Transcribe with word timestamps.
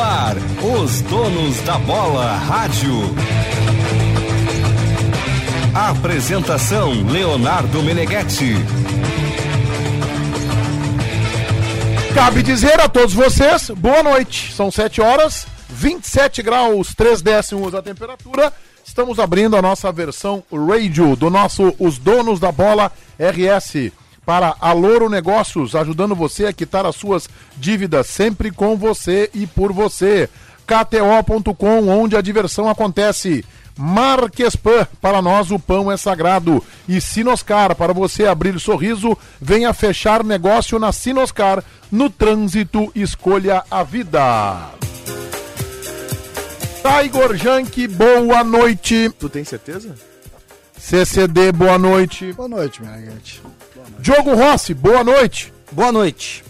ar, 0.00 0.36
os 0.62 1.02
donos 1.02 1.60
da 1.60 1.78
bola 1.78 2.34
rádio. 2.36 2.94
Apresentação 5.74 6.92
Leonardo 7.10 7.82
Meneghetti. 7.82 8.54
Cabe 12.14 12.42
dizer 12.42 12.80
a 12.80 12.88
todos 12.88 13.14
vocês, 13.14 13.70
boa 13.70 14.02
noite. 14.02 14.52
São 14.52 14.70
7 14.70 15.00
horas, 15.00 15.46
27 15.68 16.42
graus, 16.42 16.94
3 16.94 17.22
décimos 17.22 17.74
a 17.74 17.82
temperatura. 17.82 18.52
Estamos 18.84 19.18
abrindo 19.18 19.56
a 19.56 19.62
nossa 19.62 19.92
versão 19.92 20.42
radio 20.50 21.14
do 21.14 21.30
nosso 21.30 21.74
Os 21.78 21.98
Donos 21.98 22.40
da 22.40 22.50
Bola 22.50 22.90
RS 23.18 23.92
para 24.30 24.54
a 24.60 24.72
Louro 24.72 25.10
Negócios, 25.10 25.74
ajudando 25.74 26.14
você 26.14 26.46
a 26.46 26.52
quitar 26.52 26.86
as 26.86 26.94
suas 26.94 27.28
dívidas 27.56 28.06
sempre 28.06 28.52
com 28.52 28.76
você 28.76 29.28
e 29.34 29.44
por 29.44 29.72
você. 29.72 30.30
KTO.com, 30.64 31.88
onde 31.88 32.14
a 32.16 32.20
diversão 32.20 32.68
acontece. 32.68 33.44
Marquespan, 33.76 34.86
para 35.00 35.20
nós 35.20 35.50
o 35.50 35.58
pão 35.58 35.90
é 35.90 35.96
sagrado. 35.96 36.62
E 36.88 37.00
Sinoscar, 37.00 37.74
para 37.74 37.92
você 37.92 38.24
abrir 38.24 38.60
sorriso, 38.60 39.18
venha 39.40 39.74
fechar 39.74 40.22
negócio 40.22 40.78
na 40.78 40.92
Sinoscar. 40.92 41.64
No 41.90 42.08
trânsito, 42.08 42.92
escolha 42.94 43.64
a 43.68 43.82
vida. 43.82 44.70
Tiger 46.84 47.36
Junk, 47.36 47.88
boa 47.88 48.44
noite. 48.44 49.10
Tu 49.18 49.28
tem 49.28 49.42
certeza? 49.42 49.92
CCD, 50.78 51.50
boa 51.50 51.76
noite. 51.76 52.32
Boa 52.32 52.48
noite, 52.48 52.80
minha 52.80 52.96
gente. 52.96 53.42
Diogo 53.98 54.34
Rossi, 54.34 54.74
boa 54.74 55.02
noite. 55.04 55.52
Boa 55.72 55.92
noite. 55.92 56.44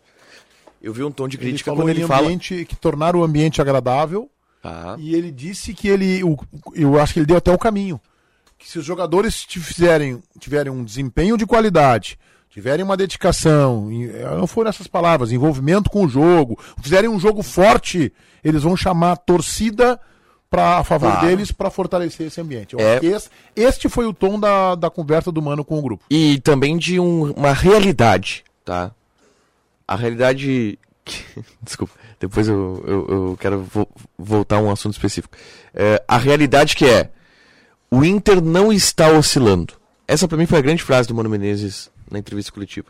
Eu 0.80 0.92
vi 0.92 1.02
um 1.02 1.10
tom 1.10 1.26
de 1.26 1.36
crítica 1.36 1.70
ele 1.70 1.76
quando 1.76 1.88
ele 1.88 2.06
fala. 2.06 2.30
que 2.38 2.76
tornar 2.76 3.16
o 3.16 3.24
ambiente 3.24 3.60
agradável 3.60 4.30
ah. 4.62 4.94
E 4.98 5.14
ele 5.14 5.30
disse 5.30 5.74
que 5.74 5.88
ele. 5.88 6.22
O, 6.22 6.36
eu 6.74 7.00
acho 7.00 7.12
que 7.12 7.18
ele 7.18 7.26
deu 7.26 7.36
até 7.36 7.52
o 7.52 7.58
caminho. 7.58 8.00
Que 8.56 8.68
se 8.68 8.78
os 8.78 8.84
jogadores 8.84 9.44
fizerem, 9.48 10.22
tiverem 10.38 10.72
um 10.72 10.84
desempenho 10.84 11.36
de 11.36 11.44
qualidade, 11.44 12.16
tiverem 12.48 12.84
uma 12.84 12.96
dedicação, 12.96 13.90
não 14.38 14.46
foram 14.46 14.70
essas 14.70 14.86
palavras, 14.86 15.32
envolvimento 15.32 15.90
com 15.90 16.04
o 16.04 16.08
jogo, 16.08 16.56
fizerem 16.80 17.10
um 17.10 17.18
jogo 17.18 17.42
forte, 17.42 18.12
eles 18.44 18.62
vão 18.62 18.76
chamar 18.76 19.12
a 19.12 19.16
torcida 19.16 19.98
para 20.52 20.80
a 20.80 20.84
favor 20.84 21.10
claro. 21.10 21.26
deles 21.26 21.50
para 21.50 21.70
fortalecer 21.70 22.26
esse 22.26 22.38
ambiente. 22.38 22.76
É... 22.78 23.02
Esse, 23.02 23.30
este 23.56 23.88
foi 23.88 24.04
o 24.04 24.12
tom 24.12 24.38
da, 24.38 24.74
da 24.74 24.90
conversa 24.90 25.32
do 25.32 25.40
Mano 25.40 25.64
com 25.64 25.78
o 25.78 25.82
grupo. 25.82 26.04
E 26.10 26.38
também 26.40 26.76
de 26.76 27.00
um, 27.00 27.32
uma 27.32 27.54
realidade, 27.54 28.44
tá? 28.62 28.92
A 29.88 29.96
realidade. 29.96 30.78
Desculpa. 31.62 31.94
Depois 32.20 32.46
eu, 32.48 32.84
eu, 32.86 33.06
eu 33.08 33.38
quero 33.40 33.62
vo 33.62 33.88
voltar 34.18 34.56
a 34.56 34.60
um 34.60 34.70
assunto 34.70 34.92
específico. 34.92 35.34
É, 35.72 36.04
a 36.06 36.18
realidade 36.18 36.76
que 36.76 36.84
é, 36.84 37.08
o 37.90 38.04
Inter 38.04 38.42
não 38.42 38.70
está 38.70 39.08
oscilando. 39.08 39.72
Essa 40.06 40.28
para 40.28 40.36
mim 40.36 40.44
foi 40.44 40.58
a 40.58 40.62
grande 40.62 40.82
frase 40.82 41.08
do 41.08 41.14
Mano 41.14 41.30
Menezes 41.30 41.90
na 42.10 42.18
entrevista 42.18 42.52
coletiva. 42.52 42.88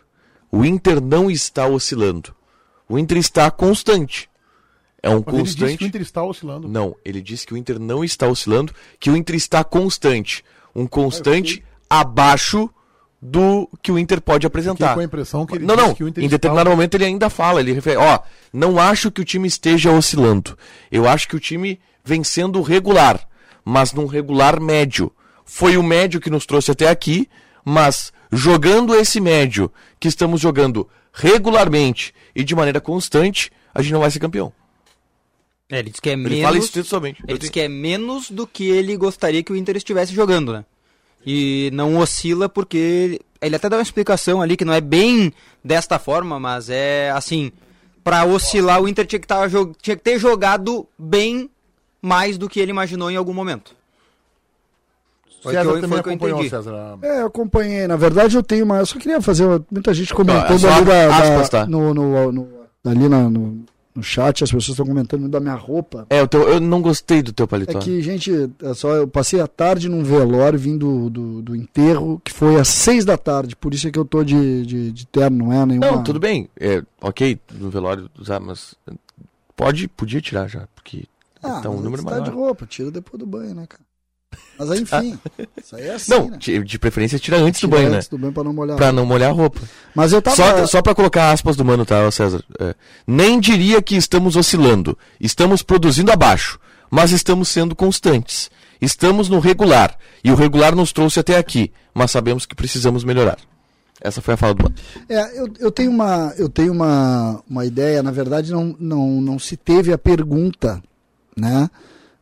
O 0.51 0.65
Inter 0.65 1.01
não 1.01 1.31
está 1.31 1.65
oscilando. 1.69 2.35
O 2.89 2.99
Inter 2.99 3.19
está 3.19 3.49
constante. 3.53 4.29
É 5.03 5.11
um 5.11 5.23
Mas 5.27 5.35
constante. 5.35 5.63
Ele 5.63 5.67
disse 5.67 5.79
que 5.79 5.85
o 5.85 5.87
Inter 5.89 6.03
está 6.03 6.23
oscilando. 6.23 6.69
Não, 6.69 6.97
ele 7.05 7.21
disse 7.21 7.47
que 7.47 7.55
o 7.55 7.57
Inter 7.57 7.79
não 7.79 8.05
está 8.05 8.29
oscilando, 8.29 8.73
que 9.01 9.11
o 9.11 9.17
Inter 9.17 9.35
está 9.35 9.65
constante. 9.65 10.45
Um 10.75 10.87
constante 10.87 11.63
ah, 11.91 12.01
abaixo 12.01 12.71
do 13.21 13.69
que 13.81 13.93
o 13.93 13.99
Inter 13.99 14.21
pode 14.21 14.47
apresentar. 14.47 14.95
com 14.95 15.01
a 15.01 15.05
impressão 15.05 15.47
que 15.47 15.55
ele 15.55 15.65
não, 15.65 15.77
não. 15.77 15.97
em 16.17 16.29
determinado 16.29 16.69
momento 16.69 16.97
ele 16.97 17.05
ainda 17.05 17.31
fala, 17.31 17.61
ele 17.61 17.73
refere, 17.73 17.97
ó, 17.97 18.19
não 18.53 18.81
acho 18.81 19.13
que 19.13 19.21
o 19.21 19.25
time 19.25 19.47
esteja 19.47 19.93
oscilando. 19.93 20.59
Eu 20.91 21.09
acho 21.09 21.29
que 21.29 21.37
o 21.37 21.41
time 21.41 21.79
vem 22.05 22.25
sendo 22.25 22.61
regular, 22.63 23.21
mas 23.65 23.93
num 23.93 24.07
regular 24.07 24.61
médio. 24.61 25.13
Foi 25.45 25.77
o 25.77 25.83
médio 25.83 26.21
que 26.21 26.31
nos 26.31 26.47
trouxe 26.47 26.71
até 26.73 26.89
aqui, 26.89 27.29
mas 27.65 28.13
jogando 28.33 28.95
esse 28.95 29.21
médio 29.21 29.71
que 30.01 30.09
estamos 30.09 30.41
jogando 30.41 30.89
regularmente 31.13 32.13
e 32.35 32.43
de 32.43 32.55
maneira 32.57 32.81
constante, 32.81 33.53
a 33.73 33.83
gente 33.83 33.93
não 33.93 34.01
vai 34.01 34.11
ser 34.11 34.19
campeão. 34.19 34.53
É, 35.73 35.81
ele 35.81 35.91
diz 35.91 35.99
que 35.99 36.11
é 36.11 36.13
ele 36.13 36.23
menos. 36.23 36.43
Fala 36.43 36.59
isso 36.59 36.85
somente. 36.85 37.21
Ele 37.27 37.39
diz 37.39 37.51
que 37.51 37.59
é 37.59 37.67
menos 37.67 38.31
do 38.31 38.47
que 38.47 38.71
ele 38.71 38.97
gostaria 38.97 39.43
que 39.43 39.53
o 39.53 39.57
Inter 39.57 39.77
estivesse 39.77 40.15
jogando, 40.15 40.53
né? 40.53 40.65
e 41.25 41.71
não 41.73 41.99
oscila 41.99 42.49
porque 42.49 43.21
ele 43.41 43.57
até 43.57 43.69
dá 43.69 43.77
uma 43.77 43.83
explicação 43.83 44.43
ali 44.43 44.57
que 44.57 44.65
não 44.65 44.73
é 44.73 44.81
bem 44.81 45.33
desta 45.65 45.99
forma, 45.99 46.39
mas 46.39 46.69
é 46.69 47.11
assim, 47.11 47.53
para 48.03 48.25
oscilar 48.25 48.81
o 48.81 48.89
Inter 48.89 49.07
tinha 49.07 49.21
que, 49.21 49.27
tava, 49.27 49.49
tinha 49.81 49.97
que 49.97 50.03
ter 50.03 50.19
jogado 50.19 50.87
bem 50.99 51.51
mais 52.01 52.37
do 52.37 52.49
que 52.49 52.61
ele 52.61 52.71
imaginou 52.71 53.11
em 53.11 53.17
algum 53.17 53.33
momento. 53.33 53.75
Foi 55.43 55.55
César 55.55 55.71
que 55.71 55.77
eu, 55.77 55.81
também 55.81 55.99
acompanhou, 55.99 56.49
César. 56.49 56.99
É, 57.03 57.21
eu 57.21 57.27
acompanhei. 57.27 57.89
Na 57.89 57.97
verdade, 57.97 58.37
eu 58.37 58.45
tenho 58.45 58.65
uma. 58.65 58.79
Eu 58.79 58.87
só 58.87 58.97
queria 58.97 59.21
fazer. 59.21 59.45
Muita 59.69 59.93
gente 59.93 60.15
comentando 60.15 60.69
ali 60.69 60.85
da, 60.85 61.17
aspas, 61.17 61.49
tá? 61.49 61.67
no, 61.67 61.93
no, 61.93 62.31
no, 62.31 62.49
ali 62.85 63.09
na, 63.09 63.29
no, 63.29 63.65
no 63.95 64.03
chat, 64.03 64.43
as 64.43 64.51
pessoas 64.51 64.71
estão 64.71 64.87
comentando 64.87 65.29
da 65.29 65.39
minha 65.41 65.55
roupa. 65.55 66.07
É, 66.09 66.27
teu, 66.27 66.49
eu 66.49 66.61
não 66.61 66.81
gostei 66.81 67.23
do 67.23 67.33
teu 67.33 67.47
paletó. 67.47 67.79
É 67.79 67.83
que, 67.83 68.01
gente, 68.01 68.51
é 68.63 68.75
só, 68.75 68.95
eu 68.95 69.09
passei 69.09 69.41
a 69.41 69.47
tarde 69.47 69.89
num 69.89 70.03
velório 70.03 70.59
vindo 70.59 70.83
do, 70.83 71.11
do, 71.11 71.43
do, 71.43 71.57
enterro, 71.57 72.21
que 72.25 72.33
foi 72.33 72.57
às 72.57 72.69
seis 72.69 73.05
da 73.05 73.17
tarde, 73.17 73.55
por 73.55 73.75
isso 73.75 73.89
é 73.89 73.91
que 73.91 73.99
eu 73.99 74.05
tô 74.05 74.25
de, 74.25 74.67
de, 74.67 74.93
de 74.93 75.07
terno, 75.07 75.47
não 75.47 75.53
é 75.53 75.67
nenhuma... 75.67 75.91
Não, 75.91 76.03
tudo 76.03 76.19
bem, 76.19 76.49
é, 76.59 76.83
ok, 77.01 77.39
no 77.53 77.71
velório 77.71 78.11
usar, 78.19 78.41
mas 78.41 78.75
pode, 79.55 79.89
podia 79.89 80.21
tirar 80.21 80.49
já, 80.49 80.67
porque 80.75 81.05
ah, 81.43 81.61
tá 81.61 81.71
um 81.71 81.81
número 81.81 82.03
tá 82.03 82.11
maior. 82.11 82.25
de 82.25 82.31
roupa, 82.31 82.67
tira 82.67 82.91
depois 82.91 83.19
do 83.19 83.27
banho, 83.27 83.55
né, 83.55 83.67
cara? 83.69 83.83
Mas 84.59 84.71
aí, 84.71 84.81
enfim, 84.81 85.19
isso 85.63 85.77
aí 85.77 85.87
é 85.87 85.95
assim, 85.95 86.11
Não, 86.11 86.31
né? 86.31 86.39
de 86.39 86.79
preferência 86.79 87.19
tira 87.19 87.37
antes 87.39 87.61
tira 87.61 87.71
do 87.71 87.77
banho, 87.77 87.95
antes 87.95 88.07
né? 88.07 88.11
do 88.11 88.19
banho 88.19 88.33
pra 88.33 88.45
não 88.45 88.53
molhar 88.53 88.77
Pra 88.77 88.93
não 88.93 89.07
molhar 89.07 89.31
a 89.31 89.33
roupa. 89.33 89.61
Mas 89.95 90.13
eu 90.13 90.23
tava... 90.23 90.37
Só, 90.37 90.67
só 90.67 90.83
pra 90.83 90.95
colocar 90.95 91.33
aspas 91.33 91.57
do 91.57 91.65
mano, 91.65 91.85
tá, 91.85 92.09
César? 92.11 92.45
É, 92.61 92.75
nem 93.07 93.41
diria 93.41 93.83
que 93.83 93.97
estamos 93.97 94.37
oscilando. 94.37 94.97
Estamos 95.21 95.63
produzindo 95.63 96.13
abaixo, 96.13 96.61
mas 96.91 97.11
estamos 97.11 97.49
sendo 97.49 97.75
constantes. 97.75 98.51
Estamos 98.81 99.29
no 99.29 99.39
regular, 99.39 99.97
e 100.25 100.31
o 100.31 100.35
regular 100.35 100.75
nos 100.75 100.93
trouxe 100.93 101.21
até 101.21 101.39
aqui, 101.39 101.73
mas 101.95 102.11
sabemos 102.11 102.47
que 102.47 102.55
precisamos 102.55 103.05
melhorar. 103.05 103.39
Essa 104.01 104.21
foi 104.21 104.35
a 104.35 104.37
fala 104.37 104.55
do 104.55 104.65
mano. 104.65 104.75
É, 105.09 105.41
eu, 105.41 105.49
eu 105.61 105.71
tenho, 105.71 105.91
uma, 105.91 106.35
eu 106.37 106.49
tenho 106.49 106.73
uma, 106.73 107.41
uma 107.49 107.65
ideia, 107.65 108.03
na 108.03 108.11
verdade 108.11 108.51
não, 108.51 108.77
não, 108.79 109.21
não 109.21 109.39
se 109.39 109.57
teve 109.57 109.93
a 109.93 109.99
pergunta, 109.99 110.83
né? 111.37 111.71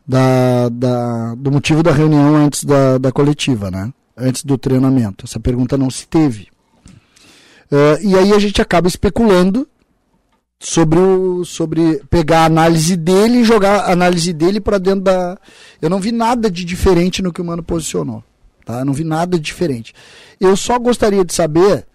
Da, 0.07 0.69
da, 0.69 1.35
do 1.35 1.51
motivo 1.51 1.83
da 1.83 1.93
reunião 1.93 2.37
antes 2.37 2.65
da, 2.65 2.99
da 2.99 3.13
coletiva, 3.13 3.71
né? 3.71 3.93
antes 4.21 4.45
do 4.45 4.59
treinamento. 4.59 5.25
Essa 5.25 5.41
pergunta 5.41 5.77
não 5.77 5.91
se 5.91 6.07
teve. 6.07 6.49
Uh, 7.71 7.99
e 8.03 8.17
aí 8.17 8.33
a 8.33 8.39
gente 8.39 8.61
acaba 8.61 8.89
especulando 8.89 9.67
sobre 10.59 10.99
o 10.99 11.45
sobre 11.45 12.03
pegar 12.11 12.41
a 12.41 12.45
análise 12.45 12.97
dele 12.97 13.39
e 13.39 13.45
jogar 13.45 13.81
a 13.81 13.93
análise 13.93 14.33
dele 14.33 14.61
para 14.61 14.77
dentro 14.77 15.01
da 15.01 15.39
eu 15.81 15.89
não 15.89 16.01
vi 16.01 16.13
nada 16.13 16.51
de 16.51 16.67
diferente 16.67 17.23
no 17.23 17.33
que 17.33 17.41
o 17.41 17.45
mano 17.45 17.63
posicionou 17.63 18.23
tá 18.67 18.81
eu 18.81 18.85
não 18.85 18.93
vi 18.93 19.03
nada 19.03 19.39
de 19.39 19.43
diferente 19.43 19.95
eu 20.39 20.55
só 20.59 20.79
gostaria 20.79 21.25
de 21.25 21.33
saber 21.33 21.87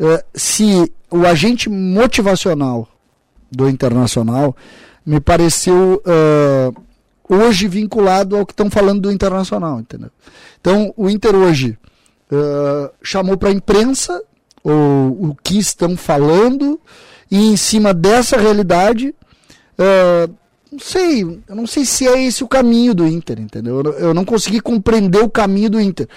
uh, 0.00 0.24
se 0.32 0.90
o 1.10 1.26
agente 1.26 1.68
motivacional 1.68 2.88
do 3.52 3.68
internacional 3.68 4.56
me 5.04 5.20
pareceu 5.20 6.02
uh, 6.06 6.85
hoje 7.28 7.68
vinculado 7.68 8.36
ao 8.36 8.46
que 8.46 8.52
estão 8.52 8.70
falando 8.70 9.02
do 9.02 9.12
internacional 9.12 9.80
entendeu 9.80 10.10
então 10.60 10.92
o 10.96 11.08
Inter 11.08 11.34
hoje 11.34 11.78
uh, 12.30 12.90
chamou 13.02 13.36
para 13.36 13.48
a 13.48 13.52
imprensa 13.52 14.22
o, 14.64 15.30
o 15.30 15.36
que 15.42 15.58
estão 15.58 15.96
falando 15.96 16.80
e 17.30 17.38
em 17.38 17.56
cima 17.56 17.92
dessa 17.92 18.36
realidade, 18.36 19.14
uh, 19.78 20.34
não 20.70 20.78
sei, 20.78 21.22
eu 21.22 21.56
não 21.56 21.66
sei 21.66 21.84
se 21.84 22.06
é 22.06 22.22
esse 22.24 22.44
o 22.44 22.48
caminho 22.48 22.94
do 22.94 23.06
Inter, 23.06 23.40
entendeu? 23.40 23.82
Eu, 23.82 23.92
eu 23.92 24.14
não 24.14 24.24
consegui 24.24 24.60
compreender 24.60 25.22
o 25.22 25.30
caminho 25.30 25.70
do 25.70 25.80
Inter. 25.80 26.08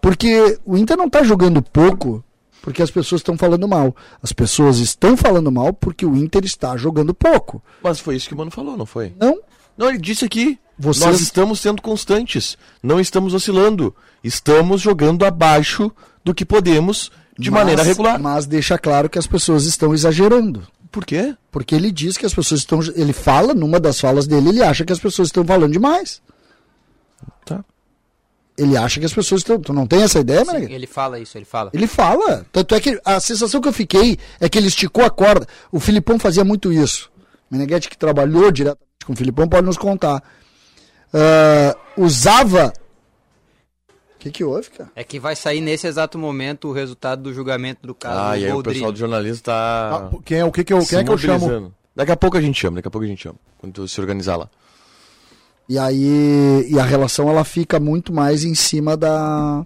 Porque 0.00 0.58
o 0.64 0.76
Inter 0.76 0.96
não 0.96 1.06
está 1.06 1.22
jogando 1.22 1.62
pouco 1.62 2.24
porque 2.62 2.82
as 2.82 2.90
pessoas 2.90 3.20
estão 3.20 3.36
falando 3.36 3.66
mal. 3.66 3.94
As 4.22 4.32
pessoas 4.32 4.78
estão 4.78 5.16
falando 5.16 5.50
mal 5.50 5.72
porque 5.72 6.04
o 6.04 6.16
Inter 6.16 6.44
está 6.44 6.76
jogando 6.76 7.14
pouco. 7.14 7.62
Mas 7.82 8.00
foi 8.00 8.16
isso 8.16 8.28
que 8.28 8.34
o 8.34 8.36
Mano 8.36 8.50
falou, 8.50 8.76
não 8.76 8.86
foi? 8.86 9.14
Não. 9.18 9.38
Não, 9.78 9.88
ele 9.88 9.98
disse 9.98 10.24
aqui. 10.24 10.58
Vocês... 10.76 11.06
Nós 11.06 11.20
estamos 11.20 11.60
sendo 11.60 11.80
constantes. 11.80 12.58
Não 12.82 12.98
estamos 12.98 13.32
oscilando. 13.32 13.94
Estamos 14.22 14.80
jogando 14.80 15.24
abaixo 15.24 15.90
do 16.24 16.34
que 16.34 16.44
podemos 16.44 17.12
de 17.38 17.50
mas, 17.50 17.60
maneira 17.60 17.82
regular. 17.84 18.20
Mas 18.20 18.46
deixa 18.46 18.76
claro 18.76 19.08
que 19.08 19.18
as 19.18 19.26
pessoas 19.26 19.64
estão 19.64 19.94
exagerando. 19.94 20.66
Por 20.90 21.06
quê? 21.06 21.36
Porque 21.52 21.74
ele 21.74 21.92
diz 21.92 22.16
que 22.16 22.26
as 22.26 22.34
pessoas 22.34 22.60
estão. 22.60 22.80
Ele 22.94 23.12
fala, 23.12 23.54
numa 23.54 23.78
das 23.78 24.00
falas 24.00 24.26
dele, 24.26 24.48
ele 24.48 24.62
acha 24.62 24.84
que 24.84 24.92
as 24.92 24.98
pessoas 24.98 25.28
estão 25.28 25.44
falando 25.44 25.72
demais. 25.72 26.20
Tá. 27.44 27.64
Ele 28.56 28.76
acha 28.76 28.98
que 28.98 29.06
as 29.06 29.12
pessoas 29.12 29.42
estão. 29.42 29.60
Tu 29.60 29.72
não 29.72 29.86
tem 29.86 30.02
essa 30.02 30.18
ideia, 30.18 30.44
Sim, 30.44 30.72
Ele 30.72 30.86
fala 30.86 31.20
isso, 31.20 31.38
ele 31.38 31.44
fala. 31.44 31.70
Ele 31.72 31.86
fala. 31.86 32.44
Tanto 32.50 32.74
é 32.74 32.80
que 32.80 33.00
a 33.04 33.20
sensação 33.20 33.60
que 33.60 33.68
eu 33.68 33.72
fiquei 33.72 34.18
é 34.40 34.48
que 34.48 34.58
ele 34.58 34.66
esticou 34.66 35.04
a 35.04 35.10
corda. 35.10 35.46
O 35.70 35.78
Filipão 35.78 36.18
fazia 36.18 36.44
muito 36.44 36.72
isso. 36.72 37.10
Meneghetti, 37.50 37.88
que 37.88 37.98
trabalhou 37.98 38.50
diretamente 38.50 38.88
com 39.04 39.12
o 39.12 39.16
Filipão, 39.16 39.48
pode 39.48 39.66
nos 39.66 39.78
contar. 39.78 40.22
Uh, 41.12 42.02
usava 42.04 42.72
o 44.18 44.20
que, 44.20 44.32
que 44.32 44.42
houve, 44.42 44.68
cara? 44.70 44.90
É 44.96 45.04
que 45.04 45.20
vai 45.20 45.36
sair 45.36 45.60
nesse 45.60 45.86
exato 45.86 46.18
momento 46.18 46.68
o 46.68 46.72
resultado 46.72 47.22
do 47.22 47.32
julgamento 47.32 47.86
do 47.86 47.94
caso 47.94 48.18
ah, 48.18 48.34
do 48.34 48.40
e 48.40 48.44
aí 48.46 48.52
o 48.52 48.62
pessoal 48.64 48.90
do 48.90 48.98
jornalismo 48.98 49.44
tá. 49.44 50.10
Ah, 50.12 50.18
quem 50.24 50.38
é 50.38 50.44
o 50.44 50.50
que, 50.50 50.64
que 50.64 50.72
eu, 50.72 50.84
quem 50.84 50.98
é 50.98 51.04
que 51.04 51.10
eu 51.10 51.16
chamo? 51.16 51.72
Daqui 51.94 52.10
a 52.10 52.16
pouco 52.16 52.36
a 52.36 52.40
gente 52.40 52.58
chama, 52.58 52.76
daqui 52.76 52.88
a 52.88 52.90
pouco 52.90 53.04
a 53.04 53.08
gente 53.08 53.22
chama. 53.22 53.36
Quando 53.58 53.86
se 53.86 54.00
organizar 54.00 54.36
lá. 54.36 54.50
E 55.68 55.78
aí. 55.78 56.66
E 56.68 56.80
a 56.80 56.84
relação 56.84 57.28
ela 57.28 57.44
fica 57.44 57.78
muito 57.78 58.12
mais 58.12 58.42
em 58.42 58.56
cima 58.56 58.96
da. 58.96 59.64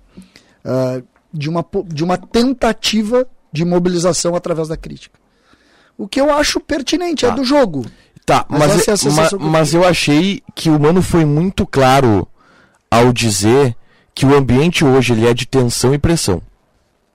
Uh, 0.63 1.03
de, 1.33 1.49
uma, 1.49 1.65
de 1.87 2.05
uma 2.05 2.19
tentativa 2.19 3.27
de 3.51 3.65
mobilização 3.65 4.35
através 4.35 4.69
da 4.69 4.77
crítica. 4.77 5.19
O 5.97 6.09
que 6.09 6.21
eu 6.21 6.33
acho 6.33 6.61
pertinente, 6.61 7.25
é 7.25 7.29
tá. 7.29 7.35
é 7.35 7.37
do 7.37 7.45
jogo. 7.45 7.85
Tá, 8.25 8.47
mas, 8.49 8.87
mas, 8.87 8.89
é 8.89 9.11
mas, 9.11 9.33
mas 9.33 9.75
eu 9.75 9.85
achei 9.85 10.43
que 10.55 10.71
o 10.71 10.79
Mano 10.79 11.03
foi 11.03 11.25
muito 11.25 11.67
claro 11.67 12.27
ao 12.91 13.13
dizer 13.13 13.75
que 14.15 14.25
o 14.25 14.35
ambiente 14.35 14.85
hoje 14.85 15.13
ele 15.13 15.27
é 15.27 15.35
de 15.35 15.47
tensão 15.47 15.93
e 15.95 15.99
pressão. 15.99 16.41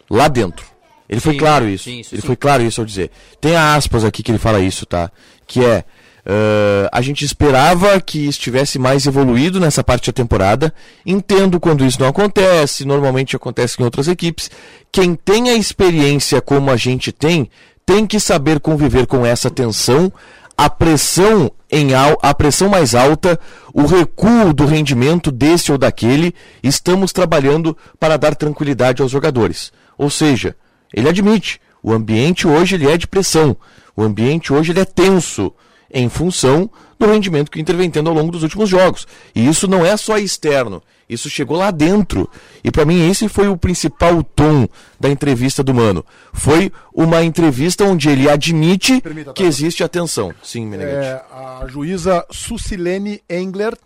Lá 0.10 0.28
dentro. 0.28 0.66
Ele 1.10 1.22
sim, 1.22 1.24
foi 1.24 1.38
claro 1.38 1.68
isso. 1.68 1.86
Sim, 1.86 2.00
isso 2.00 2.14
ele 2.14 2.22
sim. 2.22 2.28
foi 2.28 2.36
claro 2.36 2.64
isso 2.64 2.82
ao 2.82 2.86
dizer. 2.86 3.12
Tem 3.40 3.56
aspas 3.56 4.04
aqui 4.04 4.22
que 4.22 4.32
ele 4.32 4.38
fala 4.38 4.60
isso, 4.60 4.86
tá? 4.86 5.12
Que 5.46 5.64
é. 5.64 5.84
Uh, 6.26 6.90
a 6.92 7.02
gente 7.02 7.24
esperava 7.24 8.02
que 8.02 8.28
estivesse 8.28 8.78
mais 8.78 9.06
evoluído 9.06 9.62
nessa 9.62 9.82
parte 9.82 10.08
da 10.08 10.14
temporada. 10.14 10.74
Entendo 11.06 11.58
quando 11.58 11.86
isso 11.86 12.02
não 12.02 12.08
acontece, 12.10 12.84
normalmente 12.84 13.34
acontece 13.34 13.80
em 13.80 13.86
outras 13.86 14.10
equipes. 14.10 14.52
Quem 14.92 15.16
tem 15.16 15.50
a 15.50 15.56
experiência 15.56 16.42
como 16.42 16.70
a 16.70 16.76
gente 16.76 17.14
tem, 17.14 17.50
tem 17.88 18.06
que 18.06 18.20
saber 18.20 18.60
conviver 18.60 19.08
com 19.08 19.26
essa 19.26 19.50
tensão, 19.50 20.12
a 20.58 20.70
pressão 20.70 21.50
em 21.72 21.92
a 21.94 22.34
pressão 22.34 22.68
mais 22.68 22.94
alta, 22.94 23.40
o 23.74 23.86
recuo 23.86 24.54
do 24.54 24.66
rendimento 24.66 25.32
desse 25.32 25.72
ou 25.72 25.78
daquele, 25.78 26.36
estamos 26.62 27.14
trabalhando 27.14 27.78
para 27.98 28.18
dar 28.18 28.36
tranquilidade 28.36 29.02
aos 29.02 29.10
jogadores. 29.10 29.72
Ou 29.98 30.10
seja, 30.10 30.54
ele 30.94 31.08
admite, 31.08 31.62
o 31.82 31.94
ambiente 31.94 32.46
hoje 32.46 32.76
ele 32.76 32.92
é 32.92 32.98
de 32.98 33.08
pressão, 33.08 33.56
o 33.96 34.04
ambiente 34.04 34.52
hoje 34.52 34.74
ele 34.74 34.82
é 34.82 34.86
tenso 34.86 35.54
em 35.94 36.10
função 36.10 36.70
do 37.00 37.06
rendimento 37.06 37.52
que 37.52 37.60
o 37.60 37.62
Inter 37.62 37.76
vem 37.76 37.90
tendo 37.90 38.10
ao 38.10 38.16
longo 38.16 38.32
dos 38.32 38.44
últimos 38.44 38.70
jogos. 38.70 39.08
E 39.36 39.48
isso 39.48 39.68
não 39.68 39.86
é 39.86 39.96
só 39.96 40.18
externo, 40.18 40.82
isso 41.10 41.30
chegou 41.30 41.58
lá 41.58 41.72
dentro. 41.72 42.30
E 42.64 42.72
para 42.72 42.86
mim 42.86 43.10
esse 43.10 43.30
foi 43.30 43.48
o 43.48 43.58
principal 43.58 44.22
tom 44.24 44.68
da 45.00 45.10
entrevista 45.10 45.64
do 45.64 45.74
Mano. 45.74 46.06
Foi 46.34 46.72
uma 46.94 47.24
entrevista 47.24 47.84
onde 47.86 48.10
ele 48.10 48.30
admite 48.30 49.00
Permita, 49.02 49.34
que 49.34 49.44
tá? 49.44 49.48
existe 49.48 49.84
atenção. 49.84 50.34
Sim, 50.44 50.66
Meneghete. 50.66 51.06
É, 51.06 51.22
a 51.32 51.66
juíza 51.68 52.26
Sucilene 52.32 53.22
Engler, 53.30 53.78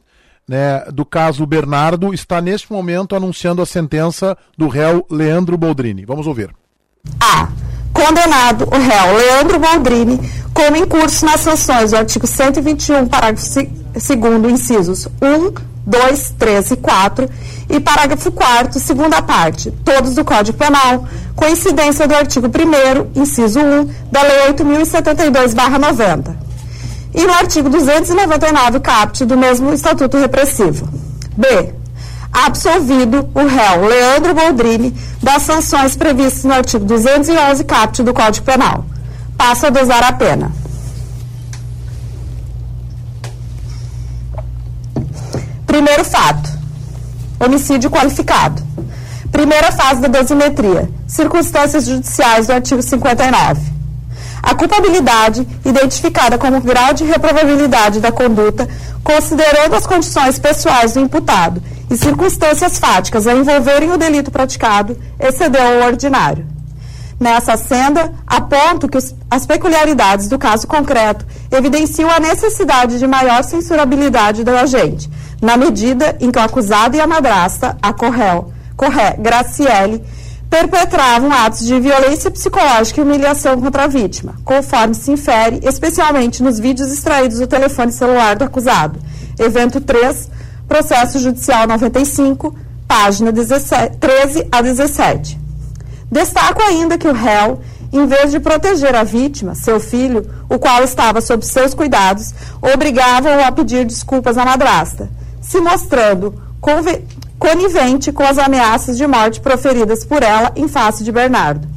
né, 0.47 0.85
do 0.91 1.05
caso 1.05 1.45
Bernardo, 1.45 2.13
está 2.13 2.41
neste 2.41 2.71
momento 2.71 3.15
anunciando 3.15 3.61
a 3.61 3.65
sentença 3.65 4.37
do 4.57 4.67
réu 4.67 5.05
Leandro 5.09 5.57
Boldrini. 5.57 6.05
Vamos 6.05 6.27
ouvir. 6.27 6.55
A. 7.19 7.49
Condenado 7.93 8.67
o 8.71 8.77
réu 8.77 9.15
Leandro 9.17 9.59
Boldrini, 9.59 10.19
como 10.53 10.77
em 10.77 10.85
curso 10.85 11.25
nas 11.25 11.41
sanções 11.41 11.91
do 11.91 11.97
artigo 11.97 12.25
121, 12.27 13.07
parágrafo 13.07 13.47
2, 13.93 14.53
incisos 14.53 15.07
1, 15.21 15.53
2, 15.85 16.33
3 16.37 16.71
e 16.71 16.75
4, 16.75 17.29
e 17.69 17.79
parágrafo 17.79 18.31
4 18.31 18.79
segunda 18.79 19.21
parte, 19.21 19.71
todos 19.83 20.15
do 20.15 20.23
Código 20.23 20.57
Penal, 20.57 21.05
coincidência 21.35 22.07
do 22.07 22.15
artigo 22.15 22.47
1 22.47 23.19
inciso 23.21 23.59
1, 23.59 23.89
da 24.11 24.21
Lei 24.21 24.53
8.072-90. 24.53 26.35
E 27.13 27.25
no 27.25 27.33
artigo 27.33 27.69
299, 27.69 28.79
caput, 28.79 29.25
do 29.25 29.37
mesmo 29.37 29.73
Estatuto 29.73 30.17
Repressivo. 30.17 30.87
B. 31.35 31.80
Absolvido 32.31 33.29
o 33.35 33.45
réu 33.45 33.85
Leandro 33.85 34.33
Boldrini 34.33 34.95
das 35.21 35.43
sanções 35.43 35.97
previstas 35.97 36.45
no 36.45 36.53
artigo 36.53 36.85
211, 36.85 37.63
caput, 37.65 38.03
do 38.03 38.13
Código 38.13 38.45
Penal. 38.45 38.85
Passa 39.37 39.67
a 39.67 39.69
dosar 39.69 40.03
a 40.03 40.13
pena. 40.13 40.51
Primeiro 45.67 46.05
fato: 46.05 46.49
homicídio 47.37 47.89
qualificado. 47.89 48.61
Primeira 49.29 49.71
fase 49.73 49.99
da 49.99 50.07
dosimetria: 50.07 50.89
circunstâncias 51.07 51.85
judiciais 51.85 52.47
do 52.47 52.53
artigo 52.53 52.81
59. 52.81 53.71
A 54.41 54.55
culpabilidade, 54.55 55.47
identificada 55.65 56.37
como 56.37 56.61
grau 56.61 56.93
de 56.93 57.03
reprovabilidade 57.03 57.99
da 57.99 58.11
conduta, 58.11 58.67
considerando 59.03 59.75
as 59.75 59.85
condições 59.85 60.39
pessoais 60.39 60.93
do 60.93 61.01
imputado 61.01 61.61
e 61.91 61.97
circunstâncias 61.97 62.79
fáticas 62.79 63.27
a 63.27 63.33
envolverem 63.33 63.91
o 63.91 63.97
delito 63.97 64.31
praticado, 64.31 64.97
excedeu 65.19 65.61
ao 65.61 65.87
ordinário. 65.87 66.47
Nessa 67.19 67.57
senda, 67.57 68.13
aponto 68.25 68.87
que 68.87 68.97
os, 68.97 69.13
as 69.29 69.45
peculiaridades 69.45 70.29
do 70.29 70.39
caso 70.39 70.65
concreto 70.65 71.25
evidenciam 71.51 72.09
a 72.09 72.19
necessidade 72.19 72.97
de 72.97 73.05
maior 73.05 73.43
censurabilidade 73.43 74.43
do 74.43 74.51
agente, 74.51 75.09
na 75.41 75.57
medida 75.57 76.15
em 76.21 76.31
que 76.31 76.39
o 76.39 76.41
acusado 76.41 76.95
e 76.95 77.01
a 77.01 77.05
madrasta, 77.05 77.77
a 77.81 77.91
Correl, 77.91 78.53
Corré, 78.77 79.17
Graciele, 79.19 80.01
perpetravam 80.49 81.31
atos 81.31 81.65
de 81.65 81.79
violência 81.79 82.31
psicológica 82.31 83.01
e 83.01 83.03
humilhação 83.03 83.59
contra 83.61 83.83
a 83.83 83.87
vítima, 83.87 84.35
conforme 84.45 84.95
se 84.95 85.11
infere, 85.11 85.59
especialmente 85.63 86.41
nos 86.41 86.57
vídeos 86.57 86.91
extraídos 86.91 87.39
do 87.39 87.47
telefone 87.47 87.91
celular 87.91 88.35
do 88.37 88.45
acusado. 88.45 88.99
Evento 89.37 89.79
3, 89.79 90.29
processo 90.67 91.19
judicial 91.19 91.67
95, 91.67 92.55
página 92.87 93.31
17, 93.31 93.97
13 93.97 94.47
a 94.51 94.61
17. 94.61 95.39
Destaco 96.11 96.61
ainda 96.61 96.97
que 96.97 97.07
o 97.07 97.13
réu, 97.13 97.61
em 97.91 98.05
vez 98.05 98.31
de 98.31 98.39
proteger 98.39 98.95
a 98.95 99.03
vítima, 99.03 99.55
seu 99.55 99.79
filho, 99.79 100.29
o 100.49 100.59
qual 100.59 100.83
estava 100.83 101.21
sob 101.21 101.45
seus 101.45 101.73
cuidados, 101.73 102.33
obrigava-o 102.61 103.43
a 103.43 103.51
pedir 103.51 103.85
desculpas 103.85 104.37
à 104.37 104.45
madrasta 104.45 105.09
se 105.41 105.59
mostrando 105.59 106.41
conivente 107.39 108.11
com 108.11 108.23
as 108.23 108.37
ameaças 108.37 108.95
de 108.95 109.07
morte 109.07 109.41
proferidas 109.41 110.05
por 110.05 110.21
ela 110.21 110.51
em 110.55 110.67
face 110.67 111.03
de 111.03 111.11
Bernardo. 111.11 111.67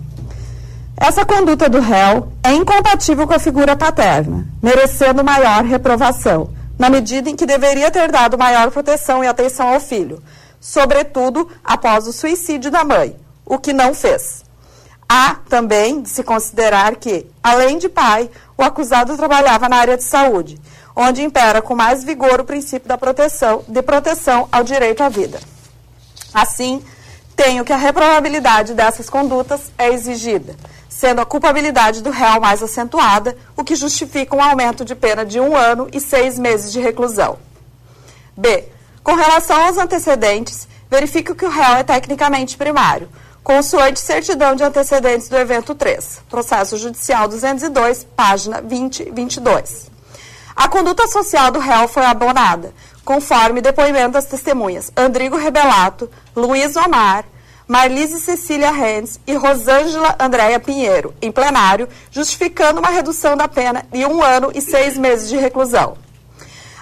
Essa 0.96 1.24
conduta 1.24 1.68
do 1.68 1.80
réu 1.80 2.28
é 2.42 2.52
incompatível 2.52 3.26
com 3.26 3.34
a 3.34 3.38
figura 3.38 3.74
paterna, 3.74 4.46
merecendo 4.62 5.24
maior 5.24 5.64
reprovação, 5.64 6.50
na 6.78 6.90
medida 6.90 7.30
em 7.30 7.36
que 7.36 7.46
deveria 7.46 7.90
ter 7.90 8.10
dado 8.10 8.38
maior 8.38 8.70
proteção 8.70 9.22
e 9.22 9.26
atenção 9.26 9.68
ao 9.68 9.80
filho, 9.80 10.22
sobretudo 10.60 11.48
após 11.62 12.06
o 12.06 12.12
suicídio 12.12 12.70
da 12.70 12.84
mãe, 12.84 13.16
o 13.44 13.58
que 13.58 13.72
não 13.72 13.94
fez. 13.94 14.44
Há 15.08 15.36
também 15.48 16.00
de 16.00 16.08
se 16.08 16.22
considerar 16.22 16.96
que, 16.96 17.26
além 17.42 17.78
de 17.78 17.88
pai, 17.88 18.30
o 18.56 18.62
acusado 18.62 19.16
trabalhava 19.16 19.68
na 19.68 19.76
área 19.76 19.96
de 19.96 20.02
saúde, 20.02 20.58
onde 20.96 21.22
impera 21.22 21.60
com 21.60 21.74
mais 21.74 22.02
vigor 22.02 22.40
o 22.40 22.44
princípio 22.44 22.88
da 22.88 22.96
proteção, 22.96 23.62
de 23.68 23.82
proteção 23.82 24.48
ao 24.50 24.64
direito 24.64 25.02
à 25.02 25.08
vida. 25.08 25.38
Assim, 26.32 26.82
tenho 27.36 27.64
que 27.64 27.72
a 27.72 27.76
reprovabilidade 27.76 28.74
dessas 28.74 29.10
condutas 29.10 29.72
é 29.76 29.88
exigida, 29.92 30.56
sendo 30.94 31.20
a 31.20 31.26
culpabilidade 31.26 32.04
do 32.04 32.10
réu 32.10 32.40
mais 32.40 32.62
acentuada, 32.62 33.36
o 33.56 33.64
que 33.64 33.74
justifica 33.74 34.36
um 34.36 34.40
aumento 34.40 34.84
de 34.84 34.94
pena 34.94 35.26
de 35.26 35.40
um 35.40 35.56
ano 35.56 35.88
e 35.92 36.00
seis 36.00 36.38
meses 36.38 36.72
de 36.72 36.78
reclusão. 36.78 37.36
B. 38.36 38.68
Com 39.02 39.14
relação 39.14 39.60
aos 39.60 39.76
antecedentes, 39.76 40.68
verifique 40.88 41.34
que 41.34 41.44
o 41.44 41.50
réu 41.50 41.74
é 41.74 41.82
tecnicamente 41.82 42.56
primário, 42.56 43.08
consoante 43.42 43.98
certidão 43.98 44.54
de 44.54 44.62
antecedentes 44.62 45.28
do 45.28 45.36
evento 45.36 45.74
3, 45.74 46.22
processo 46.30 46.76
judicial 46.76 47.26
202, 47.26 48.04
página 48.16 48.62
20 48.62 49.00
e 49.00 49.10
22. 49.10 49.90
A 50.54 50.68
conduta 50.68 51.08
social 51.08 51.50
do 51.50 51.58
réu 51.58 51.88
foi 51.88 52.04
abonada, 52.04 52.72
conforme 53.04 53.60
depoimento 53.60 54.12
das 54.12 54.26
testemunhas 54.26 54.92
Andrigo 54.96 55.36
Rebelato, 55.36 56.08
Luiz 56.36 56.76
Omar, 56.76 57.24
Marlise 57.66 58.20
Cecília 58.20 58.70
Renz 58.70 59.18
e 59.26 59.34
Rosângela 59.34 60.14
Andréia 60.20 60.60
Pinheiro, 60.60 61.14
em 61.22 61.32
plenário, 61.32 61.88
justificando 62.10 62.78
uma 62.78 62.90
redução 62.90 63.36
da 63.36 63.48
pena 63.48 63.86
de 63.90 64.04
um 64.04 64.22
ano 64.22 64.52
e 64.54 64.60
seis 64.60 64.98
meses 64.98 65.30
de 65.30 65.36
reclusão. 65.38 65.96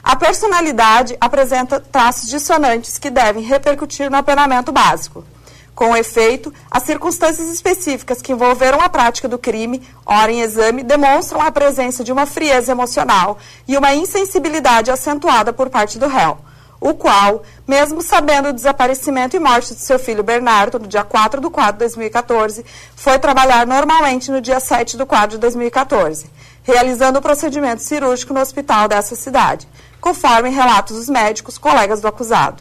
A 0.03 0.17
personalidade 0.17 1.17
apresenta 1.21 1.79
traços 1.79 2.29
dissonantes 2.29 2.99
que 2.99 3.11
devem 3.11 3.45
repercutir 3.45 4.11
no 4.11 4.17
apenamento 4.17 4.73
básico. 4.73 5.25
Com 5.73 5.97
efeito, 5.97 6.53
as 6.69 6.83
circunstâncias 6.83 7.49
específicas 7.49 8.21
que 8.21 8.33
envolveram 8.33 8.81
a 8.81 8.89
prática 8.89 9.29
do 9.29 9.39
crime, 9.39 9.81
ora 10.05 10.33
em 10.33 10.41
exame, 10.41 10.83
demonstram 10.83 11.41
a 11.41 11.53
presença 11.53 12.03
de 12.03 12.11
uma 12.13 12.27
frieza 12.27 12.73
emocional 12.73 13.39
e 13.69 13.77
uma 13.77 13.95
insensibilidade 13.95 14.91
acentuada 14.91 15.53
por 15.53 15.71
parte 15.71 15.97
do 15.97 16.09
réu, 16.09 16.39
o 16.83 16.95
qual, 16.95 17.45
mesmo 17.67 18.03
sabendo 18.03 18.49
o 18.49 18.53
desaparecimento 18.53 19.37
e 19.37 19.39
morte 19.39 19.73
de 19.73 19.81
seu 19.81 20.01
filho 20.01 20.25
Bernardo 20.25 20.81
no 20.81 20.89
dia 20.89 21.05
4 21.05 21.41
de 21.41 21.49
4 21.49 21.75
de 21.75 21.79
2014, 21.79 22.65
foi 22.97 23.21
trabalhar 23.21 23.65
normalmente 23.65 24.33
no 24.33 24.41
dia 24.41 24.59
7 24.59 24.97
de 24.97 25.07
4 25.07 25.29
de 25.29 25.39
2014, 25.39 26.29
realizando 26.65 27.21
o 27.21 27.23
procedimento 27.23 27.83
cirúrgico 27.83 28.35
no 28.35 28.41
hospital 28.41 28.89
dessa 28.89 29.15
cidade, 29.15 29.69
conforme 30.01 30.51
relatos 30.51 30.97
dos 30.97 31.09
médicos 31.09 31.57
colegas 31.57 32.01
do 32.01 32.09
acusado. 32.09 32.61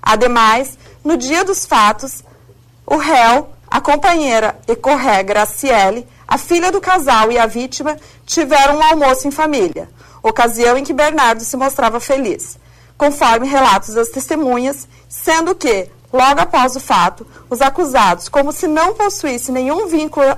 Ademais, 0.00 0.78
no 1.02 1.16
dia 1.16 1.44
dos 1.44 1.66
fatos, 1.66 2.22
o 2.86 2.96
réu, 2.96 3.50
a 3.68 3.80
companheira 3.80 4.56
Ecorré 4.68 5.24
Graciele, 5.24 6.06
a 6.28 6.38
filha 6.38 6.70
do 6.70 6.80
casal 6.80 7.32
e 7.32 7.38
a 7.38 7.46
vítima 7.46 7.96
tiveram 8.24 8.76
um 8.76 8.82
almoço 8.84 9.26
em 9.26 9.32
família, 9.32 9.90
ocasião 10.22 10.78
em 10.78 10.84
que 10.84 10.92
Bernardo 10.92 11.42
se 11.42 11.56
mostrava 11.56 11.98
feliz, 11.98 12.56
conforme 12.98 13.46
relatos 13.46 13.94
das 13.94 14.08
testemunhas, 14.08 14.88
sendo 15.08 15.54
que, 15.54 15.88
logo 16.12 16.40
após 16.40 16.74
o 16.74 16.80
fato, 16.80 17.24
os 17.48 17.62
acusados, 17.62 18.28
como 18.28 18.52
se 18.52 18.66
não 18.66 18.92
possuísse 18.92 19.52
nenhum 19.52 19.86
vínculo 19.86 20.36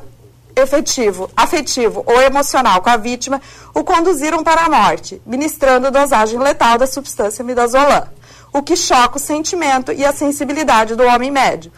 efetivo, 0.54 1.30
afetivo 1.34 2.04
ou 2.06 2.20
emocional 2.20 2.82
com 2.82 2.90
a 2.90 2.98
vítima, 2.98 3.40
o 3.74 3.82
conduziram 3.82 4.44
para 4.44 4.66
a 4.66 4.68
morte, 4.68 5.22
ministrando 5.24 5.90
dosagem 5.90 6.38
letal 6.38 6.76
da 6.76 6.86
substância 6.86 7.42
midazolam, 7.42 8.06
o 8.52 8.62
que 8.62 8.76
choca 8.76 9.16
o 9.16 9.20
sentimento 9.20 9.90
e 9.92 10.04
a 10.04 10.12
sensibilidade 10.12 10.94
do 10.94 11.04
homem 11.04 11.30
médio, 11.30 11.72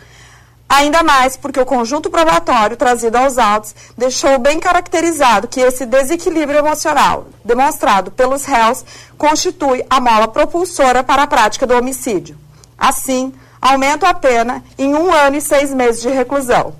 Ainda 0.74 1.02
mais 1.02 1.36
porque 1.36 1.60
o 1.60 1.66
conjunto 1.66 2.08
probatório 2.08 2.78
trazido 2.78 3.16
aos 3.16 3.36
autos 3.36 3.74
deixou 3.94 4.38
bem 4.38 4.58
caracterizado 4.58 5.46
que 5.46 5.60
esse 5.60 5.84
desequilíbrio 5.84 6.60
emocional 6.60 7.26
demonstrado 7.44 8.10
pelos 8.10 8.46
réus 8.46 8.82
constitui 9.18 9.84
a 9.90 10.00
mola 10.00 10.28
propulsora 10.28 11.04
para 11.04 11.24
a 11.24 11.26
prática 11.26 11.66
do 11.66 11.76
homicídio. 11.76 12.38
Assim, 12.78 13.34
aumenta 13.60 14.08
a 14.08 14.14
pena 14.14 14.64
em 14.78 14.94
um 14.94 15.12
ano 15.12 15.36
e 15.36 15.42
seis 15.42 15.74
meses 15.74 16.00
de 16.00 16.08
reclusão. 16.08 16.74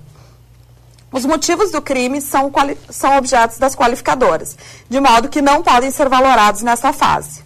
Os 1.13 1.27
motivos 1.27 1.71
do 1.71 1.83
crime 1.83 2.23
são, 2.23 2.51
são 2.89 3.19
objetos 3.19 3.59
das 3.59 3.77
qualificadoras, 3.77 4.57
de 4.89 5.01
modo 5.01 5.29
que 5.29 5.43
não 5.43 5.63
podem 5.63 5.91
ser 5.91 6.09
valorados 6.09 6.63
nessa 6.63 6.95
fase. 6.95 7.45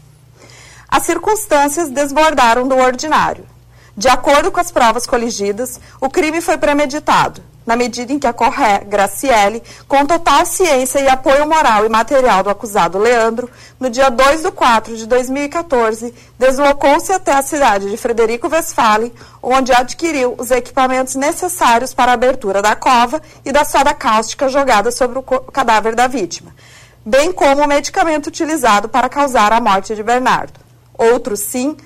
As 0.88 1.02
circunstâncias 1.02 1.90
desbordaram 1.90 2.68
do 2.68 2.76
ordinário. 2.76 3.55
De 3.96 4.08
acordo 4.08 4.52
com 4.52 4.60
as 4.60 4.70
provas 4.70 5.06
coligidas, 5.06 5.80
o 5.98 6.10
crime 6.10 6.42
foi 6.42 6.58
premeditado, 6.58 7.42
na 7.64 7.74
medida 7.74 8.12
em 8.12 8.18
que 8.18 8.26
a 8.26 8.32
Corré, 8.32 8.84
Graciele, 8.84 9.62
com 9.88 10.04
total 10.04 10.44
ciência 10.44 11.00
e 11.00 11.08
apoio 11.08 11.48
moral 11.48 11.86
e 11.86 11.88
material 11.88 12.42
do 12.42 12.50
acusado 12.50 12.98
Leandro, 12.98 13.50
no 13.80 13.88
dia 13.88 14.10
2 14.10 14.42
de 14.42 14.50
4 14.50 14.98
de 14.98 15.06
2014, 15.06 16.14
deslocou-se 16.38 17.10
até 17.10 17.32
a 17.32 17.40
cidade 17.40 17.88
de 17.88 17.96
Frederico 17.96 18.48
Westphalen, 18.48 19.10
onde 19.42 19.72
adquiriu 19.72 20.34
os 20.36 20.50
equipamentos 20.50 21.14
necessários 21.14 21.94
para 21.94 22.12
a 22.12 22.14
abertura 22.14 22.60
da 22.60 22.76
cova 22.76 23.22
e 23.46 23.50
da 23.50 23.64
soda 23.64 23.94
cáustica 23.94 24.46
jogada 24.50 24.92
sobre 24.92 25.18
o 25.18 25.22
cadáver 25.22 25.94
da 25.94 26.06
vítima, 26.06 26.54
bem 27.02 27.32
como 27.32 27.62
o 27.62 27.68
medicamento 27.68 28.26
utilizado 28.26 28.90
para 28.90 29.08
causar 29.08 29.54
a 29.54 29.60
morte 29.60 29.94
de 29.94 30.02
Bernardo. 30.02 30.60
Outros, 30.98 31.40
sim, 31.40 31.76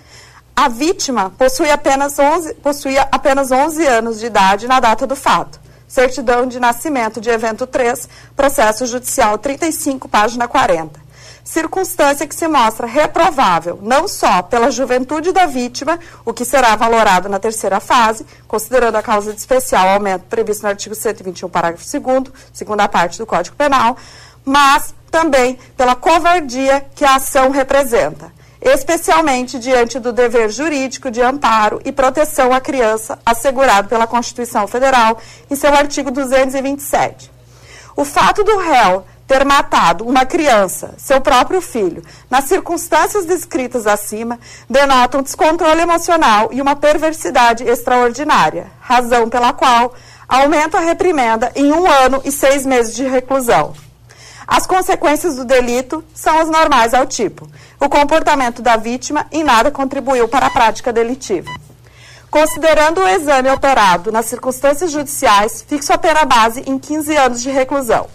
a 0.61 0.69
vítima 0.69 1.33
possui 1.39 1.71
apenas 1.71 2.19
11, 2.19 2.55
possuía 2.57 3.09
apenas 3.11 3.51
11 3.51 3.87
anos 3.87 4.21
de 4.21 4.27
idade 4.27 4.69
na 4.69 4.79
data 4.79 5.07
do 5.07 5.17
fato. 5.17 5.59
Certidão 5.89 6.47
de 6.47 6.61
nascimento 6.61 7.19
de 7.19 7.31
evento 7.31 7.67
3, 7.67 8.07
processo 8.37 8.85
judicial 8.85 9.39
35, 9.39 10.07
página 10.07 10.47
40. 10.47 11.01
Circunstância 11.43 12.27
que 12.27 12.35
se 12.35 12.47
mostra 12.47 12.87
reprovável, 12.87 13.79
não 13.81 14.07
só 14.07 14.43
pela 14.43 14.71
juventude 14.71 15.33
da 15.33 15.47
vítima, 15.47 15.99
o 16.27 16.33
que 16.35 16.45
será 16.45 16.77
valorado 16.77 17.27
na 17.27 17.39
terceira 17.39 17.81
fase, 17.81 18.27
considerando 18.47 18.97
a 18.97 19.03
causa 19.03 19.33
de 19.33 19.41
especial 19.41 19.89
aumento 19.89 20.27
previsto 20.27 20.65
no 20.65 20.69
artigo 20.69 20.95
121, 20.95 21.49
parágrafo 21.49 21.87
2, 21.91 22.25
segunda 22.53 22.87
parte 22.87 23.17
do 23.17 23.25
Código 23.25 23.57
Penal, 23.57 23.97
mas 24.45 24.95
também 25.11 25.59
pela 25.75 25.97
covardia 25.97 26.85
que 26.95 27.05
a 27.05 27.15
ação 27.15 27.51
representa 27.51 28.40
especialmente 28.61 29.59
diante 29.59 29.99
do 29.99 30.13
dever 30.13 30.51
jurídico 30.51 31.11
de 31.11 31.23
amparo 31.23 31.81
e 31.85 31.91
proteção 31.91 32.53
à 32.53 32.61
criança 32.61 33.19
assegurado 33.25 33.89
pela 33.89 34.07
Constituição 34.07 34.67
Federal 34.67 35.19
em 35.51 35.55
seu 35.55 35.75
artigo 35.75 36.11
227. 36.11 37.31
O 37.97 38.05
fato 38.05 38.45
do 38.45 38.59
réu 38.59 39.05
ter 39.27 39.45
matado 39.45 40.05
uma 40.05 40.27
criança, 40.27 40.95
seu 40.99 41.21
próprio 41.21 41.61
filho, 41.61 42.03
nas 42.29 42.47
circunstâncias 42.47 43.25
descritas 43.25 43.87
acima, 43.87 44.41
denota 44.69 45.19
um 45.19 45.23
descontrole 45.23 45.81
emocional 45.81 46.49
e 46.53 46.61
uma 46.61 46.75
perversidade 46.75 47.63
extraordinária, 47.63 48.73
razão 48.81 49.29
pela 49.29 49.53
qual 49.53 49.95
aumenta 50.29 50.79
a 50.79 50.81
reprimenda 50.81 51.53
em 51.55 51.73
um 51.73 51.89
ano 51.89 52.21
e 52.25 52.33
seis 52.33 52.67
meses 52.67 52.95
de 52.95 53.05
reclusão. 53.05 53.73
As 54.51 54.67
consequências 54.67 55.37
do 55.37 55.45
delito 55.45 56.05
são 56.13 56.37
as 56.37 56.51
normais 56.51 56.93
ao 56.93 57.07
tipo. 57.07 57.49
O 57.79 57.89
comportamento 57.89 58.61
da 58.61 58.77
vítima 58.77 59.25
em 59.31 59.45
nada 59.45 59.71
contribuiu 59.71 60.27
para 60.27 60.47
a 60.47 60.51
prática 60.51 60.93
delitiva. 60.93 61.49
Considerando 62.29 63.01
o 63.01 63.09
exame 63.09 63.49
operado 63.49 64.11
nas 64.11 64.27
circunstâncias 64.27 64.91
judiciais, 64.91 65.63
fixo 65.63 65.93
a 65.93 65.99
pena 65.99 66.25
base 66.25 66.65
em 66.67 66.81
15 66.81 67.17
anos 67.17 67.41
de 67.41 67.49
reclusão. 67.49 68.09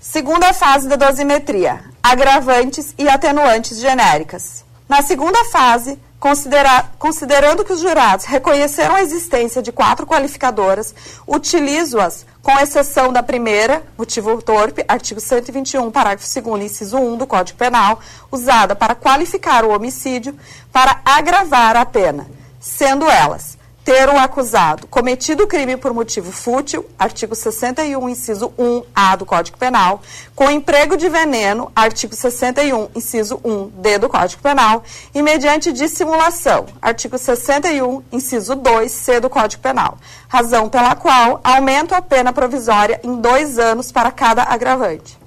Segunda 0.00 0.54
fase 0.54 0.88
da 0.88 0.96
dosimetria: 0.96 1.84
agravantes 2.02 2.94
e 2.96 3.06
atenuantes 3.06 3.78
genéricas. 3.78 4.64
Na 4.88 5.02
segunda 5.02 5.44
fase, 5.52 5.98
Considera 6.24 6.88
considerando 6.98 7.66
que 7.66 7.72
os 7.74 7.80
jurados 7.80 8.24
reconheceram 8.24 8.94
a 8.94 9.02
existência 9.02 9.60
de 9.60 9.70
quatro 9.70 10.06
qualificadoras, 10.06 10.94
utilizo-as 11.26 12.24
com 12.40 12.58
exceção 12.58 13.12
da 13.12 13.22
primeira, 13.22 13.82
motivo 13.98 14.40
torpe, 14.40 14.82
artigo 14.88 15.20
121, 15.20 15.90
parágrafo 15.90 16.26
2 16.42 16.62
inciso 16.64 16.96
1 16.96 17.18
do 17.18 17.26
Código 17.26 17.58
Penal, 17.58 18.00
usada 18.32 18.74
para 18.74 18.94
qualificar 18.94 19.66
o 19.66 19.70
homicídio 19.74 20.34
para 20.72 20.98
agravar 21.04 21.76
a 21.76 21.84
pena, 21.84 22.26
sendo 22.58 23.04
elas 23.04 23.58
ter 23.84 24.08
o 24.08 24.16
acusado 24.16 24.86
cometido 24.86 25.44
o 25.44 25.46
crime 25.46 25.76
por 25.76 25.92
motivo 25.92 26.32
fútil, 26.32 26.86
artigo 26.98 27.34
61, 27.34 28.08
inciso 28.08 28.52
1A 28.58 29.16
do 29.18 29.26
Código 29.26 29.58
Penal, 29.58 30.00
com 30.34 30.50
emprego 30.50 30.96
de 30.96 31.08
veneno, 31.10 31.70
artigo 31.76 32.14
61, 32.14 32.88
inciso 32.94 33.36
1D 33.44 33.98
do 33.98 34.08
Código 34.08 34.40
Penal, 34.40 34.82
e 35.14 35.20
mediante 35.20 35.70
dissimulação, 35.70 36.64
artigo 36.80 37.18
61, 37.18 38.02
inciso 38.10 38.56
2C 38.56 39.20
do 39.20 39.28
Código 39.28 39.62
Penal, 39.62 39.98
razão 40.28 40.70
pela 40.70 40.96
qual 40.96 41.40
aumento 41.44 41.94
a 41.94 42.00
pena 42.00 42.32
provisória 42.32 42.98
em 43.04 43.16
dois 43.20 43.58
anos 43.58 43.92
para 43.92 44.10
cada 44.10 44.44
agravante. 44.44 45.18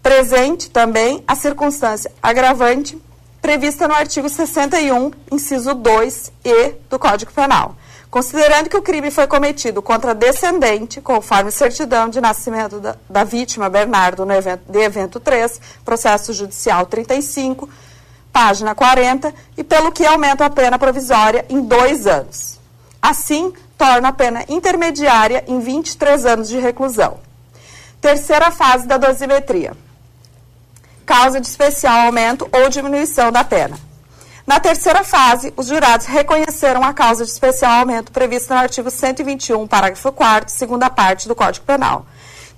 Presente 0.00 0.70
também 0.70 1.24
a 1.26 1.34
circunstância 1.34 2.12
agravante 2.22 2.96
prevista 3.40 3.88
no 3.88 3.94
artigo 3.94 4.28
61, 4.28 5.10
inciso 5.30 5.74
2 5.74 6.32
e 6.44 6.74
do 6.90 6.98
Código 6.98 7.32
Penal. 7.32 7.76
Considerando 8.10 8.70
que 8.70 8.76
o 8.76 8.82
crime 8.82 9.10
foi 9.10 9.26
cometido 9.26 9.82
contra 9.82 10.14
descendente, 10.14 11.00
conforme 11.00 11.50
certidão 11.50 12.08
de 12.08 12.20
nascimento 12.20 12.80
da, 12.80 12.96
da 13.08 13.22
vítima 13.22 13.68
Bernardo 13.68 14.24
no 14.24 14.32
evento, 14.32 14.62
de 14.66 14.78
evento 14.78 15.20
3, 15.20 15.60
processo 15.84 16.32
judicial 16.32 16.86
35, 16.86 17.68
página 18.32 18.74
40, 18.74 19.34
e 19.58 19.62
pelo 19.62 19.92
que 19.92 20.06
aumenta 20.06 20.46
a 20.46 20.50
pena 20.50 20.78
provisória 20.78 21.44
em 21.50 21.60
dois 21.60 22.06
anos. 22.06 22.58
Assim, 23.00 23.52
torna 23.76 24.08
a 24.08 24.12
pena 24.12 24.44
intermediária 24.48 25.44
em 25.46 25.60
23 25.60 26.24
anos 26.24 26.48
de 26.48 26.58
reclusão. 26.58 27.18
Terceira 28.00 28.50
fase 28.50 28.86
da 28.86 28.96
dosimetria. 28.96 29.76
Causa 31.08 31.40
de 31.40 31.46
especial 31.46 32.04
aumento 32.04 32.46
ou 32.52 32.68
diminuição 32.68 33.32
da 33.32 33.42
pena. 33.42 33.80
Na 34.46 34.60
terceira 34.60 35.02
fase, 35.02 35.54
os 35.56 35.66
jurados 35.66 36.04
reconheceram 36.04 36.84
a 36.84 36.92
causa 36.92 37.24
de 37.24 37.30
especial 37.30 37.80
aumento 37.80 38.12
prevista 38.12 38.54
no 38.54 38.60
artigo 38.60 38.90
121, 38.90 39.66
parágrafo 39.66 40.12
4 40.12 40.50
segunda 40.50 40.90
parte 40.90 41.26
do 41.26 41.34
Código 41.34 41.64
Penal, 41.64 42.04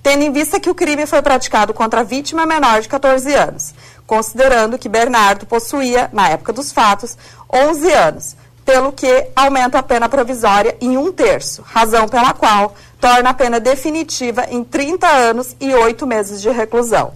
tendo 0.02 0.24
em 0.24 0.32
vista 0.32 0.58
que 0.58 0.68
o 0.68 0.74
crime 0.74 1.06
foi 1.06 1.22
praticado 1.22 1.72
contra 1.72 2.00
a 2.00 2.02
vítima 2.02 2.44
menor 2.44 2.80
de 2.80 2.88
14 2.88 3.32
anos, 3.32 3.72
considerando 4.04 4.78
que 4.78 4.88
Bernardo 4.88 5.46
possuía, 5.46 6.10
na 6.12 6.30
época 6.30 6.52
dos 6.52 6.72
fatos, 6.72 7.16
11 7.54 7.92
anos, 7.92 8.36
pelo 8.64 8.90
que 8.90 9.28
aumenta 9.36 9.78
a 9.78 9.82
pena 9.82 10.08
provisória 10.08 10.76
em 10.80 10.98
um 10.98 11.12
terço, 11.12 11.62
razão 11.62 12.08
pela 12.08 12.32
qual 12.32 12.74
torna 13.00 13.30
a 13.30 13.34
pena 13.34 13.60
definitiva 13.60 14.44
em 14.50 14.64
30 14.64 15.06
anos 15.06 15.54
e 15.60 15.72
8 15.72 16.04
meses 16.04 16.42
de 16.42 16.50
reclusão. 16.50 17.12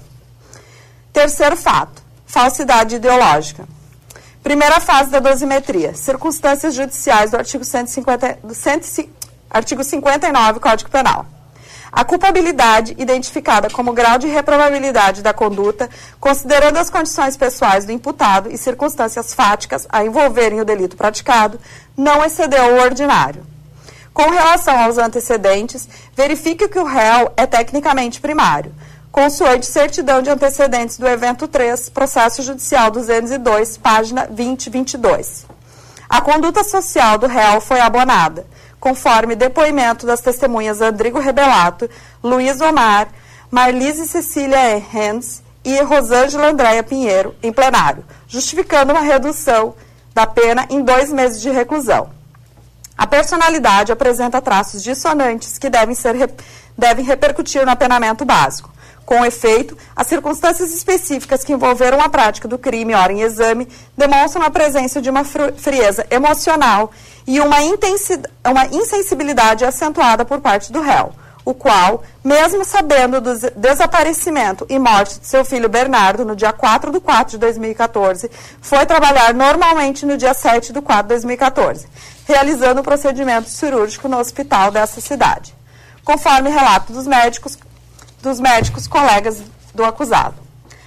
Terceiro 1.15 1.57
fato, 1.57 2.03
falsidade 2.27 2.97
ideológica. 2.97 3.69
Primeira 4.43 4.81
fase 4.81 5.11
da 5.11 5.21
dosimetria. 5.21 5.95
Circunstâncias 5.95 6.75
judiciais 6.75 7.31
do 7.31 7.37
artigo, 7.37 7.65
150, 7.65 8.41
do 8.43 8.53
100, 8.53 9.09
artigo 9.49 9.85
59 9.85 10.59
Código 10.59 10.91
Penal. 10.91 11.25
A 11.93 12.05
culpabilidade, 12.05 12.97
identificada 12.99 13.71
como 13.71 13.93
grau 13.93 14.19
de 14.19 14.27
reprovabilidade 14.27 15.23
da 15.23 15.33
conduta, 15.33 15.89
considerando 16.19 16.79
as 16.79 16.91
condições 16.91 17.37
pessoais 17.37 17.85
do 17.85 17.93
imputado 17.93 18.51
e 18.51 18.59
circunstâncias 18.59 19.33
fáticas 19.33 19.87
a 19.91 20.05
envolverem 20.05 20.61
o 20.61 20.65
delito 20.65 20.97
praticado, 20.97 21.61
não 21.97 22.25
excedeu 22.25 22.75
o 22.75 22.81
ordinário. 22.81 23.47
Com 24.13 24.31
relação 24.31 24.77
aos 24.77 24.99
antecedentes, 24.99 25.89
verifique 26.17 26.67
que 26.67 26.79
o 26.79 26.85
réu 26.85 27.33
é 27.37 27.47
tecnicamente 27.47 28.21
primário, 28.21 28.75
consoante 29.15 29.67
certidão 29.67 30.21
de 30.21 30.29
antecedentes 30.29 30.99
do 30.99 31.07
evento 31.07 31.47
3, 31.47 31.89
processo 31.91 32.43
judicial 32.43 32.91
202, 32.91 33.77
página 33.77 34.27
2022. 34.27 35.47
A 36.11 36.21
conduta 36.21 36.65
social 36.65 37.17
do 37.17 37.29
réu 37.29 37.61
foi 37.61 37.79
abonada, 37.79 38.45
conforme 38.81 39.37
depoimento 39.37 40.05
das 40.05 40.21
testemunhas 40.21 40.81
Andrigo 40.81 41.21
Rebelato, 41.21 41.89
Luiz 42.25 42.61
Omar, 42.61 43.07
Marlise 43.53 44.09
Cecília 44.09 44.83
Hens 44.93 45.45
e 45.65 45.81
Rosângela 45.83 46.49
Andréia 46.49 46.83
Pinheiro, 46.83 47.37
em 47.41 47.53
plenário, 47.53 48.05
justificando 48.27 48.93
uma 48.93 49.01
redução 49.01 49.77
da 50.13 50.27
pena 50.27 50.67
em 50.69 50.83
dois 50.83 51.13
meses 51.13 51.41
de 51.41 51.51
reclusão. 51.51 52.11
A 52.99 53.07
personalidade 53.07 53.93
apresenta 53.93 54.43
traços 54.43 54.83
dissonantes 54.83 55.57
que 55.57 55.71
devem, 55.71 55.95
ser, 55.95 56.35
devem 56.77 57.05
repercutir 57.05 57.65
no 57.65 57.71
apenamento 57.71 58.25
básico. 58.25 58.74
Com 59.05 59.25
efeito, 59.25 59.77
as 59.95 60.07
circunstâncias 60.07 60.73
específicas 60.73 61.45
que 61.45 61.53
envolveram 61.53 62.01
a 62.01 62.09
prática 62.09 62.49
do 62.49 62.59
crime, 62.59 62.95
ora 62.95 63.13
em 63.13 63.21
exame, 63.21 63.69
demonstram 63.97 64.45
a 64.45 64.51
presença 64.51 65.01
de 65.01 65.11
uma 65.11 65.25
frieza 65.25 66.07
emocional 66.11 66.91
e 67.27 67.39
uma, 67.39 67.59
uma 68.51 68.67
insensibilidade 68.67 69.65
acentuada 69.65 70.25
por 70.25 70.41
parte 70.41 70.73
do 70.73 70.81
réu, 70.81 71.13
o 71.45 71.53
qual, 71.53 72.03
mesmo 72.25 72.65
sabendo 72.65 73.21
do 73.21 73.35
desaparecimento 73.55 74.67
e 74.71 74.79
morte 74.79 75.21
de 75.21 75.27
seu 75.27 75.45
filho 75.45 75.69
Bernardo 75.69 76.25
no 76.25 76.35
dia 76.35 76.53
4 76.53 76.91
de 76.91 76.99
4 76.99 77.33
de 77.33 77.39
2014, 77.39 78.31
foi 78.63 78.87
trabalhar 78.87 79.35
normalmente 79.35 80.07
no 80.07 80.17
dia 80.17 80.33
7 80.33 80.73
de 80.73 80.81
4 80.81 81.03
de 81.03 81.09
2014, 81.11 81.87
realizando 82.27 82.81
o 82.81 82.85
procedimento 82.85 83.51
cirúrgico 83.51 84.09
no 84.09 84.19
hospital 84.19 84.71
dessa 84.71 84.99
cidade. 85.01 85.55
Conforme 86.03 86.51
relato 86.51 86.93
dos 86.93 87.07
médicos, 87.07 87.59
dos 88.25 88.41
médicos 88.41 88.87
colegas 88.87 89.43
do 89.75 89.85
acusado. 89.85 90.37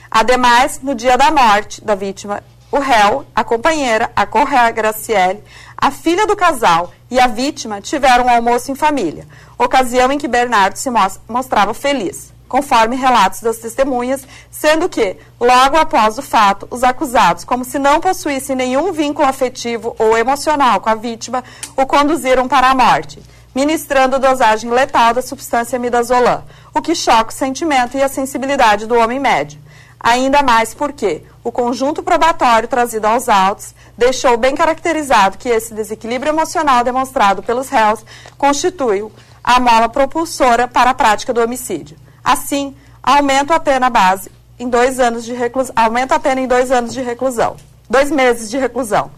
Ademais, 0.10 0.80
no 0.82 0.96
dia 0.96 1.16
da 1.16 1.30
morte 1.30 1.84
da 1.86 1.94
vítima, 1.94 2.44
o 2.72 2.80
réu, 2.80 3.26
a 3.36 3.44
companheira, 3.44 4.12
a 4.16 4.26
Correa 4.26 4.72
Graciele, 4.72 5.44
a 5.78 5.92
filha 5.92 6.26
do 6.26 6.36
casal 6.36 6.92
e 7.12 7.20
a 7.20 7.28
vítima 7.28 7.80
tiveram 7.80 8.26
um 8.26 8.30
almoço 8.30 8.72
em 8.72 8.76
família, 8.76 9.28
ocasião 9.58 10.12
em 10.12 10.18
que 10.18 10.28
Bernardo 10.28 10.78
se 10.78 10.90
mostrava 11.30 11.76
feliz, 11.76 12.34
conforme 12.50 12.96
relatos 12.96 13.42
das 13.42 13.58
testemunhas, 13.58 14.28
sendo 14.50 14.90
que, 14.90 15.16
logo 15.40 15.78
após 15.78 16.18
o 16.18 16.24
fato, 16.24 16.68
os 16.72 16.84
acusados, 16.84 17.44
como 17.44 17.64
se 17.64 17.78
não 17.78 18.02
possuíssem 18.02 18.56
nenhum 18.56 18.92
vínculo 18.92 19.28
afetivo 19.28 19.96
ou 20.00 20.18
emocional 20.18 20.82
com 20.82 20.90
a 20.90 20.96
vítima, 20.96 21.44
o 21.76 21.86
conduziram 21.86 22.48
para 22.48 22.72
a 22.72 22.76
morte 22.76 23.22
ministrando 23.58 24.20
dosagem 24.20 24.70
letal 24.70 25.16
da 25.16 25.22
substância 25.24 25.80
midazolam, 25.80 26.44
o 26.78 26.82
que 26.82 26.96
choca 26.96 27.32
o 27.32 27.34
sentimento 27.34 27.98
e 27.98 28.04
a 28.04 28.08
sensibilidade 28.08 28.86
do 28.86 28.96
homem 28.96 29.20
médio. 29.20 29.60
Ainda 30.00 30.44
mais 30.44 30.74
porque 30.74 31.24
o 31.44 31.52
conjunto 31.52 32.04
probatório 32.04 32.68
trazido 32.68 33.06
aos 33.06 33.28
autos 33.28 33.74
deixou 33.98 34.38
bem 34.38 34.56
caracterizado 34.56 35.38
que 35.38 35.50
esse 35.50 35.74
desequilíbrio 35.74 36.30
emocional 36.30 36.84
demonstrado 36.84 37.42
pelos 37.42 37.70
réus 37.70 38.06
constitui 38.38 39.10
a 39.44 39.60
mola 39.60 39.90
propulsora 39.90 40.68
para 40.68 40.92
a 40.92 40.94
prática 40.94 41.34
do 41.34 41.42
homicídio. 41.42 41.98
Assim, 42.24 42.76
aumenta 43.02 43.56
a 43.56 43.60
pena 43.60 43.90
base 43.90 44.30
em 44.60 44.70
dois 44.70 45.00
anos 45.00 45.24
de 45.26 45.34
reclusão, 45.34 45.74
aumenta 45.76 46.16
a 46.16 46.20
pena 46.20 46.42
em 46.42 46.48
dois 46.48 46.72
anos 46.72 46.94
de 46.94 47.02
reclusão, 47.02 47.56
dois 47.90 48.12
meses 48.12 48.50
de 48.50 48.58
reclusão. 48.58 49.10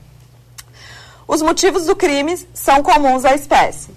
Os 1.28 1.42
motivos 1.42 1.86
do 1.86 1.96
crime 1.96 2.38
são 2.54 2.82
comuns 2.82 3.26
à 3.26 3.34
espécie. 3.34 3.90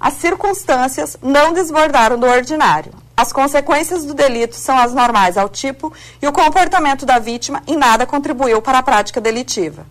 As 0.00 0.14
circunstâncias 0.14 1.16
não 1.20 1.52
desbordaram 1.52 2.18
do 2.18 2.26
ordinário. 2.26 2.92
As 3.16 3.32
consequências 3.32 4.04
do 4.04 4.14
delito 4.14 4.54
são 4.54 4.78
as 4.78 4.94
normais 4.94 5.36
ao 5.36 5.48
tipo 5.48 5.92
e 6.22 6.28
o 6.28 6.32
comportamento 6.32 7.04
da 7.04 7.18
vítima 7.18 7.62
em 7.66 7.76
nada 7.76 8.06
contribuiu 8.06 8.62
para 8.62 8.78
a 8.78 8.82
prática 8.82 9.20
delitiva. 9.20 9.84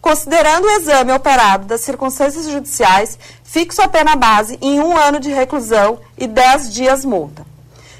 Considerando 0.00 0.64
o 0.64 0.70
exame 0.70 1.12
operado 1.12 1.66
das 1.66 1.82
circunstâncias 1.82 2.50
judiciais, 2.50 3.16
fixo 3.44 3.80
a 3.80 3.88
pena 3.88 4.16
base 4.16 4.58
em 4.60 4.80
um 4.80 4.96
ano 4.96 5.20
de 5.20 5.30
reclusão 5.30 6.00
e 6.18 6.26
dez 6.26 6.72
dias 6.72 7.04
multa. 7.04 7.46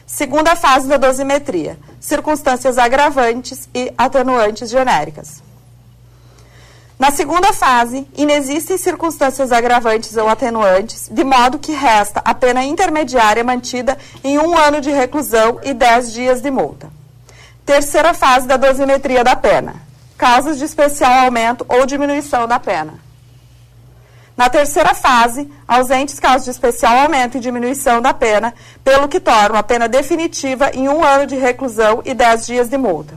Segunda 0.05 0.57
fase 0.57 0.89
da 0.89 0.97
dosimetria: 0.97 1.79
circunstâncias 2.01 2.79
agravantes 2.79 3.69
e 3.73 3.95
atenuantes 3.97 4.69
genéricas. 4.69 5.44
Na 6.99 7.11
segunda 7.11 7.53
fase, 7.53 8.07
inexistem 8.17 8.79
circunstâncias 8.79 9.51
agravantes 9.51 10.17
ou 10.17 10.29
atenuantes, 10.29 11.09
de 11.11 11.25
modo 11.25 11.59
que 11.59 11.73
resta 11.73 12.23
a 12.25 12.33
pena 12.33 12.65
intermediária 12.65 13.43
mantida 13.43 13.99
em 14.23 14.39
um 14.39 14.57
ano 14.57 14.81
de 14.81 14.91
reclusão 14.91 15.59
e 15.65 15.75
dez 15.75 16.13
dias 16.13 16.41
de 16.41 16.51
multa. 16.51 16.89
Terceira 17.67 18.15
fase 18.15 18.47
da 18.47 18.57
dosimetria 18.57 19.25
da 19.25 19.35
pena. 19.35 19.75
Causas 20.17 20.59
de 20.59 20.65
especial 20.65 21.25
aumento 21.25 21.67
ou 21.69 21.85
diminuição 21.85 22.47
da 22.47 22.61
pena. 22.61 22.95
Na 24.37 24.49
terceira 24.49 24.95
fase, 24.95 25.51
ausentes 25.67 26.19
casos 26.19 26.45
de 26.45 26.51
especial 26.51 26.97
aumento 26.99 27.37
e 27.37 27.41
diminuição 27.41 28.01
da 28.01 28.13
pena, 28.13 28.55
pelo 28.83 29.09
que 29.09 29.21
torna 29.21 29.59
a 29.59 29.63
pena 29.63 29.89
definitiva 29.89 30.71
em 30.73 30.89
um 30.89 31.05
ano 31.05 31.27
de 31.27 31.37
reclusão 31.37 32.03
e 32.05 32.15
dez 32.15 32.47
dias 32.47 32.69
de 32.69 32.77
multa. 32.77 33.17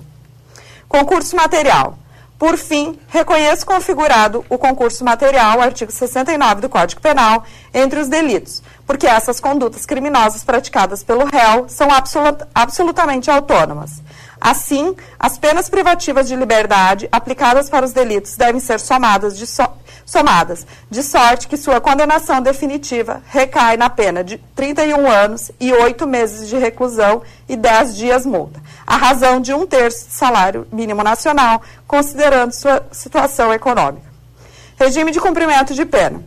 Concurso 0.88 1.36
material. 1.36 1.98
Por 2.38 2.56
fim, 2.56 3.00
reconheço 3.08 3.66
configurado 3.66 4.46
o 4.48 4.60
concurso 4.60 5.04
material, 5.04 5.60
artigo 5.60 5.92
69 5.92 6.62
do 6.62 6.70
Código 6.70 7.02
Penal, 7.02 7.44
entre 7.74 8.00
os 8.00 8.08
delitos, 8.08 8.62
porque 8.86 9.08
essas 9.08 9.40
condutas 9.40 9.88
criminosas 9.88 10.44
praticadas 10.44 11.04
pelo 11.04 11.26
réu 11.26 11.68
são 11.68 11.92
absolut 11.92 12.44
absolutamente 12.54 13.32
autônomas. 13.32 14.04
Assim, 14.50 14.96
as 15.20 15.38
penas 15.38 15.68
privativas 15.68 16.26
de 16.26 16.34
liberdade 16.34 17.10
aplicadas 17.12 17.70
para 17.70 17.86
os 17.86 17.92
delitos 17.92 18.38
devem 18.38 18.62
ser 18.62 18.80
somadas 18.80 19.38
de, 19.38 19.46
so 19.46 19.68
somadas, 20.06 20.66
de 20.90 21.04
sorte 21.04 21.50
que 21.50 21.58
sua 21.58 21.82
condenação 21.82 22.42
definitiva 22.42 23.22
recai 23.28 23.76
na 23.76 23.90
pena 23.90 24.24
de 24.24 24.38
31 24.56 25.06
anos 25.06 25.52
e 25.60 25.74
8 25.74 26.08
meses 26.08 26.48
de 26.48 26.58
reclusão 26.58 27.22
e 27.50 27.58
10 27.58 27.98
dias 27.98 28.26
multa 28.26 28.62
a 28.86 28.96
razão 28.96 29.42
de 29.42 29.54
um 29.54 29.68
terço 29.68 30.06
do 30.06 30.14
salário 30.14 30.66
mínimo 30.72 31.04
nacional, 31.04 31.62
considerando 31.86 32.54
sua 32.54 32.88
situação 32.90 33.54
econômica. 33.54 34.08
Regime 34.80 35.12
de 35.12 35.20
cumprimento 35.20 35.74
de 35.74 35.84
pena. 35.86 36.24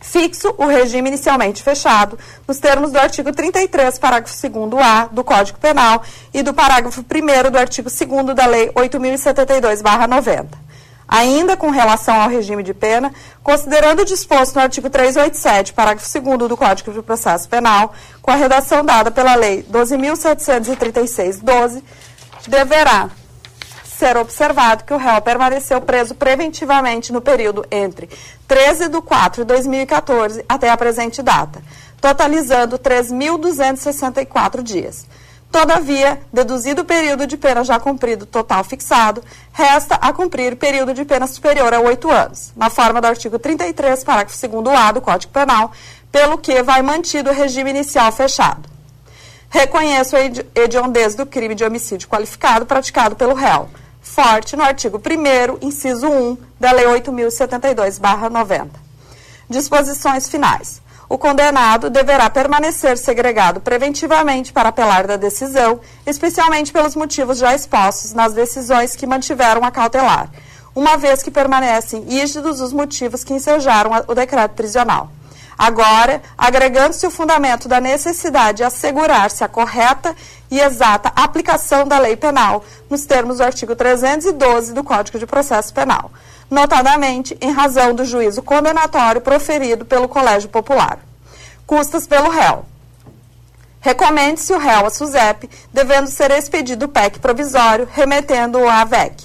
Fixo 0.00 0.54
o 0.56 0.66
regime 0.66 1.08
inicialmente 1.08 1.60
fechado, 1.62 2.18
nos 2.46 2.58
termos 2.58 2.92
do 2.92 2.98
artigo 2.98 3.32
33, 3.32 3.98
parágrafo 3.98 4.34
2A 4.34 5.08
do 5.10 5.24
Código 5.24 5.58
Penal 5.58 6.02
e 6.32 6.42
do 6.42 6.54
parágrafo 6.54 7.00
1 7.00 7.04
do 7.50 7.58
artigo 7.58 7.90
2 7.90 8.34
da 8.34 8.46
Lei 8.46 8.70
8.072-90. 8.70 10.46
Ainda 11.08 11.56
com 11.56 11.70
relação 11.70 12.20
ao 12.20 12.28
regime 12.28 12.62
de 12.62 12.72
pena, 12.74 13.12
considerando 13.42 14.02
o 14.02 14.04
disposto 14.04 14.54
no 14.54 14.60
artigo 14.60 14.88
387, 14.88 15.72
parágrafo 15.72 16.08
2 16.20 16.48
do 16.48 16.56
Código 16.56 16.92
de 16.92 17.02
Processo 17.02 17.48
Penal, 17.48 17.92
com 18.22 18.30
a 18.30 18.36
redação 18.36 18.84
dada 18.84 19.10
pela 19.10 19.34
Lei 19.34 19.64
12.736-12, 19.64 21.82
deverá 22.46 23.10
ser 23.98 24.16
observado 24.16 24.84
que 24.84 24.94
o 24.94 24.96
réu 24.96 25.20
permaneceu 25.20 25.80
preso 25.80 26.14
preventivamente 26.14 27.12
no 27.12 27.20
período 27.20 27.66
entre 27.68 28.08
13 28.46 28.88
de 28.88 29.00
4 29.00 29.44
de 29.44 29.48
2014 29.48 30.44
até 30.48 30.70
a 30.70 30.76
presente 30.76 31.20
data, 31.20 31.60
totalizando 32.00 32.78
3.264 32.78 34.62
dias. 34.62 35.04
Todavia, 35.50 36.20
deduzido 36.32 36.82
o 36.82 36.84
período 36.84 37.26
de 37.26 37.36
pena 37.36 37.64
já 37.64 37.80
cumprido 37.80 38.24
total 38.24 38.62
fixado, 38.62 39.24
resta 39.52 39.96
a 39.96 40.12
cumprir 40.12 40.56
período 40.56 40.94
de 40.94 41.04
pena 41.04 41.26
superior 41.26 41.74
a 41.74 41.80
oito 41.80 42.08
anos, 42.08 42.52
na 42.54 42.70
forma 42.70 43.00
do 43.00 43.06
artigo 43.06 43.38
33, 43.38 44.04
parágrafo 44.04 44.38
2a 44.38 44.92
do 44.92 45.00
Código 45.00 45.32
Penal, 45.32 45.72
pelo 46.12 46.38
que 46.38 46.62
vai 46.62 46.82
mantido 46.82 47.30
o 47.30 47.34
regime 47.34 47.70
inicial 47.70 48.12
fechado. 48.12 48.68
Reconheço 49.50 50.14
a 50.14 50.20
hediondez 50.54 51.14
do 51.14 51.24
crime 51.24 51.54
de 51.54 51.64
homicídio 51.64 52.06
qualificado 52.06 52.66
praticado 52.66 53.16
pelo 53.16 53.32
réu, 53.32 53.68
forte 54.08 54.56
no 54.56 54.62
artigo 54.62 54.98
1 54.98 55.66
inciso 55.66 56.08
1 56.08 56.36
da 56.58 56.72
Lei 56.72 56.86
8.072-90. 56.86 58.70
Disposições 59.48 60.28
finais 60.28 60.80
o 61.08 61.16
condenado 61.16 61.88
deverá 61.88 62.28
permanecer 62.28 62.98
segregado 62.98 63.60
preventivamente 63.60 64.52
para 64.52 64.68
apelar 64.68 65.06
da 65.06 65.16
decisão, 65.16 65.80
especialmente 66.06 66.70
pelos 66.70 66.94
motivos 66.94 67.38
já 67.38 67.54
expostos 67.54 68.12
nas 68.12 68.34
decisões 68.34 68.94
que 68.94 69.06
mantiveram 69.06 69.64
a 69.64 69.70
cautelar, 69.70 70.28
uma 70.74 70.98
vez 70.98 71.22
que 71.22 71.30
permanecem 71.30 72.02
rígidos 72.02 72.60
os 72.60 72.74
motivos 72.74 73.24
que 73.24 73.32
ensejaram 73.32 73.90
o 74.06 74.14
decreto 74.14 74.52
prisional. 74.52 75.10
Agora, 75.58 76.22
agregando-se 76.36 77.04
o 77.04 77.10
fundamento 77.10 77.68
da 77.68 77.80
necessidade 77.80 78.58
de 78.58 78.64
assegurar-se 78.64 79.42
a 79.42 79.48
correta 79.48 80.14
e 80.48 80.60
exata 80.60 81.12
aplicação 81.16 81.86
da 81.86 81.98
lei 81.98 82.16
penal, 82.16 82.64
nos 82.88 83.04
termos 83.04 83.38
do 83.38 83.42
artigo 83.42 83.74
312 83.74 84.72
do 84.72 84.84
Código 84.84 85.18
de 85.18 85.26
Processo 85.26 85.74
Penal 85.74 86.12
notadamente 86.50 87.36
em 87.40 87.50
razão 87.50 87.94
do 87.94 88.04
juízo 88.04 88.42
condenatório 88.42 89.20
proferido 89.20 89.84
pelo 89.84 90.08
Colégio 90.08 90.48
Popular. 90.48 90.98
Custas 91.66 92.06
pelo 92.06 92.30
réu. 92.30 92.64
Recomende-se 93.80 94.52
o 94.52 94.58
réu 94.58 94.86
à 94.86 94.90
SUSEP, 94.90 95.48
devendo 95.72 96.08
ser 96.08 96.30
expedido 96.32 96.86
o 96.86 96.88
PEC 96.88 97.18
provisório, 97.20 97.88
remetendo-o 97.90 98.68
à 98.68 98.84
VEC. 98.84 99.22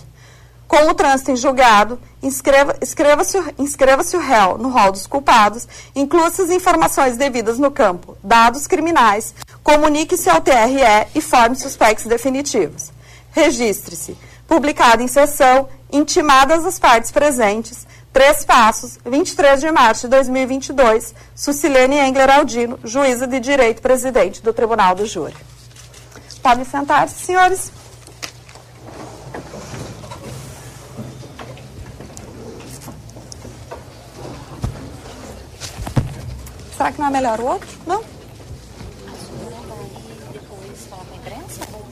Com 0.67 0.89
o 0.89 0.93
trânsito 0.93 1.31
em 1.31 1.35
julgado, 1.35 1.99
inscreva-se 2.23 3.37
inscreva 3.59 4.03
o 4.13 4.19
réu 4.19 4.57
no 4.57 4.69
rol 4.69 4.91
dos 4.91 5.05
culpados, 5.05 5.67
inclua-se 5.95 6.41
as 6.41 6.49
informações 6.49 7.17
devidas 7.17 7.59
no 7.59 7.69
campo, 7.69 8.17
dados 8.23 8.65
criminais, 8.65 9.35
comunique-se 9.63 10.29
ao 10.29 10.41
TRE 10.41 11.07
e 11.13 11.21
forme-se 11.21 11.67
os 11.67 11.75
PECs 11.75 12.05
definitivos. 12.05 12.91
Registre-se. 13.31 14.17
Publicado 14.47 15.03
em 15.03 15.07
sessão 15.07 15.67
intimadas 15.91 16.65
as 16.65 16.79
partes 16.79 17.11
presentes, 17.11 17.85
Três 18.13 18.45
Passos, 18.45 18.99
23 19.03 19.59
de 19.59 19.71
março 19.71 20.01
de 20.01 20.11
2022, 20.11 21.15
Sucilene 21.35 21.97
Engler 21.97 22.29
Aldino, 22.29 22.79
juíza 22.83 23.25
de 23.25 23.39
direito 23.39 23.81
presidente 23.81 24.41
do 24.43 24.53
Tribunal 24.53 24.93
do 24.93 25.05
Júri. 25.05 25.35
Podem 26.41 26.63
sentar-se, 26.63 27.25
senhores. 27.25 27.71
Será 36.75 36.91
que 36.91 36.99
não 36.99 37.07
é 37.07 37.11
melhor 37.11 37.39
o 37.39 37.45
outro? 37.45 37.67
Não? 37.85 38.03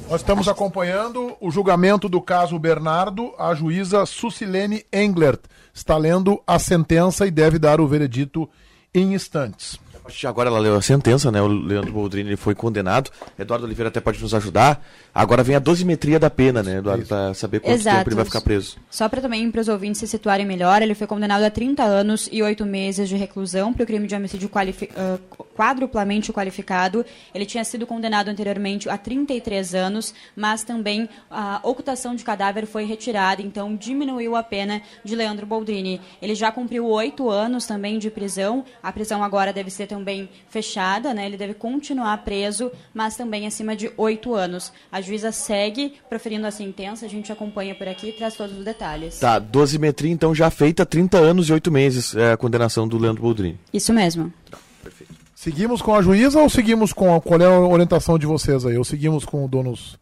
Nós 0.09 0.19
estamos 0.19 0.49
acompanhando 0.49 1.37
o 1.39 1.49
julgamento 1.49 2.09
do 2.09 2.21
caso 2.21 2.59
Bernardo. 2.59 3.33
A 3.37 3.53
juíza 3.53 4.05
Sucilene 4.05 4.85
Englert 4.91 5.39
está 5.73 5.95
lendo 5.95 6.41
a 6.45 6.59
sentença 6.59 7.25
e 7.25 7.31
deve 7.31 7.57
dar 7.57 7.79
o 7.79 7.87
veredito 7.87 8.49
em 8.93 9.13
instantes. 9.13 9.79
Agora 10.27 10.49
ela 10.49 10.59
leu 10.59 10.75
a 10.75 10.81
sentença, 10.81 11.31
né? 11.31 11.41
O 11.41 11.47
Leandro 11.47 11.93
Boldrini 11.93 12.35
foi 12.35 12.53
condenado. 12.53 13.09
Eduardo 13.39 13.65
Oliveira 13.65 13.87
até 13.87 14.01
pode 14.01 14.21
nos 14.21 14.33
ajudar. 14.33 14.83
Agora 15.13 15.43
vem 15.43 15.57
a 15.57 15.59
dosimetria 15.59 16.17
da 16.17 16.29
pena, 16.29 16.63
né, 16.63 16.77
Eduardo? 16.77 17.05
Para 17.05 17.33
saber 17.33 17.59
quanto 17.59 17.73
Exato. 17.73 17.97
tempo 17.97 18.09
ele 18.09 18.15
vai 18.15 18.25
ficar 18.25 18.39
preso. 18.39 18.77
Só 18.89 19.09
para 19.09 19.19
também 19.19 19.51
para 19.51 19.59
os 19.59 19.67
ouvintes 19.67 19.99
se 19.99 20.07
situarem 20.07 20.45
melhor, 20.45 20.81
ele 20.81 20.95
foi 20.95 21.05
condenado 21.05 21.43
a 21.43 21.49
30 21.49 21.83
anos 21.83 22.29
e 22.31 22.41
8 22.41 22.65
meses 22.65 23.09
de 23.09 23.17
reclusão 23.17 23.73
por 23.73 23.85
crime 23.85 24.07
de 24.07 24.15
homicídio 24.15 24.47
qualifi 24.47 24.85
uh, 24.85 25.19
quadruplamente 25.53 26.31
qualificado. 26.31 27.05
Ele 27.35 27.45
tinha 27.45 27.63
sido 27.65 27.85
condenado 27.85 28.29
anteriormente 28.29 28.89
a 28.89 28.97
33 28.97 29.75
anos, 29.75 30.13
mas 30.33 30.63
também 30.63 31.09
a 31.29 31.59
ocultação 31.63 32.15
de 32.15 32.23
cadáver 32.23 32.65
foi 32.65 32.85
retirada, 32.85 33.41
então 33.41 33.75
diminuiu 33.75 34.37
a 34.37 34.43
pena 34.43 34.81
de 35.03 35.13
Leandro 35.13 35.45
Boldrini. 35.45 35.99
Ele 36.21 36.35
já 36.35 36.53
cumpriu 36.53 36.87
oito 36.87 37.29
anos 37.29 37.65
também 37.65 37.99
de 37.99 38.09
prisão. 38.09 38.63
A 38.81 38.93
prisão 38.93 39.21
agora 39.21 39.51
deve 39.51 39.69
ser 39.69 39.87
também 39.87 40.29
fechada, 40.49 41.13
né? 41.13 41.25
Ele 41.25 41.37
deve 41.37 41.53
continuar 41.53 42.17
preso, 42.19 42.71
mas 42.93 43.17
também 43.17 43.45
acima 43.45 43.75
de 43.75 43.91
oito 43.97 44.33
anos. 44.33 44.71
A 44.89 45.00
juíza 45.01 45.31
segue 45.31 45.93
proferindo 46.09 46.45
a 46.47 46.51
sentença, 46.51 47.05
a 47.05 47.09
gente 47.09 47.31
acompanha 47.31 47.75
por 47.75 47.87
aqui 47.87 48.09
e 48.09 48.11
traz 48.11 48.35
todos 48.35 48.57
os 48.57 48.63
detalhes. 48.63 49.19
Tá, 49.19 49.39
dosimetria 49.39 50.11
então 50.11 50.33
já 50.33 50.49
feita, 50.49 50.85
30 50.85 51.17
anos 51.17 51.49
e 51.49 51.53
oito 51.53 51.71
meses 51.71 52.15
é 52.15 52.33
a 52.33 52.37
condenação 52.37 52.87
do 52.87 52.97
Leandro 52.97 53.21
Boldrini. 53.21 53.59
Isso 53.73 53.93
mesmo. 53.93 54.31
Tá, 54.49 54.57
perfeito. 54.83 55.13
Seguimos 55.35 55.81
com 55.81 55.95
a 55.95 56.01
juíza 56.01 56.39
ou 56.39 56.49
seguimos 56.49 56.93
com 56.93 57.15
a, 57.15 57.19
qual 57.19 57.41
é 57.41 57.45
a 57.45 57.59
orientação 57.59 58.19
de 58.19 58.27
vocês 58.27 58.65
aí? 58.65 58.77
Ou 58.77 58.83
seguimos 58.83 59.25
com 59.25 59.43
o 59.43 59.47
donos, 59.47 59.97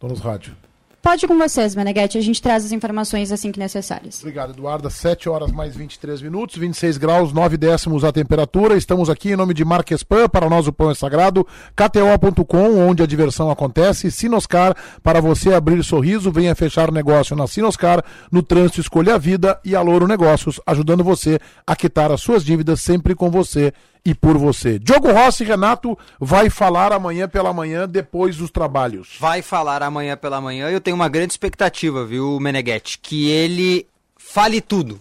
donos 0.00 0.18
rádio? 0.18 0.56
Pode 1.02 1.24
ir 1.24 1.28
com 1.28 1.38
vocês, 1.38 1.74
Meneghete. 1.74 2.18
A 2.18 2.20
gente 2.20 2.42
traz 2.42 2.62
as 2.62 2.72
informações 2.72 3.32
assim 3.32 3.50
que 3.50 3.58
necessárias. 3.58 4.20
Obrigado, 4.20 4.50
Eduarda. 4.50 4.90
7 4.90 5.30
horas 5.30 5.50
mais 5.50 5.74
23 5.74 6.20
minutos, 6.20 6.56
26 6.56 6.98
graus, 6.98 7.32
9 7.32 7.56
décimos 7.56 8.04
a 8.04 8.12
temperatura. 8.12 8.76
Estamos 8.76 9.08
aqui 9.08 9.30
em 9.30 9.36
nome 9.36 9.54
de 9.54 9.64
Marquespan, 9.64 10.28
para 10.28 10.50
nós 10.50 10.66
o 10.66 10.72
pão 10.72 10.90
é 10.90 10.94
sagrado, 10.94 11.46
KTO.com, 11.74 12.86
onde 12.86 13.02
a 13.02 13.06
diversão 13.06 13.50
acontece, 13.50 14.10
Sinoscar, 14.10 14.76
para 15.02 15.22
você 15.22 15.54
abrir 15.54 15.82
sorriso, 15.82 16.30
venha 16.30 16.54
fechar 16.54 16.92
negócio 16.92 17.34
na 17.34 17.46
Sinoscar, 17.46 18.04
no 18.30 18.42
trânsito 18.42 18.82
escolha 18.82 19.14
a 19.14 19.18
vida 19.18 19.58
e 19.64 19.74
a 19.74 19.80
Louro 19.80 20.06
Negócios, 20.06 20.60
ajudando 20.66 21.02
você 21.02 21.38
a 21.66 21.74
quitar 21.74 22.12
as 22.12 22.20
suas 22.20 22.44
dívidas 22.44 22.80
sempre 22.80 23.14
com 23.14 23.30
você 23.30 23.72
e 24.04 24.14
por 24.14 24.36
você. 24.38 24.78
Diogo 24.78 25.12
Rossi 25.12 25.44
Renato 25.44 25.98
vai 26.18 26.48
falar 26.50 26.92
amanhã 26.92 27.28
pela 27.28 27.52
manhã, 27.52 27.88
depois 27.88 28.36
dos 28.36 28.50
trabalhos. 28.50 29.16
Vai 29.18 29.42
falar 29.42 29.82
amanhã 29.82 30.16
pela 30.16 30.40
manhã. 30.40 30.68
Eu 30.70 30.80
tenho 30.80 30.94
uma 30.94 31.08
grande 31.08 31.32
expectativa, 31.32 32.04
viu, 32.04 32.38
Meneghetti? 32.40 32.98
Que 32.98 33.28
ele 33.30 33.86
fale 34.16 34.60
tudo. 34.60 35.00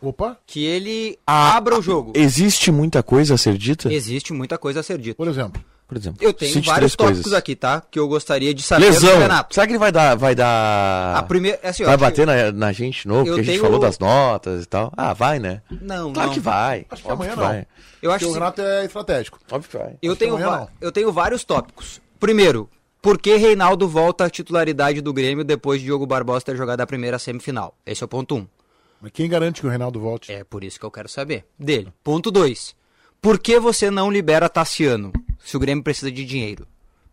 Opa. 0.00 0.36
Que 0.46 0.64
ele 0.64 1.18
ah, 1.26 1.56
abra 1.56 1.78
o 1.78 1.82
jogo. 1.82 2.12
Existe 2.14 2.70
muita 2.70 3.02
coisa 3.02 3.34
a 3.34 3.38
ser 3.38 3.56
dita? 3.56 3.92
Existe 3.92 4.32
muita 4.32 4.58
coisa 4.58 4.80
a 4.80 4.82
ser 4.82 4.98
dita. 4.98 5.16
Por 5.16 5.28
exemplo? 5.28 5.62
Por 5.86 5.96
exemplo. 5.96 6.18
Eu 6.20 6.32
tenho 6.32 6.60
vários 6.62 6.96
tópicos 6.96 7.22
coisas. 7.22 7.32
aqui, 7.32 7.54
tá? 7.54 7.80
Que 7.88 7.98
eu 7.98 8.08
gostaria 8.08 8.52
de 8.52 8.60
saber 8.60 8.86
Lesão. 8.86 9.14
do 9.14 9.18
Renato. 9.20 9.54
Será 9.54 9.66
que 9.66 9.72
ele 9.72 9.78
vai 9.78 9.92
dar. 9.92 10.16
Vai 10.16 10.34
dar. 10.34 11.16
A 11.16 11.22
primeira. 11.22 11.60
É 11.62 11.68
assim, 11.68 11.84
vai 11.84 11.96
bater 11.96 12.26
na, 12.26 12.50
na 12.50 12.72
gente 12.72 13.02
de 13.02 13.08
novo, 13.08 13.24
porque 13.24 13.40
a 13.40 13.42
gente 13.44 13.52
tenho... 13.52 13.62
falou 13.62 13.78
das 13.78 13.98
notas 13.98 14.64
e 14.64 14.66
tal. 14.66 14.92
Ah, 14.96 15.12
vai, 15.12 15.38
né? 15.38 15.62
Não, 15.80 16.12
claro 16.12 16.28
não. 16.28 16.34
que 16.34 16.40
vai. 16.40 16.86
Acho 16.90 17.02
que 17.04 17.10
amanhã 17.10 17.30
que 17.30 17.36
não. 17.36 17.46
Vai. 17.46 17.66
Eu 18.02 18.10
acho 18.10 18.24
que 18.24 18.30
o 18.30 18.34
Renato 18.34 18.60
é 18.60 18.84
estratégico. 18.84 19.38
Óbvio 19.50 19.70
que 19.70 19.78
vai. 19.78 19.96
Eu, 20.02 20.16
tenho, 20.16 20.36
eu 20.80 20.90
tenho 20.90 21.12
vários 21.12 21.44
tópicos. 21.44 22.00
Primeiro, 22.18 22.68
por 23.00 23.18
que 23.18 23.36
Reinaldo 23.36 23.88
volta 23.88 24.24
à 24.24 24.30
titularidade 24.30 25.00
do 25.00 25.12
Grêmio 25.12 25.44
depois 25.44 25.80
de 25.80 25.86
Diogo 25.86 26.06
Barbosa 26.06 26.44
ter 26.44 26.56
jogado 26.56 26.80
a 26.80 26.86
primeira 26.86 27.18
semifinal? 27.18 27.76
Esse 27.86 28.02
é 28.02 28.06
o 28.06 28.08
ponto 28.08 28.34
1. 28.34 28.38
Um. 28.38 28.48
Mas 29.00 29.12
quem 29.12 29.28
garante 29.28 29.60
que 29.60 29.66
o 29.66 29.70
Reinaldo 29.70 30.00
volte? 30.00 30.32
É 30.32 30.42
por 30.42 30.64
isso 30.64 30.80
que 30.80 30.84
eu 30.84 30.90
quero 30.90 31.08
saber 31.08 31.44
dele. 31.58 31.92
Ponto 32.02 32.30
2. 32.30 32.74
Por 33.20 33.38
que 33.38 33.58
você 33.58 33.90
não 33.90 34.10
libera 34.10 34.48
Tassiano 34.48 35.12
se 35.44 35.56
o 35.56 35.60
Grêmio 35.60 35.82
precisa 35.82 36.10
de 36.10 36.24
dinheiro? 36.24 36.66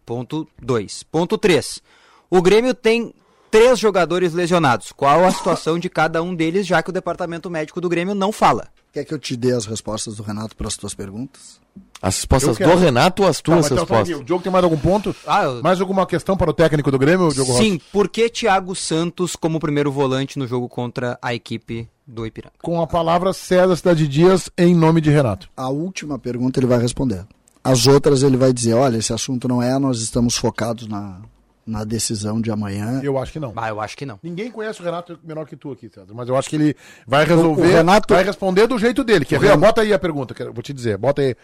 Ponto 0.05 0.47
2. 0.61 1.03
Ponto 1.03 1.37
3. 1.37 1.81
O 2.29 2.41
Grêmio 2.41 2.73
tem 2.73 3.13
três 3.49 3.77
jogadores 3.77 4.33
lesionados. 4.33 4.91
Qual 4.91 5.23
a 5.23 5.31
situação 5.31 5.77
de 5.77 5.89
cada 5.89 6.21
um 6.23 6.33
deles, 6.33 6.65
já 6.65 6.81
que 6.81 6.89
o 6.89 6.93
departamento 6.93 7.49
médico 7.49 7.79
do 7.79 7.87
Grêmio 7.87 8.15
não 8.15 8.31
fala? 8.31 8.67
Quer 8.91 9.05
que 9.05 9.13
eu 9.13 9.19
te 9.19 9.35
dê 9.35 9.53
as 9.53 9.65
respostas 9.65 10.15
do 10.15 10.23
Renato 10.23 10.55
para 10.55 10.67
as 10.67 10.75
tuas 10.75 10.93
perguntas? 10.93 11.59
As 12.03 12.17
respostas 12.17 12.57
do 12.57 12.75
Renato 12.75 13.23
ou 13.23 13.29
as 13.29 13.39
tuas 13.39 13.69
tá, 13.69 13.75
respostas? 13.75 14.19
o 14.19 14.23
Diogo 14.25 14.43
tem 14.43 14.51
mais 14.51 14.65
algum 14.65 14.77
ponto? 14.77 15.15
Ah, 15.25 15.45
eu... 15.45 15.63
Mais 15.63 15.79
alguma 15.79 16.05
questão 16.05 16.35
para 16.35 16.49
o 16.49 16.53
técnico 16.53 16.91
do 16.91 16.99
Grêmio, 16.99 17.29
Diogo 17.29 17.53
Sim, 17.53 17.79
por 17.93 18.09
que 18.09 18.29
Thiago 18.29 18.75
Santos 18.75 19.37
como 19.37 19.57
primeiro 19.57 19.89
volante 19.89 20.37
no 20.37 20.45
jogo 20.45 20.67
contra 20.67 21.17
a 21.21 21.33
equipe 21.33 21.87
do 22.05 22.25
Ipiranga? 22.27 22.55
Com 22.61 22.81
a 22.81 22.85
palavra 22.85 23.31
César 23.31 23.73
Cidade 23.77 24.05
Dias 24.05 24.49
em 24.57 24.75
nome 24.75 24.99
de 24.99 25.09
Renato. 25.09 25.49
A 25.55 25.69
última 25.69 26.19
pergunta 26.19 26.59
ele 26.59 26.67
vai 26.67 26.77
responder. 26.77 27.25
As 27.63 27.87
outras 27.87 28.21
ele 28.21 28.35
vai 28.35 28.51
dizer, 28.51 28.73
olha, 28.73 28.97
esse 28.97 29.13
assunto 29.13 29.47
não 29.47 29.63
é, 29.63 29.79
nós 29.79 30.01
estamos 30.01 30.35
focados 30.35 30.85
na, 30.85 31.21
na 31.65 31.83
decisão 31.83 32.41
de 32.41 32.51
amanhã. 32.51 32.99
Eu 33.03 33.17
acho 33.17 33.31
que 33.31 33.39
não. 33.39 33.53
Ah, 33.55 33.69
eu 33.69 33.79
acho 33.79 33.97
que 33.97 34.05
não. 34.05 34.19
Ninguém 34.21 34.51
conhece 34.51 34.81
o 34.81 34.83
Renato 34.83 35.19
melhor 35.23 35.45
que 35.45 35.55
tu 35.55 35.71
aqui, 35.71 35.89
César, 35.89 36.13
mas 36.13 36.27
eu 36.27 36.35
acho 36.35 36.49
que 36.49 36.55
ele 36.55 36.75
vai 37.07 37.25
resolver, 37.25 37.61
o, 37.61 37.71
Renato... 37.71 38.13
vai 38.13 38.23
responder 38.23 38.67
do 38.67 38.77
jeito 38.77 39.03
dele. 39.03 39.25
Quer 39.25 39.39
ver? 39.39 39.47
Renato... 39.47 39.61
Bota 39.61 39.81
aí 39.81 39.93
a 39.93 39.99
pergunta, 39.99 40.35
vou 40.51 40.61
te 40.61 40.73
dizer. 40.73 40.97
Bota 40.97 41.21
aí. 41.21 41.35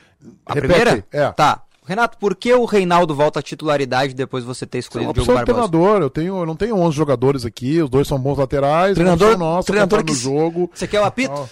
A 0.45 0.53
Repete 0.53 0.73
primeira? 0.73 1.05
É. 1.11 1.31
Tá. 1.31 1.63
Renato, 1.89 2.19
por 2.19 2.35
que 2.35 2.53
o 2.53 2.65
Reinaldo 2.65 3.15
volta 3.15 3.39
à 3.39 3.41
titularidade 3.41 4.13
depois 4.13 4.43
de 4.43 4.47
você 4.47 4.63
ter 4.63 4.77
escolhido 4.77 5.09
o 5.09 5.13
Diogo 5.13 5.33
Barbosa? 5.33 5.45
treinador, 5.45 6.01
eu 6.03 6.09
tenho, 6.09 6.37
eu 6.37 6.45
não 6.45 6.55
tenho 6.55 6.75
11 6.77 6.95
jogadores 6.95 7.45
aqui, 7.45 7.81
os 7.81 7.89
dois 7.89 8.07
são 8.07 8.19
bons 8.19 8.37
laterais, 8.37 8.93
treinador, 8.93 9.35
nosso, 9.35 9.65
treinador 9.65 10.03
que 10.03 10.11
no 10.11 10.17
jogo. 10.17 10.69
Você 10.71 10.87
quer 10.87 11.01
o 11.01 11.05
apito? 11.05 11.33
Oh. 11.33 11.47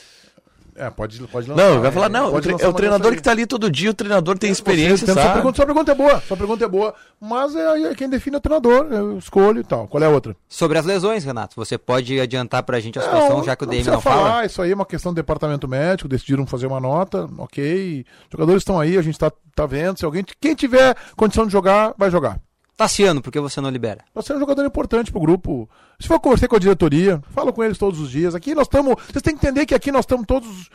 É, 0.78 0.92
pode, 0.92 1.20
pode 1.28 1.50
lançar. 1.50 1.70
Não, 1.70 1.82
vai 1.82 1.92
falar, 1.92 2.08
não, 2.08 2.28
é 2.36 2.68
o 2.68 2.74
treinador 2.74 3.12
que 3.13 3.18
está 3.18 3.32
ali 3.32 3.48
todo 3.48 3.70
dia, 3.70 3.90
o 3.90 3.94
treinador 3.96 4.38
tem 4.38 4.50
é, 4.50 4.54
experiência, 4.54 5.08
sabe? 5.08 5.22
Sua 5.22 5.34
pergunta, 5.34 5.56
sua 5.56 5.66
pergunta 5.66 5.92
é 5.92 5.96
boa, 5.96 6.22
sua 6.22 6.38
pergunta 6.38 6.66
é 6.66 6.68
boa, 6.68 6.94
mas 7.20 7.56
é, 7.56 7.82
é 7.82 7.96
quem 7.96 8.08
define 8.08 8.36
é 8.36 8.38
o 8.38 8.42
treinador, 8.42 8.86
eu 8.92 9.18
escolho 9.18 9.62
e 9.62 9.63
tal. 9.63 9.88
Qual 9.88 10.04
é 10.04 10.06
a 10.06 10.10
outra? 10.10 10.36
Sobre 10.48 10.78
as 10.78 10.86
lesões, 10.86 11.26
Renato, 11.26 11.56
você 11.56 11.80
pode 11.80 12.20
adiantar 12.20 12.62
pra 12.62 12.80
gente 12.80 13.00
a 13.00 13.02
situação, 13.02 13.38
não, 13.38 13.44
já 13.44 13.56
que 13.56 13.63
o 13.63 13.68
DM 13.68 13.86
não, 13.86 13.94
não 13.94 14.02
falar, 14.02 14.30
fala? 14.30 14.46
Isso 14.46 14.62
aí 14.62 14.72
é 14.72 14.76
uma 14.76 14.86
questão 14.86 15.12
do 15.12 15.16
departamento 15.16 15.68
médico, 15.68 16.08
decidiram 16.08 16.46
fazer 16.46 16.68
uma 16.68 16.80
nota, 16.80 17.28
ok, 17.40 18.06
os 18.26 18.32
jogadores 18.32 18.62
estão 18.62 18.80
aí, 18.80 19.00
a 19.00 19.02
gente 19.02 19.16
está 19.16 19.32
tá 19.56 19.66
vendo, 19.66 19.98
se 19.98 20.06
alguém, 20.06 20.24
quem 20.40 20.54
tiver 20.54 20.96
condição 21.16 21.48
de 21.48 21.52
jogar, 21.52 21.96
vai 21.98 22.12
jogar. 22.12 22.40
Tassiano, 22.78 23.24
por 23.24 23.32
que 23.32 23.40
você 23.40 23.60
não 23.60 23.72
libera? 23.72 24.06
Você 24.13 24.32
é 24.32 24.36
um 24.36 24.40
jogador 24.40 24.63
importante 24.63 25.12
pro 25.12 25.20
grupo. 25.20 25.68
Se 26.00 26.08
for 26.08 26.20
conversar 26.20 26.48
com 26.48 26.58
a 26.58 26.60
diretoria, 26.60 27.20
fala 27.32 27.52
com 27.52 27.63
eles 27.63 27.76
todos 27.76 28.00
os 28.00 28.12
dias. 28.12 28.36
Aqui 28.36 28.54
nós 28.54 28.68
estamos. 28.68 28.94
Vocês 29.10 29.24
têm 29.24 29.36
que 29.36 29.44
entender 29.44 29.66
que 29.66 29.74
aqui 29.74 29.92
nós 29.92 30.02
estamos 30.02 30.28
todos 30.28 30.70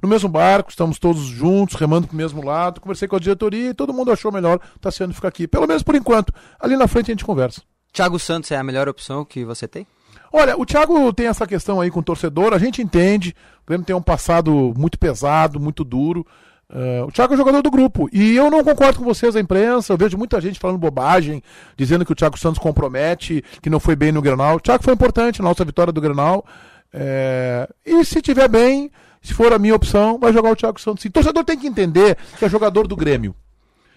no 0.00 0.08
mesmo 0.08 0.28
barco, 0.28 0.70
estamos 0.70 1.00
todos 1.00 1.20
juntos, 1.20 1.74
remando 1.74 2.06
pro 2.06 2.16
mesmo 2.16 2.44
lado. 2.44 2.80
Conversei 2.80 3.08
com 3.08 3.16
a 3.16 3.18
diretoria 3.18 3.70
e 3.70 3.74
todo 3.74 3.92
mundo 3.92 4.12
achou 4.12 4.30
melhor 4.30 4.60
Tassiano 4.80 5.12
ficar 5.12 5.28
aqui. 5.28 5.48
Pelo 5.48 5.66
menos 5.66 5.82
por 5.82 5.96
enquanto. 5.96 6.32
Ali 6.60 6.76
na 6.76 6.86
frente 6.86 7.10
a 7.10 7.14
gente 7.14 7.24
conversa. 7.24 7.60
Thiago 7.92 8.20
Santos 8.20 8.52
é 8.52 8.56
a 8.56 8.62
melhor 8.62 8.88
opção 8.88 9.24
que 9.24 9.44
você 9.44 9.66
tem? 9.66 9.84
Olha, 10.32 10.56
o 10.56 10.64
Thiago 10.64 11.12
tem 11.12 11.26
essa 11.26 11.44
questão 11.44 11.80
aí 11.80 11.90
com 11.90 11.98
o 11.98 12.04
torcedor, 12.04 12.54
a 12.54 12.58
gente 12.58 12.80
entende. 12.80 13.34
O 13.64 13.66
Grêmio 13.66 13.84
tem 13.84 13.96
um 13.96 14.00
passado 14.00 14.72
muito 14.76 14.96
pesado, 14.96 15.58
muito 15.58 15.82
duro. 15.82 16.24
Uh, 16.72 17.04
o 17.06 17.12
Thiago 17.12 17.34
é 17.34 17.36
jogador 17.36 17.60
do 17.60 17.70
grupo. 17.70 18.08
E 18.10 18.34
eu 18.34 18.50
não 18.50 18.64
concordo 18.64 18.98
com 18.98 19.04
vocês, 19.04 19.36
a 19.36 19.40
imprensa. 19.40 19.92
Eu 19.92 19.98
vejo 19.98 20.16
muita 20.16 20.40
gente 20.40 20.58
falando 20.58 20.78
bobagem, 20.78 21.42
dizendo 21.76 22.04
que 22.04 22.12
o 22.12 22.14
Thiago 22.14 22.38
Santos 22.38 22.58
compromete, 22.58 23.44
que 23.60 23.68
não 23.68 23.78
foi 23.78 23.94
bem 23.94 24.10
no 24.10 24.22
Grenal. 24.22 24.56
O 24.56 24.60
Thiago 24.60 24.82
foi 24.82 24.94
importante 24.94 25.42
na 25.42 25.48
nossa 25.48 25.64
vitória 25.64 25.92
do 25.92 26.00
Grenal. 26.00 26.44
É... 26.92 27.68
E 27.84 28.02
se 28.04 28.22
tiver 28.22 28.48
bem, 28.48 28.90
se 29.20 29.34
for 29.34 29.52
a 29.52 29.58
minha 29.58 29.74
opção, 29.74 30.18
vai 30.18 30.32
jogar 30.32 30.50
o 30.50 30.56
Thiago 30.56 30.80
Santos. 30.80 31.04
O 31.04 31.10
torcedor 31.10 31.44
tem 31.44 31.58
que 31.58 31.66
entender 31.66 32.16
que 32.38 32.44
é 32.44 32.48
jogador 32.48 32.86
do 32.86 32.96
Grêmio. 32.96 33.34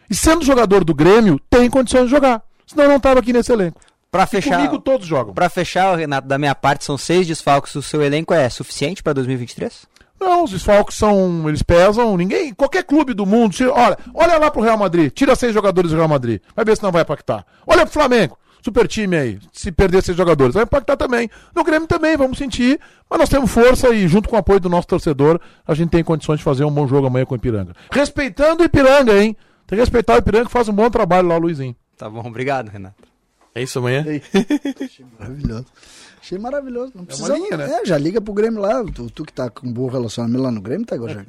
E 0.09 0.13
sendo 0.13 0.43
jogador 0.43 0.83
do 0.83 0.93
Grêmio, 0.93 1.39
tem 1.49 1.69
condições 1.69 2.05
de 2.05 2.11
jogar. 2.11 2.43
Senão 2.67 2.89
não 2.89 2.97
estava 2.97 3.21
aqui 3.21 3.31
nesse 3.31 3.53
elenco. 3.53 3.79
Para 4.11 4.25
fechar, 4.25 4.57
comigo 4.57 4.79
todos 4.79 5.07
jogam. 5.07 5.33
Para 5.33 5.49
fechar, 5.49 5.95
Renato, 5.95 6.27
da 6.27 6.37
minha 6.37 6.55
parte, 6.55 6.85
são 6.85 6.97
seis 6.97 7.25
desfalques. 7.27 7.73
O 7.75 7.81
seu 7.81 8.01
elenco 8.01 8.33
é 8.33 8.49
suficiente 8.49 9.01
para 9.01 9.13
2023? 9.13 9.87
Não, 10.19 10.43
os 10.43 10.51
desfalques 10.51 10.97
são. 10.97 11.47
Eles 11.47 11.61
pesam. 11.61 12.15
Ninguém. 12.17 12.53
Qualquer 12.53 12.83
clube 12.83 13.13
do 13.13 13.25
mundo. 13.25 13.55
Se, 13.55 13.65
olha, 13.65 13.97
olha 14.13 14.37
lá 14.37 14.49
pro 14.49 14.61
Real 14.61 14.77
Madrid. 14.77 15.11
Tira 15.11 15.35
seis 15.35 15.53
jogadores 15.53 15.91
do 15.91 15.97
Real 15.97 16.07
Madrid. 16.07 16.41
Vai 16.55 16.65
ver 16.65 16.77
se 16.77 16.83
não 16.83 16.91
vai 16.91 17.01
impactar. 17.01 17.45
Olha 17.65 17.85
pro 17.85 17.93
Flamengo. 17.93 18.37
Super 18.63 18.87
time 18.87 19.15
aí. 19.15 19.39
Se 19.53 19.71
perder 19.71 20.01
seis 20.01 20.17
jogadores. 20.17 20.55
Vai 20.55 20.63
impactar 20.63 20.97
também. 20.97 21.29
No 21.53 21.63
Grêmio 21.63 21.87
também, 21.87 22.17
vamos 22.17 22.37
sentir. 22.37 22.79
Mas 23.09 23.19
nós 23.19 23.29
temos 23.29 23.51
força 23.51 23.89
e, 23.89 24.07
junto 24.07 24.27
com 24.27 24.35
o 24.35 24.39
apoio 24.39 24.59
do 24.59 24.69
nosso 24.69 24.87
torcedor, 24.87 25.39
a 25.67 25.73
gente 25.75 25.89
tem 25.89 26.03
condições 26.03 26.39
de 26.39 26.43
fazer 26.43 26.65
um 26.65 26.71
bom 26.71 26.87
jogo 26.87 27.05
amanhã 27.05 27.25
com 27.25 27.35
o 27.35 27.37
Ipiranga. 27.37 27.73
Respeitando 27.91 28.63
o 28.63 28.65
Ipiranga, 28.65 29.13
hein? 29.13 29.37
Tem 29.67 29.77
que 29.77 29.81
respeitar 29.81 30.15
o 30.15 30.17
Ipiranga 30.17 30.45
que 30.45 30.51
faz 30.51 30.67
um 30.67 30.73
bom 30.73 30.89
trabalho 30.89 31.27
lá, 31.27 31.37
Luizinho. 31.37 31.75
Tá 31.97 32.09
bom, 32.09 32.25
obrigado, 32.25 32.69
Renato. 32.69 33.14
É 33.55 33.63
isso 33.63 33.79
amanhã? 33.79 34.05
Maravilhoso. 35.17 35.65
Achei 36.21 36.39
maravilhoso. 36.39 36.91
Não 36.95 37.05
precisa, 37.05 37.35
é, 37.35 37.37
linha, 37.37 37.55
né? 37.55 37.81
é 37.81 37.85
já 37.85 37.99
liga 37.99 38.19
pro 38.19 38.33
Grêmio 38.33 38.59
lá. 38.59 38.83
Tu, 38.83 39.11
tu 39.11 39.23
que 39.23 39.31
tá 39.31 39.47
com 39.47 39.67
um 39.67 39.71
bom 39.71 39.87
relacionamento 39.87 40.41
lá 40.41 40.51
no 40.51 40.59
Grêmio, 40.59 40.83
tá, 40.83 40.97
Gojang? 40.97 41.23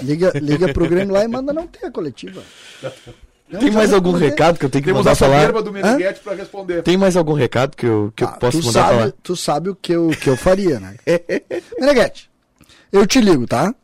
Liga, 0.00 0.32
liga 0.40 0.72
pro 0.72 0.88
Grêmio 0.88 1.12
lá 1.12 1.22
e 1.22 1.28
manda 1.28 1.52
não 1.52 1.66
ter 1.66 1.84
a 1.84 1.90
coletiva. 1.90 2.42
Não, 3.50 3.60
Tem 3.60 3.70
mais 3.70 3.92
algum 3.92 4.12
recado 4.12 4.58
que 4.58 4.64
eu 4.64 4.70
tenho 4.70 4.84
que 4.84 4.90
Temos 4.90 5.04
mandar 5.04 5.16
falar? 5.16 5.52
do 5.52 5.70
Meneghetti 5.70 6.20
pra 6.20 6.34
responder. 6.34 6.82
Tem 6.82 6.96
mais 6.96 7.14
algum 7.14 7.34
recado 7.34 7.76
que 7.76 7.86
eu, 7.86 8.10
que 8.16 8.24
ah, 8.24 8.30
eu 8.32 8.38
posso 8.38 8.58
mandar 8.58 8.72
sabe, 8.72 8.98
falar? 8.98 9.12
Tu 9.22 9.36
sabe 9.36 9.70
o 9.70 9.74
que 9.74 9.92
eu, 9.92 10.08
que 10.08 10.28
eu 10.30 10.36
faria, 10.36 10.80
né? 10.80 10.96
Meneghetti, 11.78 12.30
eu 12.90 13.06
te 13.06 13.20
ligo, 13.20 13.46
tá? 13.46 13.74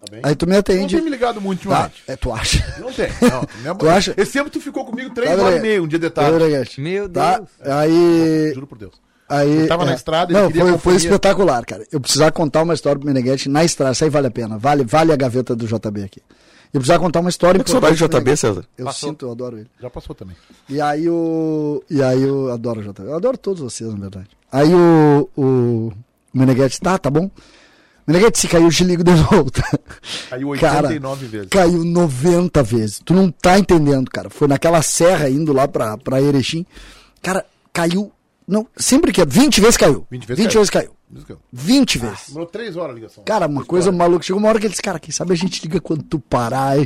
Tá 0.00 0.16
Aí 0.22 0.34
tu 0.34 0.46
me 0.46 0.56
atende. 0.56 0.94
Não 0.94 1.02
tem 1.02 1.02
me 1.02 1.10
ligado 1.10 1.40
muito 1.40 1.68
tá. 1.68 1.90
É, 2.06 2.16
tu 2.16 2.32
acha? 2.32 2.74
Não 2.78 2.90
tem. 2.90 3.08
Não, 3.62 3.76
tu 3.76 3.88
acha? 3.88 4.14
Esse 4.16 4.32
tempo 4.32 4.48
tu 4.48 4.60
ficou 4.60 4.84
comigo 4.84 5.10
três 5.10 5.36
tá, 5.36 5.42
horas 5.42 5.58
e 5.58 5.62
meia, 5.62 5.82
um 5.82 5.86
dia 5.86 5.98
de 5.98 6.08
tarde. 6.08 6.38
Meu 6.78 7.08
tá? 7.08 7.36
Deus. 7.36 7.48
Tá? 7.62 7.80
Aí. 7.80 8.52
Juro 8.54 8.66
por 8.66 8.78
Deus. 8.78 8.94
Aí, 9.28 9.68
tava 9.68 9.84
é, 9.84 9.86
na 9.86 9.94
estrada 9.94 10.32
Não, 10.32 10.50
foi, 10.50 10.78
foi 10.78 10.96
espetacular, 10.96 11.64
cara. 11.64 11.86
Eu 11.92 12.00
precisava 12.00 12.32
contar 12.32 12.62
uma 12.62 12.74
história 12.74 12.98
pro 12.98 13.06
Meneghetti 13.06 13.48
na 13.48 13.62
estrada. 13.62 13.92
Isso 13.92 14.02
aí 14.02 14.10
vale 14.10 14.26
a 14.26 14.30
pena. 14.30 14.58
Vale, 14.58 14.82
vale 14.82 15.12
a 15.12 15.16
gaveta 15.16 15.54
do 15.54 15.66
JB 15.66 16.02
aqui. 16.02 16.20
Eu 16.72 16.80
precisava 16.80 16.98
contar 17.00 17.20
uma 17.20 17.30
história 17.30 17.58
importante. 17.58 17.92
Você 17.92 17.98
saudade 17.98 18.22
do 18.22 18.30
JB, 18.30 18.36
César? 18.36 18.64
Eu 18.76 18.86
passou. 18.86 19.08
sinto, 19.08 19.26
eu 19.26 19.30
adoro 19.30 19.58
ele. 19.58 19.70
Já 19.80 19.88
passou 19.88 20.16
também. 20.16 20.36
E 20.68 20.80
aí 20.80 21.08
o. 21.08 21.82
E 21.88 22.02
aí 22.02 22.22
eu 22.22 22.50
adoro 22.52 22.80
o 22.80 22.82
JB. 22.82 23.06
Eu 23.06 23.14
adoro 23.14 23.38
todos 23.38 23.62
vocês, 23.62 23.88
na 23.92 24.00
verdade. 24.00 24.28
Aí 24.50 24.74
o. 24.74 25.28
O 25.36 25.92
Meneghetti, 26.34 26.80
tá, 26.80 26.98
tá 26.98 27.08
bom. 27.08 27.30
Meneghetti, 28.10 28.40
se 28.40 28.48
caiu, 28.48 28.64
eu 28.64 28.70
te 28.70 28.82
ligo 28.82 29.04
de 29.04 29.12
volta. 29.12 29.62
Caiu 30.28 30.48
89 30.48 30.58
cara, 30.58 31.30
vezes. 31.30 31.48
Caiu 31.48 31.84
90 31.84 32.62
vezes. 32.64 33.00
Tu 33.04 33.14
não 33.14 33.30
tá 33.30 33.56
entendendo, 33.56 34.10
cara. 34.10 34.28
Foi 34.28 34.48
naquela 34.48 34.82
serra 34.82 35.30
indo 35.30 35.52
lá 35.52 35.68
pra, 35.68 35.96
pra 35.96 36.20
Erechim. 36.20 36.66
Cara, 37.22 37.46
caiu 37.72 38.12
não, 38.48 38.66
sempre 38.76 39.12
que 39.12 39.20
é 39.20 39.24
20 39.24 39.60
vezes 39.60 39.76
caiu. 39.76 40.04
20 40.10 40.26
vezes 40.26 40.42
20 40.42 40.48
caiu. 40.48 40.90
Vezes 41.08 41.24
caiu. 41.24 41.38
20 41.52 41.98
ah, 41.98 42.00
vezes. 42.00 42.26
Demorou 42.26 42.46
3 42.48 42.76
horas 42.76 42.90
a 42.90 42.94
ligação. 42.94 43.24
Cara, 43.24 43.46
uma 43.46 43.64
coisa 43.64 43.92
maluca. 43.92 44.24
Chegou 44.24 44.40
uma 44.40 44.48
hora 44.48 44.58
que 44.58 44.66
ele 44.66 44.72
disse, 44.72 44.82
cara, 44.82 44.98
quem 44.98 45.12
sabe 45.12 45.32
a 45.32 45.36
gente 45.36 45.62
liga 45.62 45.80
quando 45.80 46.02
tu 46.02 46.18
parar. 46.18 46.78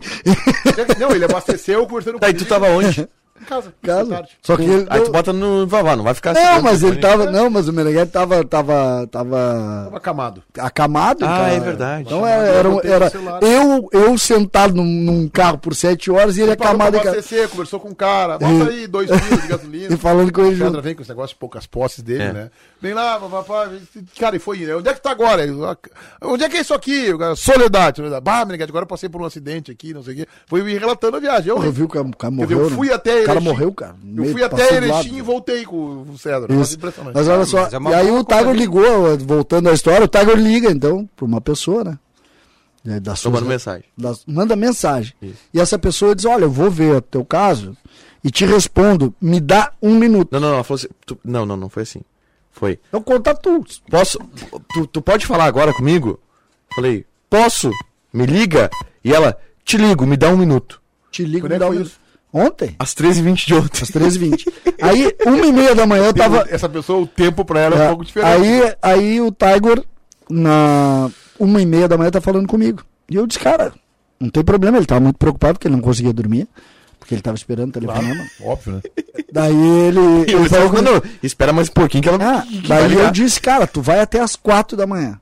Não, 1.01 1.13
ele 1.13 1.25
abasteceu 1.25 1.87
conversando 1.87 2.15
com 2.15 2.21
Tá, 2.21 2.29
e 2.29 2.35
tu 2.35 2.45
tava 2.45 2.69
onde? 2.69 3.09
Em 3.41 3.45
casa. 3.45 3.75
Casa. 3.83 4.25
Só 4.41 4.57
que 4.57 4.63
ele, 4.63 4.87
Aí 4.89 5.01
tu 5.01 5.11
bota 5.11 5.33
no 5.33 5.67
vavá, 5.67 5.97
não 5.97 6.05
vai 6.05 6.15
ficar 6.15 6.31
assim. 6.31 6.41
Não, 6.41 6.63
mas 6.63 6.85
ele 6.85 7.01
tava. 7.01 7.31
Não, 7.33 7.51
mas 7.51 7.67
o 7.67 7.73
Meneghetti 7.73 8.13
tava. 8.13 8.45
Tava. 8.45 9.09
Tava. 9.11 9.83
Tava 9.85 9.97
acamado. 9.97 10.43
Acamado, 10.57 11.25
ah, 11.25 11.29
cara. 11.29 11.53
é 11.53 11.61
verdade. 11.61 12.05
Então 12.07 12.25
era, 12.25 12.47
era, 12.47 12.69
era 12.85 13.11
eu, 13.43 13.89
eu 13.93 14.17
sentado 14.17 14.75
num, 14.75 14.85
num, 14.85 15.29
carro 15.29 15.59
por 15.59 15.75
sete 15.75 16.13
horas 16.13 16.37
e 16.37 16.43
ele, 16.43 16.53
acamado. 16.53 16.97
Ele 16.97 17.23
CC, 17.23 17.49
conversou 17.49 17.81
com 17.81 17.89
o 17.89 17.95
cara. 17.95 18.39
Bota 18.39 18.71
aí 18.71 18.87
dois 18.87 19.11
quilos 19.11 19.43
de 19.43 19.49
gasolina. 19.49 19.95
e 19.95 19.97
falando 19.97 20.33
com 20.33 20.43
ele. 20.43 20.63
O 20.63 20.81
vem 20.81 20.95
com 20.95 21.03
esse 21.03 21.11
negócio 21.11 21.35
de 21.35 21.41
poucas 21.41 21.67
posses 21.67 22.05
dele, 22.05 22.23
é. 22.23 22.33
né? 22.33 22.51
Vem 22.81 22.95
lá, 22.95 23.19
papá. 23.19 23.69
Cara, 24.17 24.37
e 24.37 24.39
foi. 24.39 24.73
Onde 24.75 24.89
é 24.89 24.95
que 24.95 25.03
tá 25.03 25.11
agora? 25.11 25.43
Onde 26.23 26.45
é 26.45 26.49
que 26.49 26.57
é 26.57 26.61
isso 26.61 26.75
aqui? 26.75 27.09
Soledade. 27.37 27.97
Soledade. 27.97 28.23
Bah, 28.23 28.45
Meneghetti, 28.45 28.71
agora 28.71 28.85
eu 28.85 28.89
passei 28.89 29.09
por 29.09 29.21
um 29.21 29.25
acidente 29.25 29.73
aqui, 29.73 29.93
não 29.93 30.05
sei 30.05 30.15
o 30.15 30.17
quê. 30.19 30.27
Foi 30.47 30.63
me 30.63 30.79
relatando 30.79 31.17
a 31.17 31.21
viagem. 31.21 31.49
Eu, 31.49 31.63
eu 31.65 31.73
vi 31.73 31.83
o 31.83 31.89
cara, 31.89 32.31
morreu. 32.31 32.61
Eu 32.61 32.71
fui 32.71 32.93
até 32.93 33.24
ele. 33.25 33.33
O 33.33 33.35
cara 33.35 33.41
morreu, 33.41 33.73
cara. 33.73 33.97
Eu 34.17 34.25
fui 34.27 34.43
até 34.43 34.77
Erechim 34.77 35.17
e 35.17 35.23
voltei 35.23 35.65
com 35.65 36.03
o 36.03 36.19
César. 36.19 36.47
Isso. 36.51 36.79
Mas 37.15 37.29
olha 37.29 37.45
só, 37.45 37.69
mas 37.81 37.93
é 37.93 37.97
e 37.97 38.01
aí 38.01 38.11
o 38.11 38.25
Tiger 38.25 38.53
ligou, 38.53 39.19
voltando 39.19 39.69
à 39.69 39.73
história, 39.73 40.05
o 40.05 40.09
Tiger 40.09 40.37
liga 40.37 40.71
então 40.71 41.09
para 41.17 41.25
uma 41.25 41.41
pessoa, 41.41 41.85
né? 41.85 43.01
Da 43.01 43.17
sua, 43.17 43.31
manda 43.31 43.47
mensagem. 43.47 43.85
Da, 43.97 44.15
manda 44.27 44.55
mensagem. 44.55 45.15
Isso. 45.23 45.39
E 45.55 45.61
essa 45.61 45.79
pessoa 45.79 46.15
diz: 46.15 46.27
Olha, 46.27 46.45
eu 46.45 46.51
vou 46.51 46.71
ver 46.71 46.97
o 46.97 47.01
teu 47.01 47.25
caso 47.25 47.75
e 48.25 48.31
te 48.31 48.47
respondo, 48.47 49.15
me 49.21 49.39
dá 49.39 49.73
um 49.83 49.95
minuto. 49.99 50.31
Não, 50.33 50.41
não, 50.41 50.49
não, 50.49 50.55
ela 50.55 50.65
falou 50.65 50.79
assim, 50.79 50.89
tu, 51.05 51.19
não, 51.23 51.45
não, 51.45 51.59
não 51.59 51.69
foi 51.69 51.83
assim. 51.83 52.01
Foi. 52.51 52.79
Então 52.89 53.03
conta 53.03 53.35
tu. 53.35 53.63
Posso? 53.91 54.19
Tu, 54.73 54.87
tu 54.87 55.03
pode 55.03 55.27
falar 55.27 55.45
agora 55.45 55.75
comigo? 55.75 56.19
Falei, 56.75 57.05
posso? 57.29 57.71
Me 58.13 58.25
liga? 58.25 58.71
E 59.05 59.13
ela, 59.13 59.37
te 59.63 59.77
ligo, 59.77 60.07
me 60.07 60.17
dá 60.17 60.31
um 60.31 60.37
minuto. 60.37 60.81
Te 61.11 61.25
ligo, 61.25 61.49
me 61.49 61.59
dá 61.59 61.69
um 61.69 61.73
minuto. 61.73 61.93
Ontem? 62.35 62.75
Às 62.81 62.93
13h20 62.93 63.47
de 63.47 63.55
ontem. 63.55 63.83
Às 63.83 63.91
13h20. 63.93 64.53
aí, 64.83 65.15
uma 65.25 65.47
e 65.47 65.53
meia 65.53 65.73
da 65.73 65.87
manhã 65.87 66.07
eu 66.07 66.13
tava. 66.13 66.45
Essa 66.51 66.69
pessoa, 66.69 67.03
o 67.03 67.07
tempo 67.07 67.45
pra 67.45 67.61
ela 67.61 67.77
é, 67.77 67.79
é 67.79 67.85
um 67.85 67.89
pouco 67.91 68.05
diferente. 68.05 68.29
Aí, 68.29 68.75
aí 68.83 69.21
o 69.21 69.31
Tiger, 69.31 69.85
na 70.29 71.09
uma 71.39 71.63
e 71.63 71.67
meia 71.67 71.87
da 71.87 71.97
manhã, 71.97 72.11
tá 72.11 72.21
falando 72.21 72.49
comigo. 72.49 72.83
E 73.09 73.15
eu 73.15 73.25
disse, 73.25 73.39
cara, 73.39 73.73
não 74.19 74.29
tem 74.31 74.43
problema, 74.43 74.79
ele 74.79 74.87
tava 74.87 75.01
muito 75.01 75.17
preocupado 75.17 75.55
porque 75.55 75.69
ele 75.69 75.77
não 75.77 75.83
conseguia 75.83 76.13
dormir. 76.13 76.49
Porque 76.99 77.15
ele 77.15 77.23
tava 77.23 77.37
esperando 77.37 77.69
o 77.69 77.73
telefonema. 77.73 78.15
Claro, 78.15 78.53
óbvio, 78.53 78.73
né? 78.73 78.81
Daí 79.31 79.55
ele. 79.55 80.01
ele 80.27 80.49
falou, 80.49 80.83
não, 80.83 81.03
espera 81.23 81.53
mais 81.53 81.69
um 81.69 81.73
pouquinho 81.73 82.03
que 82.03 82.09
ela. 82.09 82.19
Ah, 82.21 82.45
daí 82.67 82.95
eu 82.95 83.11
disse, 83.13 83.41
cara, 83.41 83.67
tu 83.67 83.81
vai 83.81 84.01
até 84.01 84.19
as 84.19 84.35
quatro 84.35 84.77
da 84.77 84.87
manhã. 84.87 85.21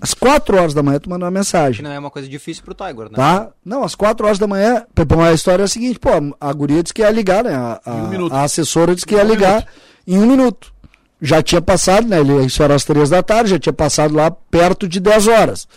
Às 0.00 0.12
4 0.12 0.56
horas 0.56 0.74
da 0.74 0.82
manhã 0.82 0.98
tu 0.98 1.08
mandou 1.08 1.26
uma 1.26 1.30
mensagem. 1.30 1.76
Que 1.76 1.82
não 1.82 1.92
é 1.92 1.98
uma 1.98 2.10
coisa 2.10 2.28
difícil 2.28 2.64
pro 2.64 2.74
Tiger, 2.74 3.04
né? 3.04 3.10
Tá? 3.14 3.50
Não, 3.64 3.84
às 3.84 3.94
4 3.94 4.26
horas 4.26 4.38
da 4.38 4.46
manhã, 4.46 4.84
a 5.28 5.32
história 5.32 5.62
é 5.62 5.64
a 5.64 5.68
seguinte, 5.68 5.98
pô, 5.98 6.10
a 6.40 6.52
guria 6.52 6.82
disse 6.82 6.92
que 6.92 7.02
ia 7.02 7.10
ligar, 7.10 7.44
né? 7.44 7.54
A, 7.54 7.80
a, 7.84 8.38
a 8.38 8.42
assessora 8.42 8.94
disse 8.94 9.06
que 9.06 9.14
ia 9.14 9.22
ligar 9.22 9.54
minuto. 9.54 9.68
em 10.06 10.18
um 10.18 10.26
minuto. 10.26 10.74
Já 11.22 11.42
tinha 11.42 11.62
passado, 11.62 12.06
né? 12.08 12.20
Isso 12.44 12.62
era 12.62 12.74
às 12.74 12.84
3 12.84 13.08
da 13.08 13.22
tarde, 13.22 13.50
já 13.50 13.58
tinha 13.58 13.72
passado 13.72 14.14
lá 14.14 14.30
perto 14.30 14.88
de 14.88 15.00
10 15.00 15.28
horas. 15.28 15.68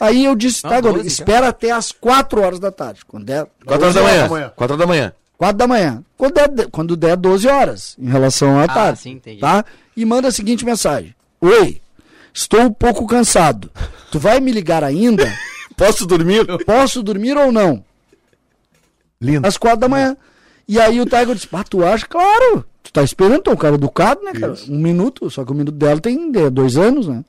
Aí 0.00 0.24
eu 0.24 0.36
disse, 0.36 0.62
tá, 0.62 0.76
agora, 0.76 1.04
espera 1.04 1.46
já. 1.46 1.48
até 1.48 1.70
às 1.72 1.90
4 1.90 2.40
horas 2.40 2.60
da 2.60 2.70
tarde. 2.70 3.00
Quando 3.06 3.24
der, 3.24 3.46
4 3.66 3.82
horas 3.82 3.94
da 3.94 4.02
manhã. 4.02 4.28
4 4.28 4.52
horas 4.62 4.78
da 4.78 4.86
manhã. 4.86 5.12
4 5.36 5.56
da 5.56 5.66
manhã. 5.66 6.04
Quando 6.16 6.34
der, 6.34 6.68
quando 6.70 6.96
der 6.96 7.16
12 7.16 7.48
horas, 7.48 7.96
em 7.98 8.08
relação 8.08 8.58
à 8.58 8.64
ah, 8.64 8.68
tarde. 8.68 9.00
Sim, 9.00 9.10
entendi. 9.12 9.40
Tá? 9.40 9.64
E 9.96 10.04
manda 10.04 10.28
a 10.28 10.32
seguinte 10.32 10.64
mensagem. 10.64 11.14
Oi, 11.40 11.80
Estou 12.32 12.62
um 12.62 12.72
pouco 12.72 13.06
cansado. 13.06 13.70
Tu 14.10 14.18
vai 14.18 14.40
me 14.40 14.52
ligar 14.52 14.84
ainda? 14.84 15.32
Posso 15.76 16.06
dormir? 16.06 16.46
Posso 16.64 17.02
dormir 17.02 17.36
ou 17.36 17.52
não? 17.52 17.84
Lindo. 19.20 19.46
Às 19.46 19.56
quatro 19.56 19.80
da 19.80 19.88
manhã. 19.88 20.16
E 20.66 20.78
aí 20.78 21.00
o 21.00 21.04
Tiger 21.06 21.34
disse, 21.34 21.48
ah, 21.52 21.64
tu 21.64 21.84
acha? 21.84 22.06
Claro. 22.06 22.64
Tu 22.82 22.92
tá 22.92 23.02
esperando, 23.02 23.42
tu 23.42 23.50
é 23.50 23.54
um 23.54 23.56
cara 23.56 23.74
educado, 23.74 24.22
né, 24.22 24.32
cara? 24.32 24.52
Isso. 24.52 24.72
Um 24.72 24.78
minuto, 24.78 25.30
só 25.30 25.44
que 25.44 25.52
o 25.52 25.54
minuto 25.54 25.74
dela 25.74 26.00
tem 26.00 26.30
é, 26.34 26.50
dois 26.50 26.76
anos, 26.76 27.06
né? 27.06 27.24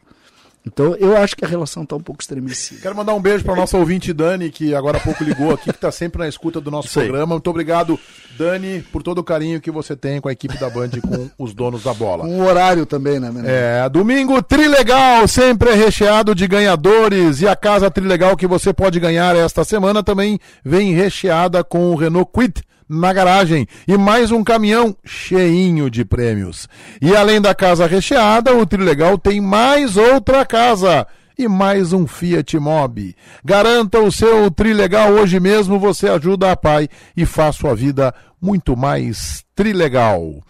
Então 0.71 0.95
eu 0.95 1.17
acho 1.17 1.35
que 1.35 1.43
a 1.43 1.47
relação 1.47 1.83
está 1.83 1.95
um 1.95 2.01
pouco 2.01 2.21
estremecida. 2.21 2.81
Quero 2.81 2.95
mandar 2.95 3.13
um 3.13 3.21
beijo 3.21 3.43
para 3.43 3.55
nossa 3.55 3.77
ouvinte 3.77 4.13
Dani, 4.13 4.49
que 4.49 4.73
agora 4.75 4.97
há 4.97 5.01
pouco 5.01 5.23
ligou 5.23 5.51
aqui, 5.51 5.65
que 5.65 5.71
está 5.71 5.91
sempre 5.91 6.19
na 6.19 6.27
escuta 6.27 6.61
do 6.61 6.69
nosso 6.69 6.89
programa. 6.91 7.35
Muito 7.35 7.49
obrigado, 7.49 7.99
Dani, 8.37 8.81
por 8.91 9.03
todo 9.03 9.17
o 9.17 9.23
carinho 9.23 9.59
que 9.59 9.71
você 9.71 9.95
tem 9.95 10.21
com 10.21 10.29
a 10.29 10.31
equipe 10.31 10.57
da 10.57 10.69
Band 10.69 10.89
com 11.01 11.29
os 11.37 11.53
donos 11.53 11.83
da 11.83 11.93
bola. 11.93 12.23
Um 12.25 12.45
horário 12.45 12.85
também, 12.85 13.19
né, 13.19 13.29
menino? 13.29 13.49
É, 13.49 13.89
domingo 13.89 14.41
Trilegal, 14.41 15.27
sempre 15.27 15.73
recheado 15.73 16.35
de 16.35 16.47
ganhadores. 16.47 17.41
E 17.41 17.47
a 17.47 17.55
casa 17.55 17.89
Trilegal 17.89 18.37
que 18.37 18.47
você 18.47 18.71
pode 18.71 18.99
ganhar 18.99 19.35
esta 19.35 19.63
semana 19.63 20.03
também 20.03 20.39
vem 20.63 20.93
recheada 20.93 21.63
com 21.63 21.91
o 21.91 21.95
Renault 21.95 22.31
Quid 22.33 22.61
na 22.89 23.13
garagem 23.13 23.67
e 23.87 23.95
mais 23.95 24.31
um 24.31 24.43
caminhão 24.43 24.95
cheinho 25.05 25.89
de 25.89 26.03
prêmios. 26.03 26.67
E 26.99 27.15
além 27.15 27.39
da 27.39 27.53
casa 27.53 27.85
recheada, 27.85 28.55
o 28.55 28.65
Trilegal 28.65 29.17
tem 29.17 29.39
mais 29.39 29.95
outra 29.95 30.43
casa 30.43 31.05
e 31.37 31.47
mais 31.47 31.93
um 31.93 32.07
Fiat 32.07 32.57
Mobi. 32.57 33.15
Garanta 33.45 33.99
o 33.99 34.11
seu 34.11 34.49
Trilegal 34.49 35.11
hoje 35.11 35.39
mesmo, 35.39 35.79
você 35.79 36.09
ajuda 36.09 36.51
a 36.51 36.55
pai 36.55 36.89
e 37.15 37.25
faz 37.25 37.55
sua 37.55 37.75
vida 37.75 38.13
muito 38.41 38.75
mais 38.75 39.45
trilegal. 39.55 40.41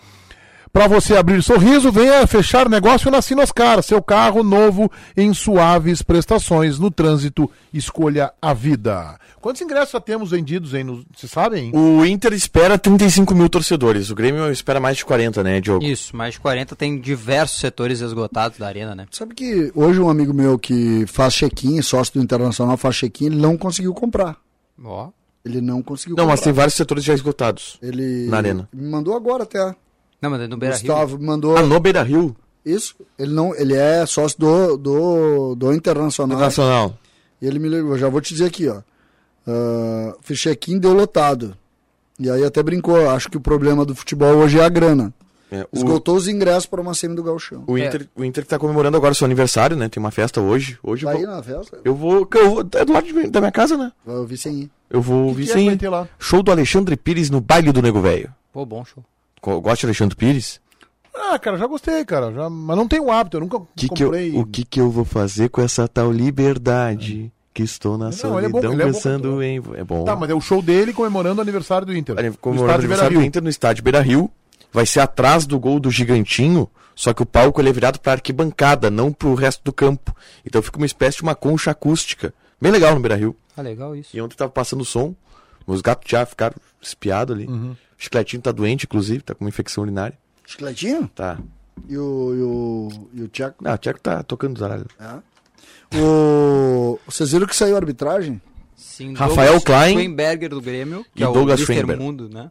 Para 0.71 0.87
você 0.87 1.15
abrir 1.15 1.41
sorriso, 1.41 1.91
venha 1.91 2.25
fechar 2.27 2.69
negócio 2.69 3.09
na 3.09 3.21
Sinoscar. 3.21 3.81
Seu 3.81 4.01
carro 4.01 4.43
novo 4.43 4.91
em 5.17 5.33
suaves 5.33 6.03
prestações. 6.03 6.77
No 6.77 6.91
trânsito, 6.91 7.49
escolha 7.73 8.31
a 8.39 8.53
vida. 8.53 9.19
Quantos 9.41 9.61
ingressos 9.61 9.91
já 9.91 9.99
temos 9.99 10.31
vendidos 10.31 10.73
aí? 10.73 10.83
No... 10.83 11.03
Vocês 11.15 11.31
sabem? 11.31 11.71
O 11.73 12.05
Inter 12.05 12.33
espera 12.33 12.77
35 12.77 13.33
mil 13.33 13.49
torcedores. 13.49 14.11
O 14.11 14.15
Grêmio 14.15 14.51
espera 14.51 14.79
mais 14.79 14.97
de 14.97 15.05
40, 15.05 15.43
né, 15.43 15.59
Diogo? 15.59 15.83
Isso, 15.83 16.15
mais 16.15 16.35
de 16.35 16.39
40. 16.39 16.75
Tem 16.75 16.99
diversos 16.99 17.59
setores 17.59 18.01
esgotados 18.01 18.59
da 18.59 18.67
arena, 18.67 18.93
né? 18.93 19.07
Sabe 19.11 19.33
que 19.33 19.71
hoje 19.73 19.99
um 19.99 20.09
amigo 20.09 20.33
meu 20.33 20.59
que 20.59 21.05
faz 21.07 21.33
check-in, 21.33 21.81
sócio 21.81 22.13
do 22.13 22.23
Internacional, 22.23 22.77
faz 22.77 22.95
check-in, 22.95 23.27
ele 23.27 23.37
não 23.37 23.57
conseguiu 23.57 23.93
comprar. 23.93 24.37
Ó. 24.83 25.09
Ele 25.43 25.61
não 25.61 25.81
conseguiu 25.81 26.15
não, 26.15 26.23
comprar. 26.23 26.23
Não, 26.23 26.29
mas 26.31 26.41
tem 26.41 26.53
vários 26.53 26.75
setores 26.75 27.03
já 27.03 27.13
esgotados 27.13 27.79
ele... 27.81 28.27
na 28.27 28.37
arena. 28.37 28.69
Me 28.71 28.87
mandou 28.89 29.15
agora 29.15 29.43
até. 29.43 29.73
Não, 30.21 30.29
mas 30.29 30.41
é 30.41 30.47
no 30.47 30.57
Beira 30.57 30.75
Rio. 30.75 30.87
Gustavo 30.87 31.21
mandou. 31.21 31.57
Ah, 31.57 31.63
no 31.63 31.79
Beira 31.79 32.03
Rio? 32.03 32.35
Isso. 32.65 32.95
Ele 33.17 33.33
não, 33.33 33.55
ele 33.55 33.75
é 33.75 34.05
sócio 34.05 34.39
do, 34.39 34.77
do, 34.77 35.55
do 35.55 35.73
Internacional. 35.73 36.37
Internacional. 36.37 36.97
E 37.41 37.47
ele 37.47 37.59
me 37.59 37.69
ligou, 37.69 37.97
já 37.97 38.09
vou 38.09 38.21
te 38.21 38.33
dizer 38.33 38.45
aqui, 38.45 38.67
ó. 38.67 38.81
Uh, 39.47 40.79
deu 40.79 40.93
lotado. 40.93 41.57
E 42.19 42.29
aí 42.29 42.43
até 42.43 42.61
brincou, 42.61 43.09
acho 43.09 43.29
que 43.29 43.37
o 43.37 43.41
problema 43.41 43.85
do 43.85 43.95
futebol 43.95 44.35
hoje 44.35 44.59
é 44.59 44.63
a 44.63 44.69
grana. 44.69 45.13
É, 45.51 45.63
o... 45.71 45.77
Esgotou 45.77 46.15
os 46.15 46.27
ingressos 46.27 46.67
para 46.67 46.81
uma 46.81 46.93
semi 46.93 47.15
do 47.15 47.23
Galchão. 47.23 47.63
O 47.65 47.77
Inter, 47.77 48.01
é. 48.01 48.21
o 48.21 48.23
Inter 48.23 48.43
que 48.43 48.49
tá 48.49 48.59
comemorando 48.59 48.97
agora 48.97 49.13
seu 49.13 49.25
aniversário, 49.25 49.75
né? 49.75 49.89
Tem 49.89 50.01
uma 50.01 50.11
festa 50.11 50.39
hoje. 50.39 50.77
Hoje 50.83 51.05
Vai 51.05 51.17
vou... 51.17 51.25
na 51.25 51.41
festa? 51.41 51.79
Eu 51.83 51.95
vou, 51.95 52.27
eu 52.35 52.49
vou. 52.49 52.59
É 52.59 52.85
do 52.85 52.93
lado 52.93 53.07
de, 53.07 53.27
da 53.29 53.39
minha 53.39 53.51
casa, 53.51 53.75
né? 53.75 53.91
Vai 54.05 54.17
ouvir 54.17 54.37
sem 54.37 54.59
ir. 54.61 54.71
Eu 54.89 55.01
vou 55.01 55.27
ouvir 55.27 55.47
sem 55.47 55.71
ir. 55.71 55.89
Lá? 55.89 56.07
Show 56.19 56.43
do 56.43 56.51
Alexandre 56.51 56.95
Pires 56.95 57.29
no 57.29 57.41
baile 57.41 57.71
do 57.71 57.81
Nego 57.81 58.01
Velho. 58.01 58.31
Pô, 58.53 58.65
bom 58.65 58.85
show. 58.85 59.03
Gosta 59.41 59.81
de 59.81 59.85
Alexandre 59.87 60.15
Pires? 60.15 60.59
Ah, 61.13 61.37
cara, 61.37 61.57
já 61.57 61.67
gostei, 61.67 62.03
cara. 62.05 62.31
Já... 62.31 62.49
Mas 62.49 62.77
não 62.77 62.87
tenho 62.87 63.11
hábito, 63.11 63.37
eu 63.37 63.41
nunca 63.41 63.61
que 63.75 63.87
comprei. 63.87 64.31
Que 64.31 64.37
eu, 64.37 64.41
o 64.41 64.45
que, 64.45 64.63
que 64.63 64.81
eu 64.81 64.89
vou 64.89 65.05
fazer 65.05 65.49
com 65.49 65.61
essa 65.61 65.87
tal 65.87 66.11
liberdade? 66.11 67.31
É. 67.35 67.39
Que 67.53 67.63
estou 67.63 67.97
na 67.97 68.05
não, 68.05 68.11
solidão 68.11 68.71
é, 68.71 68.75
é 68.75 68.85
pensando 68.85 69.43
em. 69.43 69.61
É 69.75 69.83
bom. 69.83 70.05
Tá, 70.05 70.15
mas 70.15 70.29
é 70.29 70.33
o 70.33 70.39
show 70.39 70.61
dele 70.61 70.93
comemorando 70.93 71.39
o 71.39 71.41
aniversário 71.41 71.85
do 71.85 71.95
Inter. 71.95 72.15
Comemorando 72.39 72.77
o 72.77 72.79
aniversário 72.79 73.19
do 73.19 73.25
Inter 73.25 73.41
no 73.41 73.49
estádio 73.49 73.83
Beira 73.83 74.01
Rio. 74.01 74.31
Vai 74.71 74.85
ser 74.85 74.99
atrás 74.99 75.47
do 75.47 75.59
gol 75.59 75.79
do 75.79 75.89
Gigantinho, 75.89 76.69
só 76.95 77.11
que 77.11 77.23
o 77.23 77.25
palco 77.25 77.59
ele 77.59 77.69
é 77.69 77.73
virado 77.73 77.99
para 77.99 78.13
arquibancada, 78.13 78.91
não 78.91 79.11
para 79.11 79.27
o 79.27 79.33
resto 79.33 79.63
do 79.63 79.73
campo. 79.73 80.15
Então 80.45 80.61
fica 80.61 80.77
uma 80.77 80.85
espécie 80.85 81.17
de 81.17 81.23
uma 81.23 81.33
concha 81.33 81.71
acústica. 81.71 82.33
Bem 82.61 82.71
legal 82.71 82.93
no 82.93 83.01
Beira 83.01 83.15
Rio. 83.15 83.35
Ah, 83.57 83.61
legal 83.61 83.95
isso. 83.95 84.15
E 84.15 84.21
ontem 84.21 84.35
tava 84.35 84.51
passando 84.51 84.81
o 84.81 84.85
som, 84.85 85.15
os 85.65 85.81
gatos 85.81 86.09
já 86.09 86.25
ficaram 86.25 86.55
espiados 86.79 87.35
ali. 87.35 87.47
Uhum. 87.47 87.75
O 87.99 88.03
chicletinho 88.03 88.41
tá 88.41 88.51
doente, 88.51 88.85
inclusive, 88.85 89.21
tá 89.21 89.35
com 89.35 89.43
uma 89.43 89.49
infecção 89.49 89.83
urinária. 89.83 90.17
Chicletinho? 90.45 91.09
Tá. 91.13 91.37
E 91.87 91.97
o, 91.97 92.33
e 92.33 92.41
o, 92.41 93.09
e 93.13 93.23
o 93.23 93.27
Tcheco? 93.27 93.67
Ah, 93.67 93.73
o 93.73 93.77
Tcheco 93.77 93.99
tá 93.99 94.23
tocando 94.23 94.55
os 94.55 94.63
aralhos. 94.63 94.87
É. 94.97 95.97
O... 95.97 96.99
Vocês 97.05 97.31
viram 97.31 97.45
que 97.45 97.55
saiu 97.55 97.75
a 97.75 97.79
arbitragem? 97.79 98.41
Sim, 98.75 99.13
Rafael 99.13 99.53
Douglas 99.53 99.63
Klein. 99.63 99.93
Schweinberger 99.93 100.49
do 100.49 100.61
Grêmio, 100.61 101.05
que 101.13 101.21
e 101.21 101.25
é 101.25 101.27
o 101.27 101.33
Douglas 101.33 101.59
Mr. 101.67 101.97
Mundo, 101.97 102.29
né? 102.29 102.49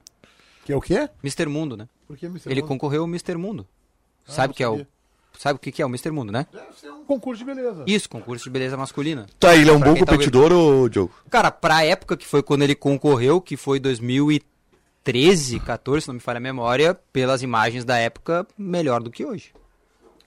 Que 0.67 0.73
é 0.73 0.77
o 0.77 0.81
quê? 0.81 1.09
Mr. 1.25 1.47
Mundo, 1.47 1.77
né? 1.77 1.89
Por 2.07 2.17
que 2.17 2.27
Mr. 2.27 2.51
Ele 2.51 2.61
Mundo? 2.61 2.69
concorreu 2.69 3.03
ao 3.03 3.09
Mr. 3.09 3.37
Mundo. 3.37 3.67
Ah, 4.27 4.33
sabe 4.33 4.53
que 4.55 4.63
é 4.63 4.69
o 4.69 4.87
Sabe 5.39 5.57
o 5.57 5.61
que, 5.61 5.71
que 5.71 5.81
é 5.81 5.87
o 5.87 5.89
Mr. 5.89 6.11
Mundo, 6.11 6.33
né? 6.33 6.47
Deve 6.53 6.67
ser 6.81 6.91
um 6.91 7.05
concurso 7.05 7.39
de 7.39 7.45
beleza. 7.45 7.85
Isso, 7.87 8.09
concurso 8.09 8.45
de 8.45 8.51
beleza 8.51 8.77
masculina. 8.77 9.27
Tá, 9.39 9.55
ele 9.55 9.71
é 9.71 9.73
um 9.73 9.79
bom 9.79 9.95
tá 9.95 10.01
competidor, 10.01 10.49
tá 10.49 10.57
ou 10.57 10.89
Diogo? 10.89 11.15
Cara, 11.31 11.53
pra 11.53 11.85
época 11.85 12.17
que 12.17 12.27
foi 12.27 12.43
quando 12.43 12.63
ele 12.63 12.75
concorreu, 12.75 13.41
que 13.41 13.57
foi 13.57 13.79
2013, 15.09 15.61
14, 15.61 16.03
se 16.03 16.09
não 16.09 16.15
me 16.15 16.21
falha 16.21 16.37
a 16.37 16.41
memória, 16.41 16.95
pelas 17.13 17.43
imagens 17.43 17.85
da 17.85 17.97
época, 17.97 18.47
melhor 18.57 19.03
do 19.03 19.11
que 19.11 19.25
hoje. 19.25 19.53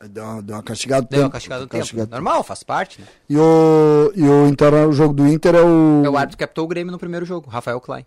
Deu 0.10 0.24
uma, 0.24 0.42
deu 0.42 0.56
uma 0.56 0.64
castigada 0.64 1.08
Deu 1.08 1.22
uma 1.22 1.30
castigada 1.30 1.62
no 1.62 1.68
tempo. 1.68 1.84
Castigado. 1.84 2.10
Normal, 2.10 2.44
faz 2.44 2.64
parte, 2.64 3.00
né? 3.00 3.08
E 3.30 3.38
o, 3.38 4.12
e 4.16 4.24
o, 4.24 4.48
Inter, 4.48 4.74
o 4.88 4.92
jogo 4.92 5.14
do 5.14 5.28
Inter 5.28 5.54
é 5.54 5.62
o... 5.62 6.02
É 6.04 6.10
o 6.10 6.18
árbitro 6.18 6.38
que 6.38 6.44
captou 6.44 6.66
o 6.66 6.68
Grêmio 6.68 6.92
no 6.92 6.98
primeiro 6.98 7.26
jogo, 7.26 7.50
Rafael 7.50 7.80
Klein. 7.80 8.06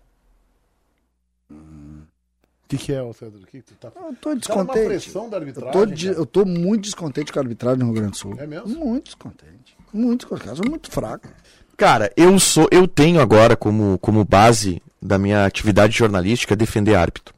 O 1.49 2.67
que, 2.67 2.77
que, 2.77 2.91
é? 2.91 3.01
O 3.01 3.13
que, 3.13 3.29
que 3.45 3.61
tu 3.61 3.75
tá... 3.75 3.91
Eu 3.95 4.15
tô 4.15 4.35
descontente. 4.35 4.79
Tá 4.79 4.85
pressão 4.87 5.29
da 5.29 5.37
arbitragem, 5.37 5.79
eu, 5.79 5.87
tô 5.87 5.93
de, 5.93 6.07
eu 6.07 6.25
tô 6.25 6.45
muito 6.45 6.83
descontente 6.83 7.31
com 7.31 7.39
a 7.39 7.43
arbitragem 7.43 7.79
no 7.79 7.85
Rio 7.85 7.93
Grande 7.93 8.11
do 8.11 8.17
Sul. 8.17 8.35
É 8.37 8.45
mesmo? 8.45 8.67
Muito 8.67 9.05
descontente. 9.05 9.77
Muito 9.93 10.27
descontente. 10.27 10.69
Muito 10.69 10.91
fraco. 10.91 11.29
Cara, 11.77 12.11
eu 12.17 12.37
sou, 12.39 12.67
eu 12.71 12.87
tenho 12.87 13.21
agora 13.21 13.55
como, 13.55 13.97
como 13.99 14.25
base 14.25 14.81
da 15.05 15.17
minha 15.17 15.45
atividade 15.45 15.97
jornalística 15.97 16.55
defender 16.55 16.95
árbitro. 16.95 17.33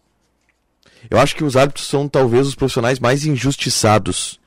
Eu 1.10 1.20
acho 1.20 1.36
que 1.36 1.44
os 1.44 1.56
árbitros 1.56 1.88
são 1.88 2.08
talvez 2.08 2.48
os 2.48 2.56
profissionais 2.56 3.00
mais 3.00 3.26
injustiçados 3.26 4.40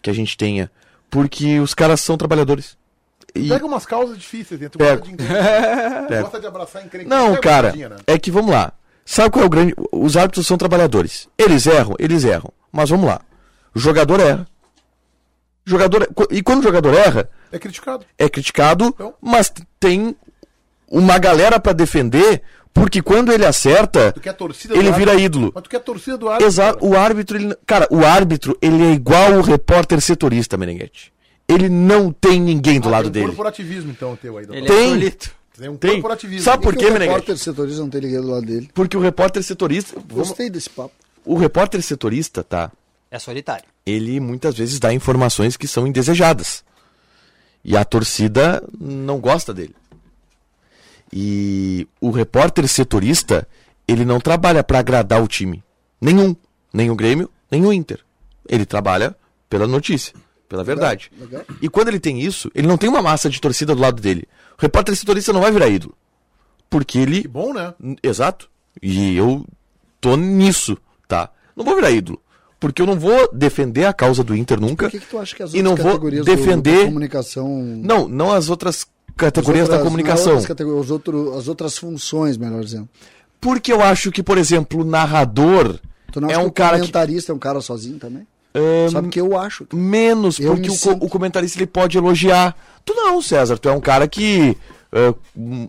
que 0.00 0.10
a 0.10 0.12
gente 0.12 0.36
tenha. 0.36 0.70
Porque 1.10 1.60
os 1.60 1.74
caras 1.74 2.00
são 2.00 2.16
trabalhadores. 2.16 2.76
E... 3.34 3.48
Pega 3.48 3.66
umas 3.66 3.86
causas 3.86 4.18
difíceis, 4.18 4.60
né? 4.60 4.68
Tu 4.68 4.78
gosta 4.80 5.00
de, 5.04 6.22
gosta 6.22 6.40
de 6.40 6.46
abraçar 6.46 6.84
encrenca. 6.84 7.08
Não, 7.08 7.38
cara, 7.40 7.72
né? 7.72 7.96
é 8.06 8.18
que 8.18 8.30
vamos 8.30 8.50
lá. 8.50 8.72
Sabe 9.04 9.30
qual 9.30 9.42
é 9.42 9.46
o 9.46 9.50
grande. 9.50 9.74
Os 9.90 10.16
árbitros 10.16 10.46
são 10.46 10.56
trabalhadores. 10.56 11.28
Eles 11.36 11.66
erram, 11.66 11.94
eles 11.98 12.24
erram. 12.24 12.52
Mas 12.70 12.90
vamos 12.90 13.06
lá. 13.06 13.20
O 13.74 13.78
jogador 13.78 14.20
erra. 14.20 14.46
O 15.66 15.70
jogador... 15.70 16.08
E 16.30 16.42
quando 16.42 16.60
o 16.60 16.62
jogador 16.62 16.94
erra. 16.94 17.28
É 17.50 17.58
criticado. 17.58 18.06
É 18.18 18.28
criticado, 18.28 18.86
então... 18.86 19.14
mas 19.20 19.52
tem 19.78 20.16
uma 20.92 21.18
galera 21.18 21.58
para 21.58 21.72
defender, 21.72 22.42
porque 22.74 23.00
quando 23.00 23.32
ele 23.32 23.46
acerta, 23.46 24.14
ele 24.70 24.92
vira 24.92 25.14
ídolo. 25.14 25.50
Mas 25.54 25.62
tu 25.64 25.70
quer 25.70 25.78
a 25.78 25.80
torcida 25.80 26.18
do 26.18 26.28
árbitro. 26.28 26.46
Exato. 26.46 26.86
O 26.86 26.94
árbitro, 26.94 27.38
ele... 27.38 27.56
cara, 27.66 27.88
o 27.90 28.04
árbitro, 28.04 28.56
ele 28.60 28.82
é 28.82 28.92
igual 28.92 29.32
o 29.32 29.40
repórter 29.40 30.00
setorista, 30.02 30.58
Meneghetti. 30.58 31.10
Ele 31.48 31.68
não 31.68 32.12
tem 32.12 32.38
ninguém 32.38 32.78
do 32.78 32.88
ah, 32.88 32.92
lado 32.92 33.04
tem 33.04 33.10
um 33.10 33.12
dele. 33.12 33.26
corporativismo, 33.26 33.90
então, 33.90 34.16
teu 34.16 34.36
aí. 34.36 34.46
Ele 34.50 34.66
tem. 34.66 35.06
É 35.06 35.12
tem 35.58 35.68
um 35.68 35.76
tem. 35.76 35.92
corporativismo. 35.92 36.44
Sabe 36.44 36.62
por 36.62 36.76
quê, 36.76 36.84
Meneghetti? 36.84 37.08
O 37.08 37.12
repórter 37.12 37.38
setorista 37.38 37.80
não 37.80 37.90
tem 37.90 38.00
ninguém 38.02 38.20
do 38.20 38.30
lado 38.30 38.46
dele. 38.46 38.70
Porque 38.74 38.96
o 38.96 39.00
repórter 39.00 39.42
setorista. 39.42 39.98
Gostei 40.10 40.50
desse 40.50 40.68
papo. 40.68 40.92
O 41.24 41.36
repórter 41.36 41.82
setorista, 41.82 42.44
tá? 42.44 42.70
É 43.10 43.18
solitário. 43.18 43.64
Ele 43.84 44.20
muitas 44.20 44.56
vezes 44.56 44.78
dá 44.78 44.92
informações 44.92 45.56
que 45.56 45.66
são 45.66 45.86
indesejadas. 45.86 46.64
E 47.64 47.76
a 47.76 47.84
torcida 47.84 48.62
não 48.78 49.20
gosta 49.20 49.54
dele. 49.54 49.74
E 51.12 51.86
o 52.00 52.10
repórter 52.10 52.66
setorista, 52.66 53.46
ele 53.86 54.04
não 54.04 54.18
trabalha 54.18 54.64
para 54.64 54.78
agradar 54.78 55.22
o 55.22 55.28
time. 55.28 55.62
Nenhum. 56.00 56.34
Nem 56.72 56.90
o 56.90 56.96
Grêmio, 56.96 57.30
nem 57.50 57.66
o 57.66 57.72
Inter. 57.72 58.00
Ele 58.48 58.64
trabalha 58.64 59.14
pela 59.48 59.66
notícia, 59.66 60.14
pela 60.48 60.64
verdade. 60.64 61.12
Legal. 61.20 61.42
E 61.60 61.68
quando 61.68 61.88
ele 61.88 62.00
tem 62.00 62.20
isso, 62.20 62.50
ele 62.54 62.66
não 62.66 62.78
tem 62.78 62.88
uma 62.88 63.02
massa 63.02 63.28
de 63.28 63.40
torcida 63.40 63.74
do 63.74 63.80
lado 63.82 64.00
dele. 64.00 64.26
O 64.58 64.62
repórter 64.62 64.96
setorista 64.96 65.32
não 65.32 65.42
vai 65.42 65.52
virar 65.52 65.68
ídolo. 65.68 65.94
Porque 66.70 66.98
ele. 66.98 67.22
Que 67.22 67.28
bom, 67.28 67.52
né? 67.52 67.74
Exato. 68.02 68.50
E 68.80 69.14
eu 69.14 69.44
tô 70.00 70.16
nisso, 70.16 70.78
tá? 71.06 71.30
Não 71.54 71.64
vou 71.64 71.74
virar 71.74 71.90
ídolo. 71.90 72.18
Porque 72.58 72.80
eu 72.80 72.86
não 72.86 72.98
vou 72.98 73.28
defender 73.32 73.84
a 73.84 73.92
causa 73.92 74.24
do 74.24 74.34
Inter 74.34 74.58
nunca. 74.58 74.86
Por 74.86 74.92
que, 74.92 75.00
que 75.00 75.06
tu 75.06 75.18
acha 75.18 75.36
que 75.36 75.42
as 75.42 75.52
outras 75.52 75.60
e 75.60 75.62
não 75.62 75.76
vou 75.76 76.10
defender 76.22 76.78
do, 76.78 76.84
comunicação. 76.86 77.48
Não, 77.82 78.08
não 78.08 78.32
as 78.32 78.48
outras 78.48 78.86
categorias 79.16 79.64
outras, 79.64 79.78
da 79.78 79.84
comunicação. 79.84 80.36
As, 80.36 80.46
categorias, 80.46 80.90
outro, 80.90 81.36
as 81.36 81.48
outras 81.48 81.78
funções, 81.78 82.36
melhor 82.36 82.62
dizendo. 82.62 82.88
Porque 83.40 83.72
eu 83.72 83.82
acho 83.82 84.12
que, 84.12 84.22
por 84.22 84.38
exemplo, 84.38 84.82
o 84.82 84.84
narrador 84.84 85.78
tu 86.12 86.20
não 86.20 86.30
é 86.30 86.38
um 86.38 86.48
cara. 86.48 86.76
O 86.76 86.80
comentarista 86.80 87.26
que... 87.26 87.32
é 87.32 87.34
um 87.34 87.38
cara 87.38 87.60
sozinho 87.60 87.98
também? 87.98 88.26
Um, 88.54 88.90
Sabe 88.90 89.08
o 89.08 89.10
que 89.10 89.20
eu 89.20 89.38
acho? 89.38 89.66
Menos, 89.72 90.38
eu 90.38 90.54
porque 90.54 90.68
o, 90.68 90.92
o, 91.04 91.08
comentarista 91.08 91.58
ele 91.58 91.66
pode 91.66 91.96
elogiar. 91.96 92.54
Tu 92.84 92.94
não, 92.94 93.20
César, 93.22 93.58
tu 93.58 93.68
é 93.68 93.72
um 93.72 93.80
cara 93.80 94.06
que. 94.06 94.56
Uh, 94.92 95.68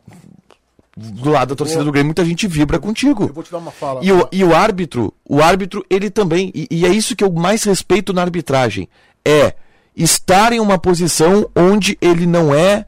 do 0.95 1.31
lado 1.31 1.49
da 1.49 1.55
torcida 1.55 1.83
do 1.83 1.91
Grêmio, 1.91 2.07
muita 2.07 2.23
gente 2.23 2.45
vibra 2.47 2.77
contigo. 2.77 3.23
Eu 3.23 3.33
vou 3.33 3.43
te 3.43 3.51
dar 3.51 3.57
uma 3.57 3.71
fala. 3.71 4.01
E 4.03 4.11
o, 4.11 4.27
e 4.31 4.43
o 4.43 4.53
árbitro, 4.53 5.13
o 5.27 5.41
árbitro, 5.41 5.83
ele 5.89 6.09
também, 6.11 6.51
e, 6.53 6.67
e, 6.69 6.85
é 6.85 6.89
isso 6.89 7.15
que 7.15 7.23
eu 7.23 7.31
mais 7.31 7.63
respeito 7.63 8.13
na 8.13 8.21
arbitragem, 8.21 8.87
é 9.25 9.55
estar 9.95 10.53
em 10.53 10.59
uma 10.59 10.77
posição 10.77 11.49
onde 11.55 11.97
ele 11.99 12.27
não 12.27 12.53
é 12.53 12.85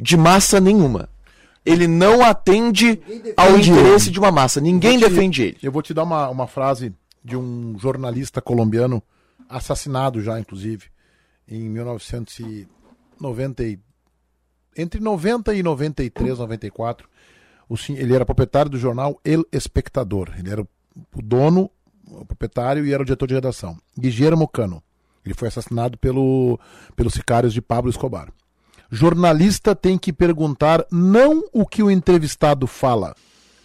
de 0.00 0.16
massa 0.16 0.60
nenhuma. 0.60 1.08
Ele 1.64 1.88
não 1.88 2.24
atende 2.24 3.00
ao 3.36 3.58
interesse 3.58 4.06
ele. 4.06 4.12
de 4.12 4.18
uma 4.18 4.30
massa. 4.30 4.60
Ninguém 4.60 4.98
te, 4.98 5.08
defende 5.08 5.42
ele. 5.42 5.58
Eu 5.62 5.72
vou 5.72 5.82
te 5.82 5.92
dar 5.92 6.04
uma, 6.04 6.28
uma 6.28 6.46
frase 6.46 6.94
de 7.24 7.36
um 7.36 7.76
jornalista 7.78 8.40
colombiano, 8.40 9.02
assassinado 9.48 10.22
já, 10.22 10.38
inclusive, 10.38 10.86
em 11.48 11.68
1990 11.68 13.64
entre 14.76 15.00
90 15.00 15.54
e 15.54 15.62
93, 15.62 16.38
94, 16.38 17.08
o, 17.68 17.74
ele 17.90 18.14
era 18.14 18.26
proprietário 18.26 18.70
do 18.70 18.78
jornal 18.78 19.18
El 19.24 19.44
Espectador. 19.50 20.32
Ele 20.38 20.50
era 20.50 20.60
o 20.60 20.68
dono, 21.22 21.70
o 22.06 22.24
proprietário 22.24 22.84
e 22.84 22.92
era 22.92 23.02
o 23.02 23.06
diretor 23.06 23.26
de 23.26 23.34
redação. 23.34 23.78
Guillermo 23.98 24.46
Cano. 24.46 24.82
Ele 25.24 25.34
foi 25.34 25.48
assassinado 25.48 25.98
pelo, 25.98 26.60
pelos 26.94 27.14
sicários 27.14 27.52
de 27.52 27.60
Pablo 27.60 27.90
Escobar. 27.90 28.28
Jornalista 28.90 29.74
tem 29.74 29.98
que 29.98 30.12
perguntar 30.12 30.84
não 30.90 31.44
o 31.52 31.66
que 31.66 31.82
o 31.82 31.90
entrevistado 31.90 32.66
fala, 32.66 33.14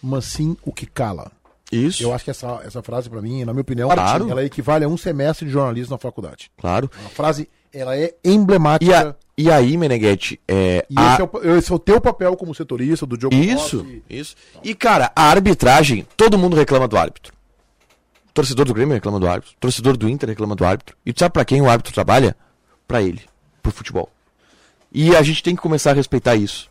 mas 0.02 0.24
sim 0.24 0.56
o 0.64 0.72
que 0.72 0.86
cala. 0.86 1.30
Isso. 1.70 2.02
Eu 2.02 2.12
acho 2.12 2.24
que 2.24 2.30
essa, 2.30 2.60
essa 2.64 2.82
frase, 2.82 3.08
para 3.08 3.22
mim, 3.22 3.44
na 3.44 3.52
minha 3.52 3.62
opinião, 3.62 3.88
claro. 3.88 4.30
ela 4.30 4.44
equivale 4.44 4.84
a 4.84 4.88
um 4.88 4.96
semestre 4.98 5.46
de 5.46 5.52
jornalismo 5.52 5.94
na 5.94 5.98
faculdade. 5.98 6.50
Claro. 6.58 6.90
Uma 7.00 7.08
frase, 7.08 7.48
ela 7.72 7.96
é 7.96 8.14
emblemática. 8.22 8.90
E, 8.90 8.94
a, 8.94 9.14
e 9.38 9.50
aí, 9.50 9.76
Meneghetti, 9.78 10.38
é. 10.46 10.84
E 10.90 10.94
a... 10.98 11.14
esse, 11.14 11.22
é 11.22 11.24
o, 11.24 11.56
esse, 11.56 11.72
é 11.72 11.74
o, 11.74 11.78
teu 11.78 11.98
papel 11.98 12.36
como 12.36 12.54
setorista 12.54 13.06
do 13.06 13.16
Diogo 13.16 13.34
Isso, 13.34 13.78
Rossi. 13.78 14.02
isso. 14.08 14.36
E, 14.62 14.74
cara, 14.74 15.10
a 15.16 15.22
arbitragem, 15.22 16.06
todo 16.14 16.36
mundo 16.36 16.54
reclama 16.54 16.86
do 16.86 16.98
árbitro. 16.98 17.32
O 18.28 18.32
torcedor 18.34 18.66
do 18.66 18.74
Grêmio 18.74 18.94
reclama 18.94 19.18
do 19.18 19.26
árbitro. 19.26 19.54
O 19.56 19.60
torcedor 19.60 19.96
do 19.96 20.08
Inter 20.08 20.28
reclama 20.28 20.54
do 20.54 20.64
árbitro. 20.64 20.94
E 21.04 21.12
tu 21.12 21.20
sabe 21.20 21.32
pra 21.32 21.44
quem 21.44 21.62
o 21.62 21.70
árbitro 21.70 21.92
trabalha? 21.92 22.36
Pra 22.86 23.00
ele. 23.00 23.22
Pro 23.62 23.72
futebol. 23.72 24.10
E 24.94 25.16
a 25.16 25.22
gente 25.22 25.42
tem 25.42 25.56
que 25.56 25.62
começar 25.62 25.90
a 25.92 25.94
respeitar 25.94 26.36
isso. 26.36 26.68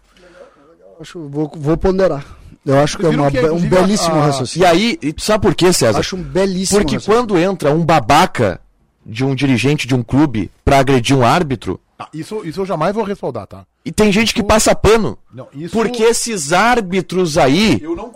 Acho, 0.99 1.27
vou, 1.27 1.51
vou 1.55 1.77
ponderar. 1.77 2.23
Eu 2.63 2.79
acho 2.79 2.97
que 2.97 3.05
é 3.05 3.09
uma, 3.09 3.31
que 3.31 3.37
é, 3.39 3.51
um 3.51 3.67
belíssimo 3.67 4.15
a... 4.15 4.25
raciocínio. 4.25 4.63
E 4.63 4.69
aí, 4.69 4.99
e 5.01 5.11
tu 5.11 5.23
sabe 5.23 5.41
por 5.41 5.55
quê, 5.55 5.73
César? 5.73 5.99
Acho 5.99 6.15
um 6.15 6.21
belíssimo 6.21 6.79
Porque 6.79 6.99
quando 6.99 7.37
entra 7.37 7.71
um 7.71 7.83
babaca 7.83 8.61
de 9.03 9.25
um 9.25 9.33
dirigente 9.33 9.87
de 9.87 9.95
um 9.95 10.03
clube 10.03 10.51
para 10.63 10.77
agredir 10.77 11.17
um 11.17 11.25
árbitro. 11.25 11.79
Ah, 11.97 12.07
isso, 12.13 12.41
isso 12.45 12.61
eu 12.61 12.65
jamais 12.65 12.93
vou 12.93 13.03
respaldar, 13.03 13.47
tá? 13.47 13.65
E 13.83 13.91
tem 13.91 14.11
gente 14.11 14.33
que 14.33 14.43
passa 14.43 14.75
pano. 14.75 15.17
Não, 15.33 15.47
isso... 15.53 15.75
Porque 15.75 16.03
esses 16.03 16.53
árbitros 16.53 17.37
aí. 17.37 17.79
Eu 17.81 17.95
não. 17.95 18.11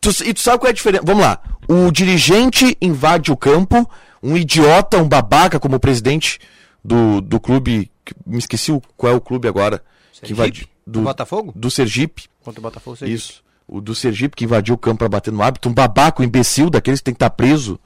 Tu, 0.00 0.10
e 0.24 0.34
tu 0.34 0.40
sabe 0.40 0.58
qual 0.58 0.68
é 0.68 0.70
a 0.70 0.74
diferença? 0.74 1.04
Vamos 1.04 1.22
lá. 1.22 1.38
O 1.68 1.90
dirigente 1.90 2.76
invade 2.80 3.30
o 3.30 3.36
campo, 3.36 3.88
um 4.22 4.36
idiota, 4.36 4.98
um 4.98 5.08
babaca, 5.08 5.60
como 5.60 5.76
o 5.76 5.80
presidente 5.80 6.38
do, 6.82 7.20
do 7.20 7.38
clube. 7.38 7.90
Me 8.26 8.38
esqueci 8.38 8.72
o, 8.72 8.82
qual 8.96 9.12
é 9.12 9.16
o 9.16 9.20
clube 9.20 9.48
agora. 9.48 9.82
Sergipe? 10.12 10.26
Que 10.26 10.32
invade, 10.32 10.70
do, 10.86 11.00
do 11.00 11.02
Botafogo? 11.02 11.52
Do 11.54 11.70
Sergipe. 11.70 12.24
Contra 12.42 12.60
o 12.60 12.62
Botafogo 12.62 12.96
Sergipe. 12.96 13.16
Isso. 13.16 13.44
O 13.66 13.80
do 13.80 13.94
Sergipe 13.94 14.36
que 14.36 14.44
invadiu 14.44 14.74
o 14.74 14.78
campo 14.78 14.98
para 14.98 15.08
bater 15.08 15.32
no 15.32 15.42
árbitro. 15.42 15.70
Um 15.70 15.74
babaca, 15.74 16.22
um 16.22 16.24
imbecil 16.24 16.68
daqueles 16.68 17.00
que 17.00 17.04
tem 17.04 17.14
que 17.14 17.16
estar 17.16 17.30
tá 17.30 17.36
preso. 17.36 17.78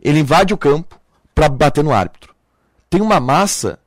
Ele 0.00 0.20
invade 0.20 0.54
o 0.54 0.58
campo 0.58 0.98
para 1.34 1.48
bater 1.48 1.84
no 1.84 1.92
árbitro. 1.92 2.34
Tem 2.88 3.00
uma 3.00 3.20
massa 3.20 3.78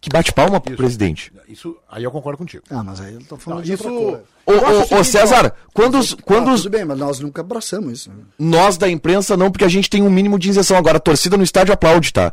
que 0.00 0.08
bate 0.08 0.32
palma 0.32 0.60
pro 0.60 0.72
isso, 0.72 0.76
presidente. 0.76 1.32
Isso, 1.48 1.76
aí 1.90 2.04
eu 2.04 2.10
concordo 2.10 2.38
contigo. 2.38 2.62
Ah, 2.70 2.84
mas 2.84 3.00
aí 3.00 3.14
eu 3.14 3.20
tô 3.24 3.36
falando 3.36 3.58
não, 3.58 3.64
de 3.64 3.72
isso... 3.72 3.88
Ô, 3.88 4.52
ô, 4.52 5.00
ô, 5.00 5.04
César, 5.04 5.52
quando 5.74 5.98
os, 5.98 6.14
quando 6.14 6.50
ah, 6.50 6.56
Tudo 6.56 6.70
bem, 6.70 6.84
mas 6.84 6.98
nós 6.98 7.20
nunca 7.20 7.42
abraçamos 7.42 7.92
isso. 7.92 8.10
Nós 8.38 8.78
da 8.78 8.88
imprensa 8.88 9.36
não, 9.36 9.50
porque 9.50 9.64
a 9.64 9.68
gente 9.68 9.90
tem 9.90 10.02
um 10.02 10.08
mínimo 10.08 10.38
de 10.38 10.48
isenção. 10.48 10.76
Agora, 10.76 10.96
a 10.96 11.00
torcida 11.00 11.36
no 11.36 11.42
estádio 11.42 11.74
aplaude, 11.74 12.12
tá? 12.12 12.32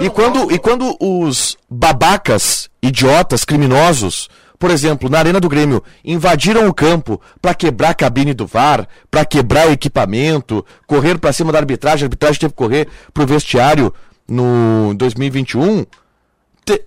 e, 0.00 0.10
quando, 0.10 0.50
e 0.50 0.58
quando 0.58 0.96
os 0.98 1.56
babacas, 1.70 2.68
idiotas, 2.82 3.44
criminosos, 3.44 4.28
por 4.58 4.70
exemplo, 4.70 5.08
na 5.08 5.18
Arena 5.18 5.40
do 5.40 5.48
Grêmio, 5.48 5.82
invadiram 6.04 6.68
o 6.68 6.74
campo 6.74 7.20
para 7.40 7.52
quebrar 7.52 7.90
a 7.90 7.94
cabine 7.94 8.32
do 8.32 8.46
VAR, 8.46 8.88
para 9.10 9.24
quebrar 9.24 9.70
equipamento, 9.70 10.64
correr 10.86 11.18
para 11.18 11.32
cima 11.32 11.52
da 11.52 11.58
arbitragem, 11.58 12.04
a 12.04 12.06
arbitragem 12.06 12.40
teve 12.40 12.52
que 12.52 12.58
correr 12.58 12.88
pro 13.12 13.26
vestiário 13.26 13.92
no 14.28 14.94
2021. 14.94 15.84
Te, 16.64 16.84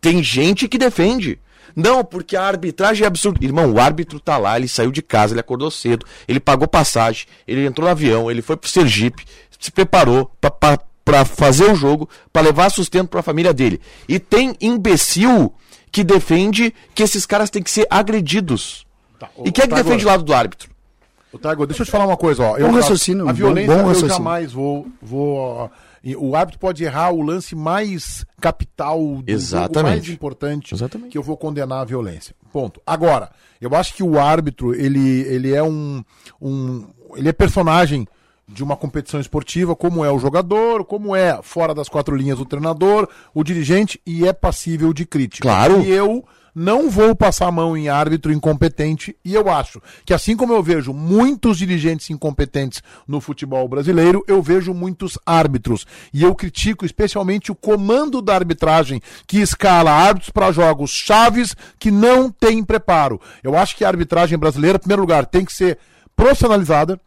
tem 0.00 0.22
gente 0.22 0.68
que 0.68 0.78
defende. 0.78 1.38
Não, 1.74 2.04
porque 2.04 2.36
a 2.36 2.42
arbitragem 2.42 3.04
é 3.04 3.06
absurda. 3.06 3.44
Irmão, 3.44 3.72
o 3.72 3.80
árbitro 3.80 4.20
tá 4.20 4.36
lá, 4.36 4.56
ele 4.56 4.68
saiu 4.68 4.92
de 4.92 5.02
casa, 5.02 5.32
ele 5.32 5.40
acordou 5.40 5.70
cedo, 5.70 6.06
ele 6.28 6.38
pagou 6.38 6.68
passagem, 6.68 7.26
ele 7.48 7.66
entrou 7.66 7.86
no 7.86 7.90
avião, 7.90 8.30
ele 8.30 8.42
foi 8.42 8.56
pro 8.56 8.70
Sergipe, 8.70 9.24
se 9.58 9.72
preparou 9.72 10.30
para 11.04 11.24
fazer 11.24 11.70
o 11.70 11.74
jogo, 11.74 12.08
para 12.32 12.42
levar 12.42 12.70
sustento 12.70 13.08
para 13.08 13.20
a 13.20 13.24
família 13.24 13.52
dele. 13.52 13.80
E 14.08 14.20
tem 14.20 14.54
imbecil 14.60 15.52
que 15.90 16.04
defende 16.04 16.72
que 16.94 17.02
esses 17.02 17.26
caras 17.26 17.50
têm 17.50 17.62
que 17.62 17.70
ser 17.70 17.86
agredidos. 17.90 18.86
Tá, 19.18 19.30
e 19.44 19.50
quem 19.50 19.64
é 19.64 19.66
que 19.66 19.74
defende 19.74 20.04
o 20.04 20.08
lado 20.08 20.22
do 20.22 20.32
árbitro? 20.32 20.74
Tago, 21.38 21.66
deixa 21.66 21.82
eu 21.82 21.86
te 21.86 21.90
falar 21.90 22.06
uma 22.06 22.16
coisa, 22.16 22.42
ó. 22.44 22.56
Eu, 22.56 22.68
bom 22.68 22.74
raciocínio. 22.74 23.26
A, 23.26 23.30
a 23.30 23.32
violência 23.32 23.74
bom, 23.74 23.82
bom 23.82 23.90
eu 23.90 24.08
jamais 24.08 24.52
vou. 24.52 24.86
vou 25.02 25.70
o 26.16 26.36
árbitro 26.36 26.60
pode 26.60 26.84
errar 26.84 27.10
o 27.12 27.22
lance 27.22 27.54
mais 27.54 28.26
capital 28.40 28.98
do 28.98 29.24
Exatamente. 29.26 29.74
jogo 29.74 29.88
mais 29.88 30.08
importante 30.08 30.74
Exatamente. 30.74 31.10
que 31.10 31.16
eu 31.16 31.22
vou 31.22 31.36
condenar 31.36 31.80
a 31.80 31.84
violência. 31.84 32.34
Ponto. 32.52 32.82
Agora, 32.86 33.30
eu 33.60 33.74
acho 33.74 33.94
que 33.94 34.02
o 34.02 34.18
árbitro, 34.18 34.74
ele, 34.74 35.22
ele 35.22 35.52
é 35.54 35.62
um, 35.62 36.04
um. 36.40 36.86
Ele 37.16 37.28
é 37.28 37.32
personagem 37.32 38.06
de 38.46 38.62
uma 38.62 38.76
competição 38.76 39.18
esportiva, 39.18 39.74
como 39.74 40.04
é 40.04 40.10
o 40.10 40.18
jogador, 40.18 40.84
como 40.84 41.16
é 41.16 41.40
fora 41.42 41.74
das 41.74 41.88
quatro 41.88 42.14
linhas 42.14 42.38
o 42.38 42.44
treinador, 42.44 43.08
o 43.32 43.42
dirigente, 43.42 44.00
e 44.06 44.26
é 44.26 44.32
passível 44.32 44.92
de 44.92 45.06
crítica. 45.06 45.48
Claro. 45.48 45.80
E 45.80 45.90
eu 45.90 46.24
não 46.54 46.88
vou 46.88 47.14
passar 47.14 47.48
a 47.48 47.52
mão 47.52 47.76
em 47.76 47.88
árbitro 47.88 48.32
incompetente, 48.32 49.16
e 49.24 49.34
eu 49.34 49.50
acho 49.50 49.82
que 50.04 50.14
assim 50.14 50.36
como 50.36 50.52
eu 50.52 50.62
vejo 50.62 50.92
muitos 50.92 51.58
dirigentes 51.58 52.10
incompetentes 52.10 52.82
no 53.08 53.20
futebol 53.20 53.66
brasileiro, 53.68 54.24
eu 54.28 54.40
vejo 54.40 54.72
muitos 54.72 55.18
árbitros. 55.26 55.86
E 56.12 56.22
eu 56.22 56.34
critico 56.34 56.86
especialmente 56.86 57.50
o 57.50 57.54
comando 57.54 58.22
da 58.22 58.34
arbitragem, 58.34 59.02
que 59.26 59.38
escala 59.38 59.90
árbitros 59.90 60.30
para 60.30 60.52
jogos 60.52 60.90
chaves 60.90 61.56
que 61.78 61.90
não 61.90 62.30
tem 62.30 62.62
preparo. 62.62 63.20
Eu 63.42 63.56
acho 63.56 63.76
que 63.76 63.84
a 63.84 63.88
arbitragem 63.88 64.38
brasileira, 64.38 64.76
em 64.76 64.80
primeiro 64.80 65.02
lugar, 65.02 65.26
tem 65.26 65.44
que 65.44 65.52
ser 65.52 65.78
profissionalizada 66.14 67.00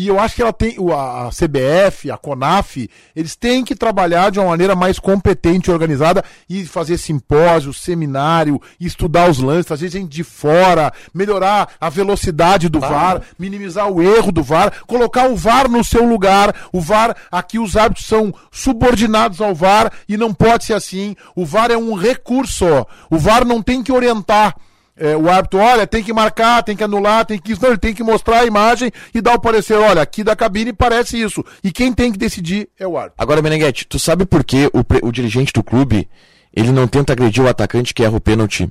e 0.00 0.08
eu 0.08 0.18
acho 0.18 0.34
que 0.34 0.40
ela 0.40 0.52
tem, 0.52 0.76
a 0.94 1.28
CBF, 1.28 2.10
a 2.10 2.16
CONAF, 2.16 2.88
eles 3.14 3.36
têm 3.36 3.62
que 3.62 3.74
trabalhar 3.74 4.30
de 4.30 4.38
uma 4.40 4.48
maneira 4.48 4.74
mais 4.74 4.98
competente 4.98 5.68
e 5.68 5.72
organizada 5.74 6.24
e 6.48 6.64
fazer 6.64 6.96
simpósio, 6.96 7.74
seminário, 7.74 8.58
estudar 8.80 9.28
os 9.28 9.40
lances, 9.40 9.66
trazer 9.66 9.90
gente 9.90 10.08
de 10.08 10.24
fora, 10.24 10.90
melhorar 11.12 11.74
a 11.78 11.90
velocidade 11.90 12.70
do 12.70 12.80
VAR, 12.80 13.20
minimizar 13.38 13.90
o 13.90 14.02
erro 14.02 14.32
do 14.32 14.42
VAR, 14.42 14.72
colocar 14.86 15.28
o 15.28 15.36
VAR 15.36 15.68
no 15.68 15.84
seu 15.84 16.08
lugar. 16.08 16.54
O 16.72 16.80
VAR, 16.80 17.14
aqui 17.30 17.58
os 17.58 17.76
árbitros 17.76 18.06
são 18.06 18.34
subordinados 18.50 19.42
ao 19.42 19.54
VAR 19.54 19.92
e 20.08 20.16
não 20.16 20.32
pode 20.32 20.64
ser 20.64 20.72
assim. 20.72 21.14
O 21.36 21.44
VAR 21.44 21.70
é 21.70 21.76
um 21.76 21.94
recurso. 21.94 22.64
O 23.10 23.18
VAR 23.18 23.44
não 23.44 23.60
tem 23.60 23.82
que 23.82 23.92
orientar 23.92 24.56
é, 25.00 25.16
o 25.16 25.30
árbitro, 25.30 25.58
olha, 25.58 25.86
tem 25.86 26.04
que 26.04 26.12
marcar, 26.12 26.62
tem 26.62 26.76
que 26.76 26.84
anular, 26.84 27.24
tem 27.24 27.38
que. 27.38 27.60
Não, 27.60 27.70
ele 27.70 27.78
tem 27.78 27.94
que 27.94 28.02
mostrar 28.02 28.40
a 28.40 28.44
imagem 28.44 28.92
e 29.14 29.20
dar 29.22 29.34
o 29.34 29.40
parecer, 29.40 29.74
olha, 29.74 30.02
aqui 30.02 30.22
da 30.22 30.36
cabine 30.36 30.74
parece 30.74 31.20
isso. 31.20 31.42
E 31.64 31.72
quem 31.72 31.90
tem 31.92 32.12
que 32.12 32.18
decidir 32.18 32.68
é 32.78 32.86
o 32.86 32.98
árbitro. 32.98 33.16
Agora, 33.16 33.40
Meneghete, 33.40 33.86
tu 33.86 33.98
sabe 33.98 34.26
por 34.26 34.44
que 34.44 34.66
o, 34.66 35.08
o 35.08 35.10
dirigente 35.10 35.54
do 35.54 35.64
clube 35.64 36.06
ele 36.54 36.70
não 36.70 36.86
tenta 36.86 37.14
agredir 37.14 37.42
o 37.42 37.48
atacante 37.48 37.94
que 37.94 38.04
erra 38.04 38.16
o 38.16 38.20
pênalti 38.20 38.70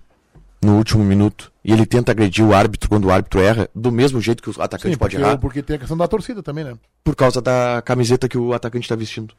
no 0.62 0.78
último 0.78 1.04
minuto? 1.04 1.52
e 1.70 1.74
ele 1.74 1.86
tenta 1.86 2.12
agredir 2.12 2.44
o 2.44 2.54
árbitro 2.54 2.90
quando 2.90 3.06
o 3.06 3.12
árbitro 3.12 3.40
erra, 3.40 3.70
do 3.76 3.92
mesmo 3.92 4.20
jeito 4.20 4.42
que 4.42 4.50
o 4.50 4.62
atacante 4.62 4.94
Sim, 4.94 4.98
pode 4.98 5.16
porque, 5.16 5.28
errar. 5.30 5.38
Porque 5.38 5.62
tem 5.62 5.76
a 5.76 5.80
questão 5.80 5.96
da 5.96 6.08
torcida 6.08 6.42
também, 6.42 6.64
né? 6.64 6.74
Por 7.04 7.16
causa 7.16 7.42
da 7.42 7.82
camiseta 7.86 8.28
que 8.28 8.38
o 8.38 8.54
atacante 8.54 8.86
está 8.86 8.96
vestindo. 8.96 9.36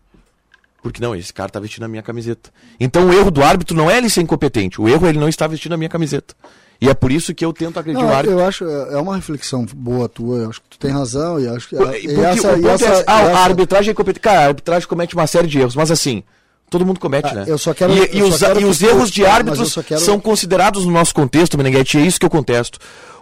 Porque 0.83 1.01
não, 1.01 1.15
esse 1.15 1.33
cara 1.33 1.51
tá 1.51 1.61
vestindo 1.61 1.85
a 1.85 1.89
minha 1.89 2.03
camiseta. 2.03 2.51
Então 2.79 3.09
o 3.09 3.13
erro 3.13 3.31
do 3.31 3.43
árbitro 3.43 3.77
não 3.77 3.91
é 3.91 3.99
ele 3.99 4.09
ser 4.09 4.23
incompetente, 4.23 4.81
o 4.81 4.89
erro 4.89 5.07
é 5.07 5.11
ele 5.11 5.19
não 5.19 5.29
estar 5.29 5.47
vestindo 5.47 5.73
a 5.73 5.77
minha 5.77 5.89
camiseta. 5.89 6.35
E 6.81 6.89
é 6.89 6.95
por 6.95 7.13
isso 7.13 7.35
que 7.35 7.45
eu 7.45 7.53
tento 7.53 7.79
agredir 7.79 8.03
não, 8.03 8.11
árbitro. 8.11 8.39
Eu 8.39 8.47
acho, 8.47 8.65
é 8.65 8.97
uma 8.97 9.15
reflexão 9.15 9.67
boa 9.77 10.09
tua, 10.09 10.39
eu 10.39 10.49
acho 10.49 10.63
que 10.63 10.69
tu 10.71 10.79
tem 10.79 10.91
razão 10.91 11.39
e 11.39 11.47
acho 11.47 11.69
que... 11.69 11.77
Porque 11.77 12.07
e 12.07 12.21
essa, 12.21 12.59
e 12.59 12.67
essa, 12.67 12.87
é, 12.87 13.05
ah, 13.07 13.23
essa... 13.23 13.37
a 13.37 13.45
arbitragem 13.45 13.91
é 13.91 13.93
incompetente. 13.93 14.21
Cara, 14.21 14.41
a 14.41 14.47
arbitragem 14.47 14.89
comete 14.89 15.15
uma 15.15 15.27
série 15.27 15.47
de 15.47 15.59
erros, 15.59 15.77
mas 15.77 15.91
assim, 15.91 16.23
todo 16.71 16.87
mundo 16.87 16.99
comete, 16.99 17.29
ah, 17.29 17.35
né? 17.35 17.45
Eu 17.47 17.59
só 17.59 17.75
quero, 17.75 17.93
e, 17.93 18.17
e 18.17 18.23
os, 18.23 18.41
e 18.41 18.65
os 18.65 18.83
erros 18.83 19.11
de 19.11 19.27
árbitros 19.27 19.77
quero... 19.87 20.01
são 20.01 20.19
considerados 20.19 20.87
no 20.87 20.91
nosso 20.91 21.15
contexto, 21.15 21.59
Meneghetti, 21.59 21.99
é 21.99 22.01
isso 22.01 22.19
que 22.19 22.25
eu 22.25 22.31
contesto. 22.31 22.79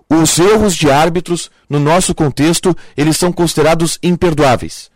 Os 0.09 0.39
erros 0.39 0.77
de 0.77 0.89
árbitros, 0.89 1.51
no 1.69 1.81
nosso 1.81 2.15
contexto, 2.15 2.77
eles 2.97 3.17
são 3.17 3.33
considerados 3.33 3.99
imperdoáveis 4.01 4.89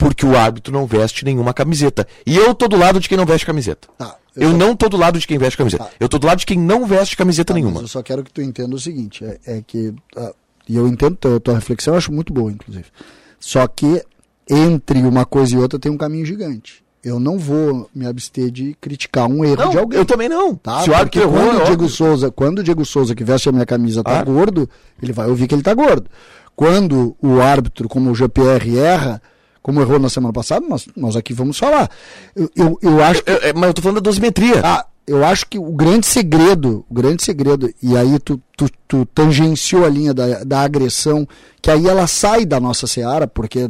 porque 0.00 0.24
o 0.24 0.34
árbitro 0.34 0.72
não 0.72 0.86
veste 0.86 1.26
nenhuma 1.26 1.52
camiseta. 1.52 2.08
E 2.26 2.34
eu 2.34 2.54
tô 2.54 2.66
do 2.66 2.76
lado 2.76 2.98
de 2.98 3.06
quem 3.06 3.18
não 3.18 3.26
veste 3.26 3.44
camiseta. 3.44 3.86
Ah, 3.98 4.16
eu, 4.34 4.44
eu 4.44 4.50
só... 4.52 4.56
não 4.56 4.74
tô 4.74 4.88
do 4.88 4.96
lado 4.96 5.18
de 5.18 5.26
quem 5.26 5.36
veste 5.36 5.58
camiseta. 5.58 5.84
Ah. 5.84 5.90
Eu 6.00 6.08
tô 6.08 6.18
do 6.18 6.26
lado 6.26 6.38
de 6.38 6.46
quem 6.46 6.58
não 6.58 6.86
veste 6.86 7.14
camiseta 7.18 7.52
ah, 7.52 7.54
nenhuma. 7.54 7.82
eu 7.82 7.88
só 7.88 8.02
quero 8.02 8.24
que 8.24 8.32
tu 8.32 8.40
entenda 8.40 8.74
o 8.74 8.80
seguinte, 8.80 9.22
é, 9.22 9.38
é 9.46 9.62
que 9.64 9.94
ah, 10.16 10.32
e 10.66 10.74
eu 10.74 10.88
entendo 10.88 11.16
tua, 11.16 11.38
tua 11.38 11.54
reflexão, 11.54 11.92
eu 11.92 11.98
acho 11.98 12.10
muito 12.10 12.32
boa, 12.32 12.50
inclusive. 12.50 12.86
Só 13.38 13.66
que 13.66 14.02
entre 14.48 15.02
uma 15.02 15.26
coisa 15.26 15.54
e 15.54 15.58
outra 15.58 15.78
tem 15.78 15.92
um 15.92 15.98
caminho 15.98 16.24
gigante. 16.24 16.82
Eu 17.04 17.20
não 17.20 17.38
vou 17.38 17.90
me 17.94 18.06
abster 18.06 18.50
de 18.50 18.74
criticar 18.80 19.28
um 19.28 19.44
erro 19.44 19.64
não, 19.64 19.70
de 19.70 19.78
alguém. 19.78 19.98
Eu 19.98 20.06
também 20.06 20.28
não. 20.28 20.54
Tá? 20.54 20.80
Se 20.80 20.90
o 20.90 20.96
Porque 20.96 21.18
errou, 21.18 21.32
quando, 21.32 21.60
o 21.60 21.64
Diego 21.64 21.88
Souza, 21.88 22.30
quando 22.30 22.58
o 22.60 22.62
Diego 22.62 22.84
Souza, 22.84 23.14
que 23.14 23.24
veste 23.24 23.48
a 23.48 23.52
minha 23.52 23.66
camisa, 23.66 24.02
tá 24.02 24.20
ah. 24.20 24.24
gordo, 24.24 24.68
ele 25.02 25.12
vai 25.12 25.28
ouvir 25.28 25.46
que 25.46 25.54
ele 25.54 25.62
tá 25.62 25.74
gordo. 25.74 26.10
Quando 26.54 27.16
o 27.22 27.40
árbitro, 27.40 27.88
como 27.88 28.10
o 28.10 28.14
GPR, 28.14 28.78
erra, 28.78 29.22
como 29.62 29.80
errou 29.80 29.98
na 29.98 30.08
semana 30.08 30.32
passada, 30.32 30.66
nós, 30.66 30.86
nós 30.96 31.16
aqui 31.16 31.34
vamos 31.34 31.58
falar. 31.58 31.90
Eu, 32.34 32.50
eu, 32.56 32.78
eu 32.82 33.02
acho. 33.02 33.22
Que... 33.22 33.30
Eu, 33.30 33.40
mas 33.54 33.68
eu 33.68 33.74
tô 33.74 33.82
falando 33.82 33.96
da 33.96 34.08
dosimetria. 34.08 34.60
Ah, 34.64 34.86
eu 35.06 35.24
acho 35.24 35.46
que 35.46 35.58
o 35.58 35.72
grande 35.72 36.06
segredo, 36.06 36.84
o 36.88 36.94
grande 36.94 37.22
segredo, 37.22 37.72
e 37.82 37.96
aí 37.96 38.18
tu, 38.20 38.40
tu, 38.56 38.66
tu 38.86 39.04
tangenciou 39.06 39.84
a 39.84 39.88
linha 39.88 40.14
da, 40.14 40.44
da 40.44 40.60
agressão, 40.60 41.26
que 41.60 41.70
aí 41.70 41.86
ela 41.86 42.06
sai 42.06 42.46
da 42.46 42.60
nossa 42.60 42.86
seara, 42.86 43.26
porque 43.26 43.68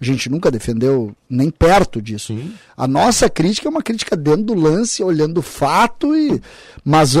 a 0.00 0.04
gente 0.04 0.28
nunca 0.28 0.50
defendeu 0.50 1.14
nem 1.28 1.50
perto 1.50 2.02
disso. 2.02 2.28
Sim. 2.28 2.54
A 2.76 2.88
nossa 2.88 3.28
crítica 3.28 3.68
é 3.68 3.70
uma 3.70 3.82
crítica 3.82 4.16
dentro 4.16 4.42
do 4.44 4.54
lance, 4.54 5.04
olhando 5.04 5.38
o 5.38 5.42
fato, 5.42 6.16
e 6.16 6.40
mas 6.84 7.14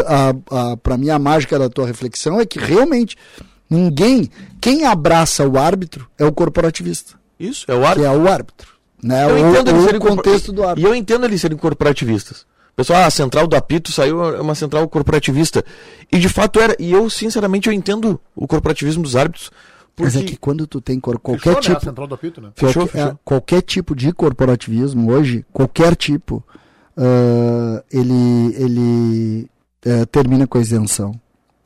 para 0.82 0.96
mim 0.96 1.10
a 1.10 1.18
mágica 1.18 1.58
da 1.58 1.68
tua 1.68 1.86
reflexão 1.86 2.40
é 2.40 2.46
que 2.46 2.58
realmente 2.58 3.16
ninguém, 3.70 4.28
quem 4.60 4.84
abraça 4.84 5.46
o 5.46 5.58
árbitro 5.58 6.08
é 6.18 6.24
o 6.24 6.32
corporativista. 6.32 7.21
Isso, 7.42 7.64
é 7.68 7.74
o 7.74 7.84
árbitro. 7.84 8.02
Que 8.02 8.06
é 8.06 8.10
o 8.10 8.28
árbitro. 8.28 8.68
Né? 9.02 9.24
Eu 9.24 9.34
o, 9.34 9.38
entendo 9.38 9.72
o, 9.72 9.96
o 9.96 9.98
contexto 9.98 10.52
do 10.52 10.62
árbitro. 10.62 10.88
E 10.88 10.92
eu 10.92 10.94
entendo 10.94 11.24
eles 11.24 11.40
serem 11.40 11.58
corporativistas. 11.58 12.46
Pessoal, 12.74 13.02
ah, 13.02 13.06
a 13.06 13.10
central 13.10 13.46
do 13.46 13.54
apito 13.54 13.92
saiu 13.92 14.22
é 14.24 14.40
uma 14.40 14.54
central 14.54 14.88
corporativista. 14.88 15.62
E 16.10 16.18
de 16.18 16.28
fato 16.28 16.58
era. 16.58 16.74
E 16.78 16.92
eu, 16.92 17.10
sinceramente, 17.10 17.68
eu 17.68 17.72
entendo 17.72 18.18
o 18.34 18.46
corporativismo 18.46 19.02
dos 19.02 19.14
árbitros. 19.14 19.50
Porque... 19.94 20.04
Mas 20.04 20.16
é 20.16 20.24
que 20.24 20.36
quando 20.36 20.66
tu 20.66 20.80
tem 20.80 20.98
qualquer 20.98 21.38
fechou, 21.38 21.60
tipo. 21.60 21.72
Né? 21.72 21.76
A 21.76 21.80
central 21.80 22.06
do 22.06 22.14
apito, 22.14 22.40
né? 22.40 22.50
Fechou, 22.54 22.82
qualquer, 22.84 23.02
fechou. 23.02 23.20
qualquer 23.24 23.62
tipo 23.62 23.94
de 23.94 24.12
corporativismo 24.12 25.12
hoje, 25.12 25.44
qualquer 25.52 25.94
tipo, 25.94 26.42
uh, 26.96 27.82
ele, 27.92 28.54
ele 28.56 29.50
uh, 29.84 30.06
termina 30.06 30.46
com 30.46 30.56
a 30.56 30.60
isenção. 30.62 31.20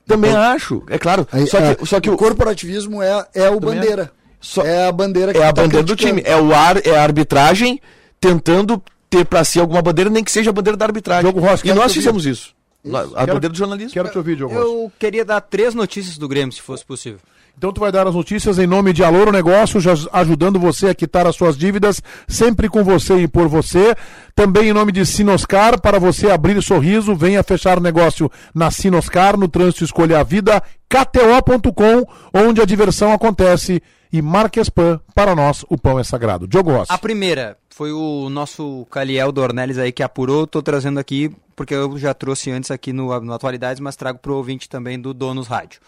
Também 0.06 0.30
então, 0.30 0.42
acho, 0.42 0.82
é 0.88 0.98
claro. 0.98 1.26
Aí, 1.30 1.46
só, 1.46 1.58
que, 1.58 1.82
uh, 1.82 1.86
só 1.86 2.00
que 2.00 2.10
o 2.10 2.16
corporativismo 2.16 3.00
é, 3.00 3.26
é 3.32 3.48
o 3.48 3.60
bandeira. 3.60 4.10
Só 4.40 4.62
é 4.62 4.86
a 4.86 4.92
bandeira 4.92 5.32
que 5.32 5.38
É 5.38 5.46
a 5.46 5.52
tá 5.52 5.62
bandeira 5.62 5.84
do 5.84 5.96
time. 5.96 6.22
É 6.24 6.36
o 6.36 6.54
ar, 6.54 6.84
é 6.86 6.96
a 6.96 7.02
arbitragem 7.02 7.80
tentando 8.20 8.82
ter 9.08 9.24
para 9.24 9.44
si 9.44 9.58
alguma 9.58 9.82
bandeira, 9.82 10.10
nem 10.10 10.22
que 10.24 10.32
seja 10.32 10.50
a 10.50 10.52
bandeira 10.52 10.76
da 10.76 10.84
arbitragem. 10.84 11.30
Rossi, 11.30 11.68
e 11.68 11.72
nós 11.72 11.92
fizemos 11.92 12.26
isso. 12.26 12.54
isso. 12.84 12.96
A 13.16 13.20
quero, 13.20 13.34
bandeira 13.34 13.48
do 13.48 13.58
jornalismo. 13.58 13.92
Quero 13.92 14.08
te 14.08 14.18
ouvir, 14.18 14.36
Diogo 14.36 14.54
Eu 14.54 14.92
queria 14.98 15.24
dar 15.24 15.40
três 15.40 15.74
notícias 15.74 16.16
do 16.16 16.28
Grêmio, 16.28 16.52
se 16.52 16.62
fosse 16.62 16.84
possível. 16.84 17.18
Então 17.58 17.72
tu 17.72 17.80
vai 17.80 17.90
dar 17.90 18.06
as 18.06 18.14
notícias 18.14 18.58
em 18.58 18.66
nome 18.66 18.92
de 18.92 19.02
Alouro 19.02 19.32
Negócios, 19.32 19.84
ajudando 20.12 20.60
você 20.60 20.88
a 20.88 20.94
quitar 20.94 21.26
as 21.26 21.34
suas 21.34 21.56
dívidas, 21.56 22.02
sempre 22.28 22.68
com 22.68 22.84
você 22.84 23.16
e 23.16 23.26
por 23.26 23.48
você. 23.48 23.96
Também 24.34 24.68
em 24.68 24.72
nome 24.74 24.92
de 24.92 25.06
Sinoscar, 25.06 25.80
para 25.80 25.98
você 25.98 26.30
abrir 26.30 26.62
sorriso, 26.62 27.16
venha 27.16 27.42
fechar 27.42 27.80
negócio 27.80 28.30
na 28.54 28.70
Sinoscar, 28.70 29.38
no 29.38 29.48
trânsito 29.48 29.84
Escolha 29.84 30.20
a 30.20 30.22
Vida, 30.22 30.62
KTO.com, 30.86 32.06
onde 32.34 32.60
a 32.60 32.66
diversão 32.66 33.10
acontece 33.10 33.82
e 34.12 34.22
Marquespan, 34.22 35.00
para 35.14 35.34
nós, 35.34 35.64
o 35.68 35.76
pão 35.76 35.98
é 35.98 36.04
sagrado. 36.04 36.46
Diogo 36.46 36.72
Rossi. 36.72 36.92
A 36.92 36.98
primeira 36.98 37.56
foi 37.70 37.92
o 37.92 38.28
nosso 38.30 38.86
Caliel 38.90 39.30
Dornelles 39.32 39.78
aí 39.78 39.92
que 39.92 40.02
apurou, 40.02 40.44
estou 40.44 40.62
trazendo 40.62 40.98
aqui, 40.98 41.30
porque 41.54 41.74
eu 41.74 41.98
já 41.98 42.14
trouxe 42.14 42.50
antes 42.50 42.70
aqui 42.70 42.92
no, 42.92 43.18
no 43.20 43.32
Atualidades, 43.32 43.80
mas 43.80 43.96
trago 43.96 44.18
para 44.18 44.32
o 44.32 44.36
ouvinte 44.36 44.68
também 44.68 44.98
do 44.98 45.12
Donos 45.12 45.46
Rádio. 45.46 45.80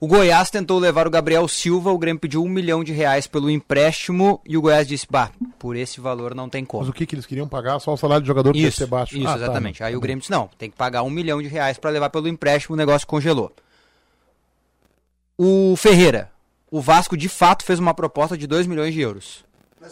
O 0.00 0.06
Goiás 0.06 0.50
tentou 0.50 0.78
levar 0.78 1.06
o 1.06 1.10
Gabriel 1.10 1.48
Silva, 1.48 1.90
o 1.90 1.96
Grêmio 1.96 2.20
pediu 2.20 2.42
um 2.42 2.48
milhão 2.48 2.84
de 2.84 2.92
reais 2.92 3.26
pelo 3.26 3.48
empréstimo 3.48 4.40
e 4.44 4.56
o 4.56 4.60
Goiás 4.60 4.86
disse, 4.86 5.06
bah, 5.08 5.30
por 5.58 5.76
esse 5.76 6.00
valor 6.00 6.34
não 6.34 6.48
tem 6.48 6.64
como. 6.64 6.82
Mas 6.82 6.90
o 6.90 6.92
que, 6.92 7.06
que 7.06 7.14
eles 7.14 7.24
queriam 7.24 7.48
pagar? 7.48 7.78
Só 7.78 7.94
o 7.94 7.96
salário 7.96 8.22
de 8.22 8.26
jogador 8.26 8.54
isso, 8.54 8.76
ser 8.76 8.86
baixo? 8.86 9.16
Isso, 9.16 9.26
ah, 9.26 9.32
tá. 9.32 9.44
exatamente. 9.44 9.78
Tá. 9.78 9.86
Aí 9.86 9.96
o 9.96 10.00
Grêmio 10.00 10.20
disse, 10.20 10.30
não, 10.30 10.48
tem 10.58 10.68
que 10.68 10.76
pagar 10.76 11.02
um 11.04 11.10
milhão 11.10 11.40
de 11.40 11.48
reais 11.48 11.78
para 11.78 11.90
levar 11.90 12.10
pelo 12.10 12.28
empréstimo, 12.28 12.74
o 12.74 12.76
negócio 12.76 13.06
congelou. 13.06 13.50
O 15.38 15.74
Ferreira, 15.76 16.30
o 16.74 16.80
Vasco 16.80 17.16
de 17.16 17.28
fato 17.28 17.64
fez 17.64 17.78
uma 17.78 17.94
proposta 17.94 18.36
de 18.36 18.48
2 18.48 18.66
milhões 18.66 18.92
de 18.92 19.00
euros. 19.00 19.44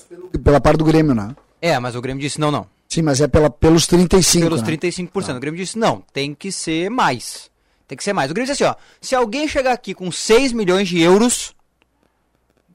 Pelo... 0.08 0.28
Pela 0.30 0.60
parte 0.60 0.78
do 0.78 0.84
Grêmio, 0.84 1.14
né? 1.14 1.32
É, 1.60 1.78
mas 1.78 1.94
o 1.94 2.00
Grêmio 2.00 2.20
disse 2.20 2.40
não, 2.40 2.50
não. 2.50 2.66
Sim, 2.88 3.02
mas 3.02 3.20
é 3.20 3.28
pela, 3.28 3.48
pelos 3.48 3.86
35. 3.86 4.44
Pelos 4.44 4.62
né? 4.62 4.76
35%. 4.76 5.26
Tá. 5.26 5.36
O 5.36 5.38
Grêmio 5.38 5.60
disse 5.60 5.78
não, 5.78 6.02
tem 6.12 6.34
que 6.34 6.50
ser 6.50 6.90
mais. 6.90 7.52
Tem 7.86 7.96
que 7.96 8.02
ser 8.02 8.12
mais. 8.12 8.32
O 8.32 8.34
Grêmio 8.34 8.50
disse 8.50 8.64
assim, 8.64 8.74
ó, 8.74 8.74
se 9.00 9.14
alguém 9.14 9.46
chegar 9.46 9.72
aqui 9.72 9.94
com 9.94 10.10
6 10.10 10.52
milhões 10.52 10.88
de 10.88 11.00
euros, 11.00 11.54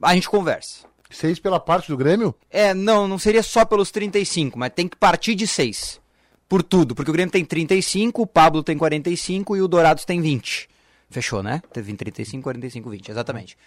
a 0.01 0.13
gente 0.13 0.29
conversa. 0.29 0.85
6 1.09 1.39
pela 1.39 1.59
parte 1.59 1.89
do 1.89 1.97
Grêmio? 1.97 2.33
É, 2.49 2.73
não, 2.73 3.09
não 3.09 3.19
seria 3.19 3.43
só 3.43 3.65
pelos 3.65 3.91
35, 3.91 4.57
mas 4.57 4.71
tem 4.73 4.87
que 4.87 4.95
partir 4.95 5.35
de 5.35 5.45
6. 5.45 5.99
Por 6.47 6.63
tudo, 6.63 6.95
porque 6.95 7.11
o 7.11 7.13
Grêmio 7.13 7.31
tem 7.33 7.43
35, 7.43 8.21
o 8.21 8.25
Pablo 8.25 8.63
tem 8.63 8.77
45 8.77 9.57
e 9.57 9.61
o 9.61 9.67
Dourados 9.67 10.05
tem 10.05 10.21
20. 10.21 10.69
Fechou, 11.09 11.43
né? 11.43 11.61
Teve 11.73 11.93
35, 11.93 12.41
45, 12.41 12.89
20, 12.89 13.11
exatamente. 13.11 13.57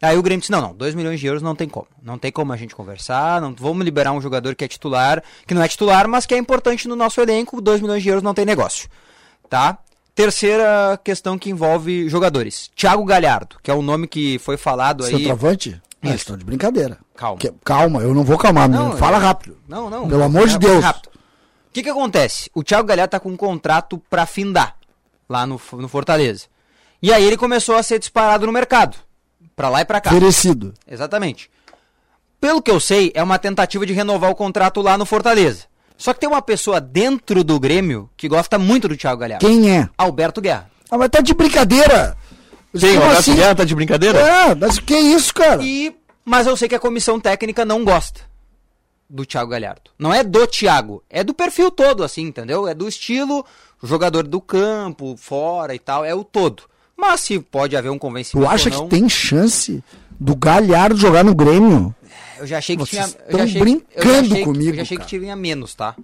Aí 0.00 0.16
o 0.16 0.22
Grêmio 0.22 0.40
disse: 0.40 0.52
não, 0.52 0.60
não, 0.60 0.74
2 0.74 0.94
milhões 0.94 1.18
de 1.18 1.26
euros 1.26 1.42
não 1.42 1.54
tem 1.54 1.68
como. 1.68 1.86
Não 2.02 2.18
tem 2.18 2.30
como 2.30 2.52
a 2.52 2.56
gente 2.56 2.74
conversar. 2.74 3.40
Não, 3.40 3.54
vamos 3.54 3.84
liberar 3.84 4.12
um 4.12 4.20
jogador 4.20 4.54
que 4.54 4.64
é 4.64 4.68
titular, 4.68 5.22
que 5.46 5.54
não 5.54 5.62
é 5.62 5.68
titular, 5.68 6.06
mas 6.06 6.26
que 6.26 6.34
é 6.34 6.38
importante 6.38 6.86
no 6.86 6.96
nosso 6.96 7.20
elenco. 7.20 7.60
2 7.60 7.80
milhões 7.80 8.02
de 8.02 8.08
euros 8.08 8.22
não 8.22 8.34
tem 8.34 8.44
negócio. 8.44 8.88
Tá? 9.48 9.78
Terceira 10.14 10.98
questão 11.04 11.38
que 11.38 11.50
envolve 11.50 12.08
jogadores. 12.08 12.70
Thiago 12.74 13.04
Galhardo, 13.04 13.56
que 13.62 13.70
é 13.70 13.74
o 13.74 13.82
nome 13.82 14.06
que 14.06 14.38
foi 14.38 14.56
falado 14.56 15.04
aí. 15.04 15.10
Centroavante? 15.10 15.80
Ah, 16.02 16.14
estão 16.14 16.36
de 16.36 16.44
brincadeira. 16.44 16.98
Calma. 17.14 17.38
Que, 17.38 17.52
calma, 17.64 18.00
eu 18.00 18.14
não 18.14 18.22
vou 18.22 18.38
calmar, 18.38 18.68
não, 18.68 18.96
Fala 18.96 19.18
rápido. 19.18 19.58
Não, 19.68 19.90
não. 19.90 20.08
Pelo 20.08 20.22
amor 20.22 20.48
de 20.48 20.58
Deus. 20.58 20.84
Rápido. 20.84 21.08
O 21.08 21.72
que, 21.72 21.82
que 21.82 21.90
acontece? 21.90 22.50
O 22.54 22.62
Thiago 22.62 22.88
Galhardo 22.88 23.10
tá 23.10 23.20
com 23.20 23.30
um 23.30 23.36
contrato 23.36 24.00
para 24.08 24.24
findar 24.24 24.76
lá 25.28 25.46
no, 25.46 25.60
no 25.72 25.88
Fortaleza. 25.88 26.46
E 27.02 27.12
aí 27.12 27.24
ele 27.24 27.36
começou 27.36 27.76
a 27.76 27.82
ser 27.82 27.98
disparado 27.98 28.46
no 28.46 28.52
mercado. 28.52 28.96
Para 29.56 29.70
lá 29.70 29.80
e 29.80 29.84
para 29.86 30.02
cá. 30.02 30.10
Oferecido. 30.10 30.74
Exatamente. 30.86 31.50
Pelo 32.38 32.60
que 32.60 32.70
eu 32.70 32.78
sei, 32.78 33.10
é 33.14 33.22
uma 33.22 33.38
tentativa 33.38 33.86
de 33.86 33.94
renovar 33.94 34.30
o 34.30 34.34
contrato 34.34 34.82
lá 34.82 34.98
no 34.98 35.06
Fortaleza. 35.06 35.64
Só 35.96 36.12
que 36.12 36.20
tem 36.20 36.28
uma 36.28 36.42
pessoa 36.42 36.78
dentro 36.78 37.42
do 37.42 37.58
Grêmio 37.58 38.10
que 38.16 38.28
gosta 38.28 38.58
muito 38.58 38.86
do 38.86 38.96
Thiago 38.96 39.18
Galhardo. 39.18 39.44
Quem 39.44 39.74
é? 39.74 39.88
Alberto 39.96 40.42
Guerra. 40.42 40.70
Ah, 40.90 40.98
mas 40.98 41.08
tá 41.08 41.22
de 41.22 41.32
brincadeira. 41.32 42.16
Sim, 42.74 42.98
o 42.98 43.00
Alberto 43.00 43.18
assim? 43.18 43.34
Guerra 43.34 43.54
tá 43.54 43.64
de 43.64 43.74
brincadeira? 43.74 44.18
É, 44.20 44.54
mas 44.54 44.78
que 44.78 44.94
isso, 44.94 45.32
cara? 45.32 45.62
E... 45.62 45.96
Mas 46.22 46.46
eu 46.46 46.56
sei 46.56 46.68
que 46.68 46.74
a 46.74 46.80
comissão 46.80 47.18
técnica 47.18 47.64
não 47.64 47.82
gosta 47.82 48.20
do 49.08 49.24
Thiago 49.24 49.50
Galhardo. 49.50 49.90
Não 49.98 50.12
é 50.12 50.22
do 50.22 50.46
Thiago, 50.46 51.02
é 51.08 51.24
do 51.24 51.32
perfil 51.32 51.70
todo, 51.70 52.04
assim, 52.04 52.22
entendeu? 52.22 52.68
É 52.68 52.74
do 52.74 52.86
estilo, 52.86 53.46
jogador 53.82 54.26
do 54.26 54.40
campo, 54.40 55.16
fora 55.16 55.74
e 55.74 55.78
tal, 55.78 56.04
é 56.04 56.14
o 56.14 56.24
todo. 56.24 56.64
Mas 56.96 57.20
se 57.20 57.38
pode 57.38 57.76
haver 57.76 57.90
um 57.90 57.98
convencimento. 57.98 58.46
Tu 58.46 58.50
acha 58.50 58.70
não, 58.70 58.84
que 58.84 58.96
tem 58.96 59.08
chance 59.08 59.82
do 60.18 60.34
Galhardo 60.34 60.96
jogar 60.96 61.22
no 61.22 61.34
Grêmio? 61.34 61.94
Eu 62.38 62.46
já 62.46 62.58
achei 62.58 62.76
que 62.76 62.86
Vocês 62.86 63.14
tinha. 63.14 63.44
Estão 63.44 63.60
brincando 63.60 64.36
eu 64.36 64.44
comigo. 64.44 64.70
Eu 64.70 64.76
já 64.76 64.82
achei 64.82 64.96
cara. 64.96 65.08
que 65.08 65.18
tinha 65.18 65.36
menos, 65.36 65.74
tá? 65.74 65.94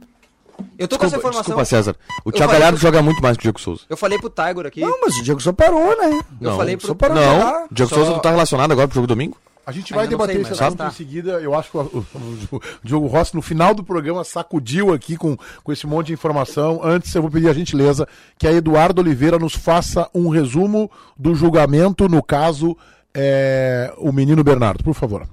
Eu 0.78 0.86
tô 0.86 0.96
desculpa, 0.96 0.98
com 0.98 1.06
essa 1.06 1.16
informação. 1.16 1.42
Desculpa, 1.42 1.64
César. 1.64 1.96
O 2.24 2.30
Thiago 2.30 2.52
Galhardo 2.52 2.78
pro... 2.78 2.86
joga 2.86 3.02
muito 3.02 3.22
mais 3.22 3.36
que 3.36 3.40
o 3.40 3.44
Diego 3.44 3.60
Souza. 3.60 3.82
Eu 3.88 3.96
falei 3.96 4.18
pro 4.18 4.30
Tiger 4.30 4.66
aqui. 4.66 4.80
Não, 4.80 5.00
mas 5.00 5.16
o 5.16 5.22
Diego 5.22 5.40
só 5.40 5.52
parou, 5.52 5.96
né? 5.98 6.20
Eu 6.40 6.50
não, 6.50 6.56
falei 6.56 6.76
pro. 6.76 6.96
Não, 7.14 7.64
o 7.64 7.68
Diego 7.70 7.88
só... 7.88 7.96
Souza 7.96 8.10
não 8.12 8.18
tá 8.20 8.30
relacionado 8.30 8.72
agora 8.72 8.86
pro 8.86 8.94
jogo 8.94 9.06
domingo? 9.06 9.36
A 9.64 9.70
gente 9.70 9.92
vai 9.92 10.08
debater 10.08 10.34
sei, 10.34 10.42
esse 10.42 10.62
assunto 10.62 10.78
tá. 10.78 10.88
em 10.88 10.92
seguida. 10.92 11.32
Eu 11.40 11.54
acho 11.54 11.70
que 11.70 11.76
o, 11.76 11.80
o, 11.80 12.56
o, 12.56 12.60
Diogo 12.82 13.06
Rossi, 13.06 13.34
no 13.34 13.42
final 13.42 13.74
do 13.74 13.84
programa, 13.84 14.24
sacudiu 14.24 14.92
aqui 14.92 15.16
com, 15.16 15.36
com 15.62 15.72
esse 15.72 15.86
monte 15.86 16.08
de 16.08 16.12
informação. 16.14 16.80
Antes, 16.82 17.14
eu 17.14 17.22
vou 17.22 17.30
pedir 17.30 17.48
a 17.48 17.52
gentileza 17.52 18.06
que 18.36 18.46
a 18.46 18.52
Eduardo 18.52 19.00
Oliveira 19.00 19.38
nos 19.38 19.54
faça 19.54 20.10
um 20.12 20.28
resumo 20.28 20.90
do 21.16 21.34
julgamento 21.34 22.08
no 22.08 22.22
caso 22.22 22.76
é, 23.14 23.92
o 23.98 24.10
menino 24.10 24.42
Bernardo, 24.42 24.82
por 24.82 24.94
favor. 24.94 25.28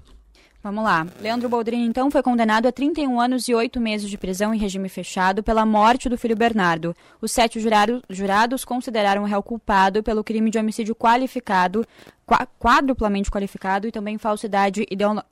Vamos 0.61 0.83
lá. 0.83 1.07
Leandro 1.21 1.47
Boldrini, 1.47 1.85
então, 1.85 2.11
foi 2.11 2.21
condenado 2.21 2.65
a 2.65 2.71
31 2.71 3.17
anos 3.21 3.47
e 3.47 3.55
8 3.55 3.79
meses 3.79 4.09
de 4.09 4.17
prisão 4.17 4.53
em 4.53 4.57
regime 4.57 4.89
fechado 4.89 5.41
pela 5.41 5.65
morte 5.65 6.09
do 6.09 6.17
filho 6.17 6.35
Bernardo. 6.35 6.93
Os 7.21 7.31
sete 7.31 7.61
jurado, 7.61 8.03
jurados 8.09 8.65
consideraram 8.65 9.23
o 9.23 9.25
réu 9.25 9.41
culpado 9.41 10.03
pelo 10.03 10.21
crime 10.21 10.51
de 10.51 10.59
homicídio 10.59 10.93
qualificado 10.93 11.87
quádruplamente 12.59 13.31
qualificado 13.31 13.87
e 13.87 13.91
também 13.91 14.17
falsidade 14.17 14.85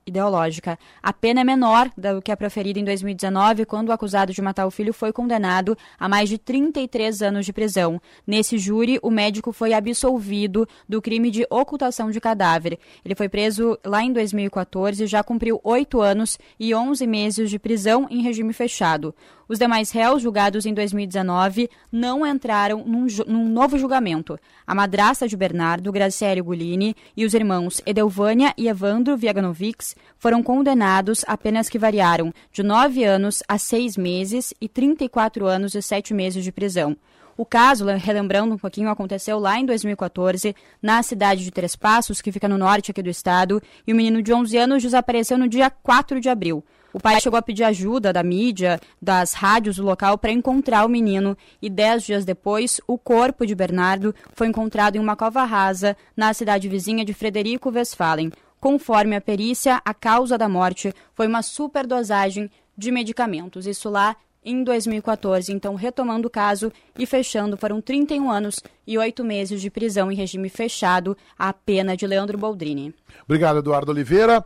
ideológica. 0.06 0.78
A 1.02 1.12
pena 1.12 1.40
é 1.40 1.44
menor 1.44 1.90
do 1.96 2.20
que 2.22 2.32
a 2.32 2.36
proferida 2.36 2.78
em 2.78 2.84
2019, 2.84 3.64
quando 3.64 3.88
o 3.88 3.92
acusado 3.92 4.32
de 4.32 4.42
matar 4.42 4.66
o 4.66 4.70
filho 4.70 4.92
foi 4.92 5.12
condenado 5.12 5.76
a 5.98 6.08
mais 6.08 6.28
de 6.28 6.38
33 6.38 7.22
anos 7.22 7.46
de 7.46 7.52
prisão. 7.52 8.00
Nesse 8.26 8.58
júri, 8.58 8.98
o 9.02 9.10
médico 9.10 9.52
foi 9.52 9.72
absolvido 9.72 10.66
do 10.88 11.00
crime 11.00 11.30
de 11.30 11.46
ocultação 11.50 12.10
de 12.10 12.20
cadáver. 12.20 12.78
Ele 13.04 13.14
foi 13.14 13.28
preso 13.28 13.78
lá 13.84 14.02
em 14.02 14.12
2014 14.12 15.04
e 15.04 15.06
já 15.06 15.22
cumpriu 15.22 15.60
oito 15.62 16.00
anos 16.00 16.38
e 16.58 16.74
11 16.74 17.06
meses 17.06 17.50
de 17.50 17.58
prisão 17.58 18.06
em 18.10 18.22
regime 18.22 18.52
fechado. 18.52 19.14
Os 19.48 19.58
demais 19.58 19.90
réus, 19.90 20.20
julgados 20.20 20.66
em 20.66 20.74
2019, 20.74 21.70
não 21.90 22.26
entraram 22.26 22.84
num, 22.84 23.06
num 23.26 23.48
novo 23.48 23.78
julgamento. 23.78 24.38
A 24.66 24.74
madrasta 24.74 25.26
de 25.26 25.38
Bernardo, 25.38 25.90
Graciele 25.90 26.42
Gulini, 26.42 26.87
e 27.16 27.24
os 27.24 27.34
irmãos 27.34 27.80
Edelvânia 27.86 28.54
e 28.56 28.68
Evandro 28.68 29.16
Viaganovics 29.16 29.94
foram 30.18 30.42
condenados 30.42 31.24
a 31.26 31.36
penas 31.36 31.68
que 31.68 31.78
variaram 31.78 32.32
de 32.52 32.62
nove 32.62 33.04
anos 33.04 33.42
a 33.48 33.58
seis 33.58 33.96
meses 33.96 34.52
e 34.60 34.68
34 34.68 35.46
anos 35.46 35.74
e 35.74 35.82
sete 35.82 36.12
meses 36.12 36.44
de 36.44 36.52
prisão. 36.52 36.96
O 37.38 37.46
caso, 37.46 37.86
relembrando 37.86 38.54
um 38.54 38.58
pouquinho, 38.58 38.90
aconteceu 38.90 39.38
lá 39.38 39.60
em 39.60 39.64
2014, 39.64 40.56
na 40.82 41.00
cidade 41.04 41.44
de 41.44 41.52
Três 41.52 41.76
Passos, 41.76 42.20
que 42.20 42.32
fica 42.32 42.48
no 42.48 42.58
norte 42.58 42.90
aqui 42.90 43.00
do 43.00 43.08
estado, 43.08 43.62
e 43.86 43.92
o 43.92 43.96
menino 43.96 44.20
de 44.20 44.32
11 44.32 44.56
anos 44.56 44.82
desapareceu 44.82 45.38
no 45.38 45.48
dia 45.48 45.70
4 45.70 46.20
de 46.20 46.28
abril. 46.28 46.64
O 46.92 46.98
pai 46.98 47.20
chegou 47.20 47.38
a 47.38 47.42
pedir 47.42 47.64
ajuda 47.64 48.12
da 48.12 48.22
mídia, 48.22 48.80
das 49.00 49.34
rádios 49.34 49.76
do 49.76 49.84
local 49.84 50.16
para 50.16 50.32
encontrar 50.32 50.86
o 50.86 50.88
menino 50.88 51.36
e 51.60 51.68
dez 51.68 52.02
dias 52.04 52.24
depois, 52.24 52.80
o 52.86 52.96
corpo 52.96 53.46
de 53.46 53.54
Bernardo 53.54 54.14
foi 54.32 54.46
encontrado 54.46 54.96
em 54.96 54.98
uma 54.98 55.14
cova 55.14 55.44
rasa 55.44 55.96
na 56.16 56.32
cidade 56.32 56.68
vizinha 56.68 57.04
de 57.04 57.12
Frederico 57.12 57.70
Westphalen. 57.70 58.32
Conforme 58.58 59.14
a 59.14 59.20
perícia, 59.20 59.80
a 59.84 59.94
causa 59.94 60.38
da 60.38 60.48
morte 60.48 60.92
foi 61.14 61.26
uma 61.26 61.42
superdosagem 61.42 62.50
de 62.76 62.90
medicamentos. 62.90 63.66
Isso 63.66 63.88
lá 63.88 64.16
em 64.44 64.64
2014. 64.64 65.52
Então, 65.52 65.74
retomando 65.74 66.26
o 66.26 66.30
caso 66.30 66.72
e 66.98 67.04
fechando, 67.04 67.56
foram 67.56 67.80
31 67.80 68.30
anos 68.30 68.60
e 68.86 68.96
8 68.96 69.22
meses 69.22 69.60
de 69.60 69.70
prisão 69.70 70.10
em 70.10 70.14
regime 70.14 70.48
fechado 70.48 71.16
a 71.38 71.52
pena 71.52 71.96
de 71.96 72.06
Leandro 72.06 72.38
Boldrini. 72.38 72.94
Obrigado, 73.24 73.58
Eduardo 73.58 73.92
Oliveira. 73.92 74.44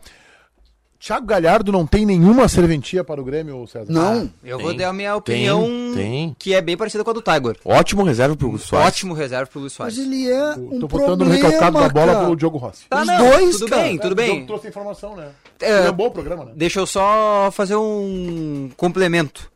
Thiago 1.04 1.26
Galhardo 1.26 1.72
não 1.72 1.84
tem 1.84 2.06
nenhuma 2.06 2.46
serventia 2.46 3.02
para 3.02 3.20
o 3.20 3.24
Grêmio, 3.24 3.66
César? 3.66 3.92
Não. 3.92 4.22
Ah, 4.22 4.28
eu 4.44 4.56
tem, 4.56 4.66
vou 4.66 4.76
dar 4.76 4.90
a 4.90 4.92
minha 4.92 5.16
opinião, 5.16 5.64
tem, 5.64 5.94
tem. 5.94 6.36
que 6.38 6.54
é 6.54 6.60
bem 6.60 6.76
parecida 6.76 7.02
com 7.02 7.10
a 7.10 7.12
do 7.12 7.20
Tiger. 7.20 7.56
Ótimo 7.64 8.04
reserva 8.04 8.36
para 8.36 8.46
o 8.46 8.50
Luiz 8.50 8.62
Soares. 8.62 8.86
Ótimo 8.86 9.12
reserva 9.12 9.50
para 9.50 9.58
o 9.58 9.60
Luiz 9.62 9.72
Soares. 9.72 9.98
Mas 9.98 10.06
ele 10.06 10.30
é 10.30 10.54
um 10.54 10.78
Tô 10.78 10.86
botando 10.86 11.24
no 11.24 11.30
recalcado 11.32 11.80
da 11.80 11.88
bola 11.88 12.14
para 12.14 12.30
o 12.30 12.36
Diogo 12.36 12.56
Rossi. 12.56 12.84
Tá, 12.88 13.00
Os 13.00 13.08
não, 13.08 13.18
dois, 13.18 13.58
tudo 13.58 13.70
cara. 13.70 13.82
bem, 13.82 13.98
tudo 13.98 14.14
bem. 14.14 14.28
O 14.28 14.32
Diogo 14.32 14.46
trouxe 14.46 14.68
informação, 14.68 15.16
né? 15.16 15.30
É, 15.60 15.86
é 15.86 15.90
um 15.90 15.92
bom 15.92 16.08
programa, 16.08 16.44
né? 16.44 16.52
Deixa 16.54 16.78
eu 16.78 16.86
só 16.86 17.50
fazer 17.50 17.74
um 17.74 18.70
complemento. 18.76 19.50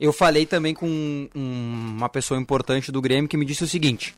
Eu 0.00 0.12
falei 0.12 0.46
também 0.46 0.74
com 0.74 0.88
um, 0.88 1.94
uma 1.96 2.08
pessoa 2.08 2.40
importante 2.40 2.90
do 2.90 3.00
Grêmio 3.00 3.28
que 3.28 3.36
me 3.36 3.44
disse 3.44 3.62
o 3.62 3.68
seguinte: 3.68 4.16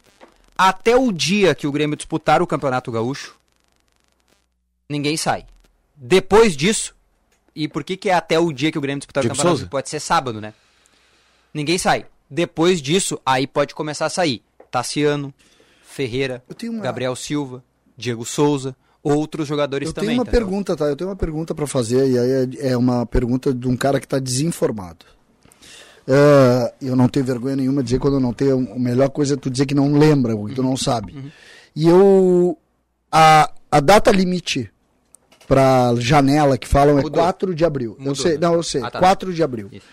até 0.57 0.97
o 0.97 1.13
dia 1.13 1.55
que 1.55 1.67
o 1.67 1.73
Grêmio 1.73 1.95
disputar 1.95 2.41
o 2.41 2.47
Campeonato 2.47 2.91
Gaúcho, 2.91 3.37
ninguém 4.89 5.19
sai. 5.19 5.45
Depois 6.03 6.57
disso, 6.57 6.97
e 7.55 7.69
por 7.69 7.85
que, 7.85 7.95
que 7.95 8.09
é 8.09 8.15
até 8.15 8.39
o 8.39 8.51
dia 8.53 8.73
que 8.73 8.79
o 8.79 8.81
Grêmio 8.81 9.01
disputar 9.01 9.23
Diego 9.23 9.35
o 9.35 9.37
campeonato? 9.37 9.59
Souza. 9.59 9.71
Pode 9.71 9.91
ser 9.91 10.01
sábado, 10.01 10.41
né? 10.41 10.55
Ninguém 11.53 11.77
sai. 11.77 12.07
Depois 12.31 12.81
disso, 12.81 13.21
aí 13.27 13.47
pode 13.47 13.75
começar 13.75 14.07
a 14.07 14.11
sair. 14.11 14.43
Tassiano, 14.71 15.35
Ferreira, 15.83 16.43
uma... 16.65 16.81
Gabriel 16.81 17.15
Silva, 17.15 17.63
Diego 17.99 18.25
Souza, 18.25 18.75
outros 19.03 19.47
jogadores 19.47 19.89
eu 19.89 19.93
também. 19.93 20.11
Eu 20.11 20.11
tenho 20.11 20.21
uma 20.21 20.23
entendeu? 20.23 20.41
pergunta, 20.41 20.77
tá? 20.77 20.87
Eu 20.87 20.97
tenho 20.97 21.11
uma 21.11 21.17
pergunta 21.17 21.55
para 21.55 21.67
fazer 21.67 22.09
e 22.09 22.19
aí 22.19 22.31
é, 22.31 22.71
é 22.71 22.77
uma 22.77 23.05
pergunta 23.05 23.53
de 23.53 23.69
um 23.69 23.77
cara 23.77 24.01
que 24.01 24.07
está 24.07 24.19
desinformado. 24.19 25.05
Uh, 26.09 26.73
eu 26.81 26.97
não 26.97 27.09
tenho 27.09 27.27
vergonha 27.27 27.57
nenhuma 27.57 27.83
de 27.83 27.89
dizer 27.89 27.99
quando 27.99 28.15
eu 28.15 28.21
não 28.21 28.33
tenho. 28.33 28.73
A 28.73 28.79
melhor 28.79 29.11
coisa 29.11 29.35
é 29.35 29.37
tu 29.37 29.51
dizer 29.51 29.67
que 29.67 29.75
não 29.75 29.93
lembra, 29.93 30.35
ou 30.35 30.47
que 30.47 30.55
tu 30.55 30.63
não 30.63 30.77
sabe. 30.77 31.13
Uhum. 31.13 31.31
E 31.77 31.89
eu. 31.89 32.57
A, 33.13 33.53
a 33.71 33.81
data 33.81 34.11
limite 34.11 34.71
para 35.51 35.97
janela 35.97 36.57
que 36.57 36.69
falam 36.69 36.97
é 36.97 37.03
Mudou. 37.03 37.21
é 37.21 37.25
4 37.25 37.55
de 37.57 37.65
abril. 37.65 37.97
Mudou, 37.99 38.13
eu 38.13 38.15
sei, 38.15 38.39
não, 38.39 38.55
eu 38.55 38.63
sei, 38.63 38.81
ah, 38.85 38.89
tá. 38.89 39.01
4 39.01 39.35
de 39.35 39.43
abril. 39.43 39.69
Isso. 39.73 39.85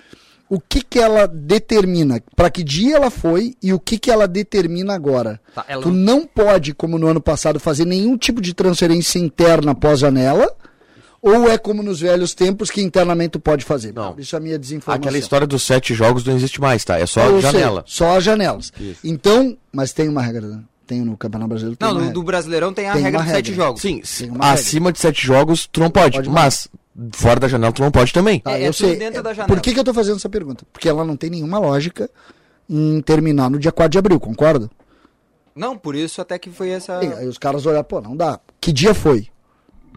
O 0.48 0.60
que 0.62 0.84
que 0.84 1.00
ela 1.00 1.28
determina? 1.28 2.22
Para 2.36 2.52
que 2.52 2.64
dia 2.64 2.96
ela 2.96 3.10
foi 3.10 3.56
e 3.62 3.74
o 3.74 3.80
que 3.80 3.98
que 3.98 4.12
ela 4.12 4.28
determina 4.28 4.94
agora? 4.94 5.42
Tá, 5.56 5.66
ela... 5.68 5.82
Tu 5.82 5.90
não 5.90 6.28
pode, 6.28 6.76
como 6.76 7.00
no 7.00 7.08
ano 7.08 7.20
passado, 7.20 7.60
fazer 7.60 7.86
nenhum 7.86 8.16
tipo 8.16 8.40
de 8.40 8.54
transferência 8.54 9.18
interna 9.18 9.72
após 9.72 10.00
janela. 10.00 10.56
Ou 11.20 11.50
é 11.50 11.58
como 11.58 11.82
nos 11.82 12.00
velhos 12.02 12.36
tempos 12.36 12.70
que 12.70 12.80
internamente 12.80 13.32
tu 13.32 13.40
pode 13.40 13.66
fazer? 13.66 13.92
Não. 13.94 14.16
Isso 14.20 14.36
é 14.36 14.38
a 14.38 14.40
minha 14.40 14.60
desinformação. 14.60 15.02
Aquela 15.02 15.18
história 15.18 15.48
dos 15.48 15.64
sete 15.64 15.96
jogos 15.96 16.24
não 16.24 16.36
existe 16.36 16.62
mais, 16.62 16.86
tá? 16.86 17.00
É 17.00 17.08
só 17.08 17.26
eu 17.26 17.42
janela. 17.42 17.84
Sei, 17.88 17.98
só 17.98 18.16
as 18.16 18.24
janelas. 18.24 18.72
Isso. 18.80 19.00
Então, 19.04 19.58
mas 19.74 19.92
tem 19.92 20.08
uma 20.08 20.22
regra. 20.22 20.64
Tem 20.88 21.02
no 21.02 21.18
Campeonato 21.18 21.50
Brasileiro. 21.50 21.78
Não, 21.82 21.94
no, 21.94 22.14
do 22.14 22.24
Brasileirão 22.24 22.74
tem 22.74 22.90
a 22.90 22.94
tem 22.94 23.04
regra 23.04 23.22
de 23.22 23.30
sete 23.30 23.54
jogos. 23.54 23.82
Sim, 23.82 24.02
acima 24.40 24.92
de 24.92 25.00
sete 25.00 25.26
jogos 25.26 25.68
tu 25.70 25.82
não 25.82 25.92
pode, 25.92 26.18
pode 26.18 26.30
mas 26.30 26.70
fora 27.14 27.40
da 27.42 27.48
janela 27.48 27.74
tu 27.74 27.82
não 27.82 27.92
pode 27.92 28.14
também. 28.14 28.40
Tá, 28.40 28.58
é, 28.58 28.66
eu 28.66 28.70
é 28.70 28.74
sei. 28.74 28.96
Dentro 28.96 29.22
da 29.22 29.34
janela. 29.34 29.54
Por 29.54 29.62
que, 29.62 29.74
que 29.74 29.80
eu 29.80 29.84
tô 29.84 29.94
fazendo 29.94 30.16
essa 30.16 30.30
pergunta? 30.30 30.66
Porque 30.72 30.88
ela 30.88 31.04
não 31.04 31.18
tem 31.18 31.30
nenhuma 31.30 31.60
lógica 31.60 32.10
em 32.70 33.02
terminar 33.02 33.50
no 33.50 33.60
dia 33.60 33.72
4 33.72 33.92
de 33.92 33.98
abril, 33.98 34.18
concorda? 34.18 34.70
Não, 35.54 35.78
por 35.78 35.96
isso 35.96 36.22
até 36.22 36.40
que 36.40 36.50
foi 36.50 36.70
essa. 36.70 37.04
E 37.04 37.14
aí 37.14 37.28
os 37.28 37.38
caras 37.38 37.66
olharam, 37.66 37.84
pô, 37.84 38.00
não 38.00 38.16
dá. 38.16 38.40
Que 38.62 38.72
dia 38.72 38.94
foi? 38.94 39.28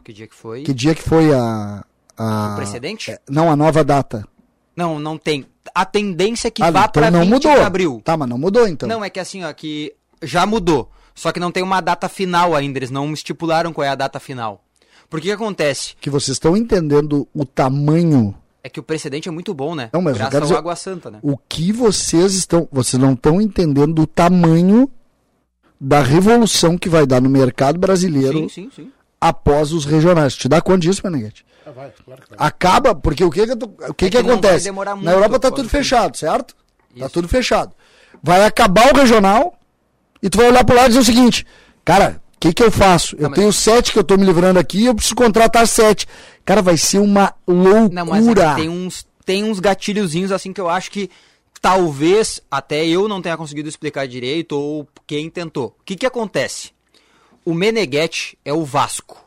Que 0.02 0.12
dia 0.12 0.26
que 0.26 0.34
foi? 0.34 0.62
Que 0.64 0.74
dia 0.74 0.94
que 0.94 1.02
foi 1.02 1.32
a. 1.32 1.84
a... 2.16 2.52
O 2.52 2.56
precedente? 2.56 3.12
É, 3.12 3.20
não, 3.28 3.50
a 3.50 3.54
nova 3.54 3.84
data. 3.84 4.26
Não, 4.74 4.98
não 4.98 5.16
tem. 5.16 5.46
A 5.74 5.84
tendência 5.84 6.48
é 6.48 6.50
que 6.50 6.62
ah, 6.62 6.70
vá 6.70 6.80
então 6.80 7.02
para 7.02 7.10
20 7.10 7.28
mudou. 7.28 7.54
de 7.54 7.60
abril. 7.60 8.00
Tá, 8.02 8.16
mas 8.16 8.28
não 8.28 8.38
mudou 8.38 8.66
então. 8.66 8.88
Não, 8.88 9.04
é 9.04 9.10
que 9.10 9.20
assim, 9.20 9.44
ó, 9.44 9.52
que 9.52 9.94
já 10.22 10.46
mudou. 10.46 10.90
Só 11.14 11.32
que 11.32 11.40
não 11.40 11.52
tem 11.52 11.62
uma 11.62 11.80
data 11.80 12.08
final 12.08 12.54
ainda, 12.54 12.78
eles 12.78 12.90
não 12.90 13.12
estipularam 13.12 13.72
qual 13.72 13.84
é 13.84 13.88
a 13.88 13.94
data 13.94 14.18
final. 14.18 14.64
Por 15.08 15.20
que, 15.20 15.26
que 15.26 15.32
acontece? 15.32 15.94
Que 16.00 16.08
vocês 16.08 16.36
estão 16.36 16.56
entendendo 16.56 17.26
o 17.34 17.44
tamanho. 17.44 18.34
É 18.62 18.68
que 18.68 18.78
o 18.78 18.82
precedente 18.82 19.28
é 19.28 19.32
muito 19.32 19.52
bom, 19.52 19.74
né? 19.74 19.90
Não, 19.92 20.00
mas 20.00 20.16
Graças 20.16 20.34
ao 20.34 20.42
dizer, 20.42 20.56
Água 20.56 20.76
Santa, 20.76 21.10
né? 21.10 21.18
O 21.22 21.36
que 21.36 21.72
vocês 21.72 22.34
estão. 22.34 22.68
Vocês 22.70 23.00
não 23.00 23.14
estão 23.14 23.40
entendendo 23.40 24.02
o 24.02 24.06
tamanho 24.06 24.90
da 25.80 26.00
revolução 26.00 26.76
que 26.76 26.88
vai 26.88 27.06
dar 27.06 27.20
no 27.20 27.30
mercado 27.30 27.78
brasileiro 27.78 28.38
sim, 28.40 28.48
sim, 28.48 28.70
sim. 28.74 28.92
após 29.20 29.72
os 29.72 29.84
regionais. 29.84 30.36
Te 30.36 30.48
dá 30.48 30.60
conta 30.60 30.80
disso, 30.80 31.00
Meneghete? 31.02 31.44
Ah, 31.66 31.70
vai, 31.70 31.92
claro 32.04 32.22
que 32.22 32.36
vai. 32.36 32.38
Acaba, 32.38 32.94
porque 32.94 33.24
o 33.24 33.30
que 33.30 33.46
que, 33.46 33.52
o 33.52 33.56
que, 33.56 33.84
é 33.84 33.92
que, 33.94 34.10
que 34.10 34.18
acontece? 34.18 34.70
Na 34.70 35.12
Europa 35.12 35.38
tá 35.38 35.50
tudo 35.50 35.68
fechado, 35.68 36.16
certo? 36.16 36.54
Tá 36.54 36.62
Isso. 36.94 37.00
Tá 37.00 37.08
tudo 37.08 37.28
fechado. 37.28 37.72
Vai 38.22 38.44
acabar 38.44 38.92
o 38.92 38.96
regional, 38.96 39.54
e 40.22 40.28
tu 40.28 40.38
vai 40.38 40.48
olhar 40.48 40.64
pro 40.64 40.76
lado 40.76 40.86
e 40.86 40.88
dizer 40.88 41.00
o 41.00 41.04
seguinte, 41.04 41.46
cara, 41.84 42.20
o 42.36 42.40
que 42.40 42.52
que 42.52 42.62
eu 42.62 42.70
faço? 42.70 43.16
Eu 43.18 43.30
tenho 43.30 43.52
sete 43.52 43.92
que 43.92 43.98
eu 43.98 44.04
tô 44.04 44.16
me 44.16 44.24
livrando 44.24 44.58
aqui, 44.58 44.84
eu 44.84 44.94
preciso 44.94 45.14
contratar 45.14 45.66
sete. 45.66 46.06
Cara, 46.44 46.62
vai 46.62 46.76
ser 46.76 46.98
uma 46.98 47.34
loucura. 47.46 47.88
Não, 47.92 48.06
mas 48.06 48.56
tem 48.56 48.68
uns, 48.68 49.06
tem 49.24 49.44
uns 49.44 49.60
gatilhozinhos 49.60 50.32
assim 50.32 50.52
que 50.52 50.60
eu 50.60 50.68
acho 50.68 50.90
que 50.90 51.10
talvez 51.60 52.40
até 52.50 52.86
eu 52.86 53.06
não 53.08 53.20
tenha 53.20 53.36
conseguido 53.36 53.68
explicar 53.68 54.08
direito 54.08 54.52
ou 54.52 54.88
quem 55.06 55.28
tentou. 55.28 55.76
O 55.80 55.84
que 55.84 55.96
que 55.96 56.06
acontece? 56.06 56.70
O 57.44 57.54
Meneghetti 57.54 58.38
é 58.44 58.52
o 58.52 58.64
Vasco. 58.64 59.24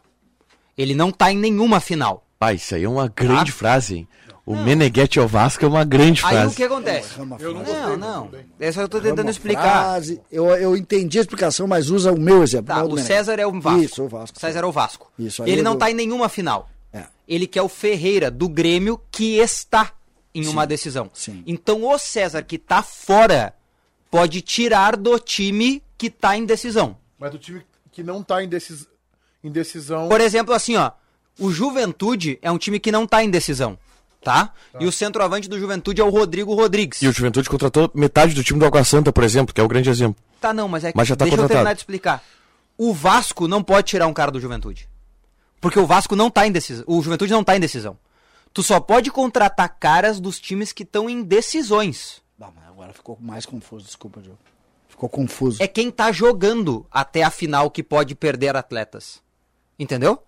Ele 0.78 0.96
não 0.96 1.12
tá 1.12 1.32
em 1.32 1.38
nenhuma 1.38 1.80
final. 1.80 2.26
Pai, 2.40 2.56
isso 2.56 2.76
aí 2.76 2.84
é 2.84 2.90
uma 2.90 3.08
grande 3.08 3.52
tá? 3.52 3.58
frase, 3.58 3.98
hein? 3.98 4.08
O 4.46 4.56
não. 4.56 4.64
Meneghetti 4.64 5.20
ao 5.20 5.28
Vasco 5.28 5.64
é 5.64 5.68
uma 5.68 5.86
grande 5.86 6.22
frase. 6.22 6.38
Aí 6.38 6.48
o 6.48 6.52
que 6.52 6.64
acontece? 6.64 7.18
É 7.18 7.22
eu 7.40 7.54
não, 7.54 7.64
não, 7.64 7.98
não. 7.98 8.32
Essa 8.60 8.82
eu 8.82 8.90
tô 8.90 9.00
tentando 9.00 9.30
explicar. 9.30 9.62
Frase. 9.62 10.22
Eu, 10.30 10.48
eu 10.48 10.76
entendi 10.76 11.18
a 11.18 11.22
explicação, 11.22 11.66
mas 11.66 11.90
usa 11.90 12.12
o 12.12 12.20
meu 12.20 12.44
exemplo. 12.44 12.76
Tá, 12.76 12.84
o 12.84 12.98
César 12.98 13.40
é 13.40 13.48
o 13.48 13.60
Vasco. 13.60 13.82
Isso, 13.82 14.04
o 14.04 14.10
Vasco. 14.10 14.40
César 14.40 14.60
é 14.60 14.66
o 14.66 14.72
Vasco. 14.72 15.12
Isso, 15.18 15.44
Ele 15.48 15.62
não 15.62 15.74
eu... 15.74 15.78
tá 15.78 15.90
em 15.90 15.94
nenhuma 15.94 16.28
final. 16.28 16.70
É. 16.92 17.06
Ele 17.26 17.48
quer 17.48 17.62
o 17.62 17.70
Ferreira 17.70 18.30
do 18.30 18.50
Grêmio 18.50 19.00
que 19.10 19.38
está 19.38 19.94
em 20.36 20.44
Sim. 20.44 20.50
uma 20.50 20.68
decisão. 20.68 21.10
Sim. 21.14 21.42
Então 21.48 21.86
o 21.86 21.98
César 21.98 22.44
que 22.44 22.58
tá 22.58 22.84
fora 22.84 23.54
pode 24.12 24.42
tirar 24.42 24.98
do 24.98 25.18
time 25.20 25.82
que 25.98 26.10
tá 26.10 26.36
em 26.36 26.46
decisão. 26.46 26.98
Mas 27.18 27.32
do 27.32 27.38
time 27.38 27.62
que 27.94 28.04
não 28.04 28.22
tá 28.22 28.44
em, 28.44 28.50
decis... 28.50 28.88
em 29.42 29.50
decisão. 29.50 30.10
Por 30.10 30.20
exemplo, 30.20 30.54
assim, 30.54 30.76
ó. 30.76 30.92
O 31.40 31.50
Juventude 31.50 32.38
é 32.42 32.52
um 32.52 32.58
time 32.58 32.80
que 32.80 32.92
não 32.92 33.08
tá 33.08 33.24
em 33.24 33.30
decisão. 33.30 33.78
Tá? 34.24 34.48
tá? 34.48 34.80
E 34.80 34.86
o 34.86 34.92
centroavante 34.92 35.50
do 35.50 35.60
Juventude 35.60 36.02
é 36.02 36.04
o 36.04 36.10
Rodrigo 36.10 36.54
Rodrigues. 36.54 37.02
E 37.02 37.08
o 37.08 37.12
Juventude 37.12 37.50
contratou 37.50 37.92
metade 37.94 38.34
do 38.34 38.44
time 38.44 38.60
do 38.60 38.66
Água 38.66 38.84
Santa, 38.84 39.12
por 39.12 39.24
exemplo, 39.24 39.54
que 39.54 39.60
é 39.60 39.64
o 39.64 39.68
grande 39.68 39.90
exemplo. 39.90 40.22
Tá, 40.40 40.54
não, 40.54 40.68
mas 40.68 40.84
é 40.84 40.92
que. 40.92 40.98
Mas 40.98 41.08
já 41.08 41.16
tá 41.16 41.26
deixa 41.26 41.38
contratado. 41.38 41.54
eu 41.54 41.58
terminar 41.58 41.74
de 41.74 41.80
explicar. 41.80 42.24
O 42.78 42.94
Vasco 42.94 43.48
não 43.48 43.64
pode 43.64 43.88
tirar 43.88 44.08
um 44.08 44.14
cara 44.14 44.32
do 44.32 44.40
Juventude. 44.40 44.90
Porque 45.62 45.80
o 45.80 45.86
Vasco 45.86 46.16
não 46.16 46.30
tá 46.30 46.46
em 46.46 46.52
decisão. 46.52 46.84
O 46.88 47.02
Juventude 47.02 47.32
não 47.32 47.44
tá 47.44 47.56
em 47.56 47.60
decisão. 47.60 47.98
Tu 48.54 48.62
só 48.62 48.80
pode 48.80 49.10
contratar 49.10 49.78
caras 49.80 50.20
dos 50.20 50.40
times 50.40 50.72
que 50.72 50.84
estão 50.84 51.10
em 51.10 51.24
decisões. 51.24 52.22
Não, 52.38 52.52
mas 52.54 52.68
agora 52.68 52.94
ficou 52.94 53.18
mais 53.22 53.46
confuso, 53.46 53.86
desculpa, 53.86 54.22
Diogo. 54.22 54.38
Ficou 54.90 55.10
confuso. 55.10 55.62
É 55.62 55.68
quem 55.68 55.90
tá 55.90 56.12
jogando 56.12 56.86
até 56.92 57.24
a 57.24 57.32
final 57.32 57.72
que 57.72 57.82
pode 57.82 58.14
perder 58.14 58.56
atletas. 58.56 59.22
Entendeu? 59.80 60.22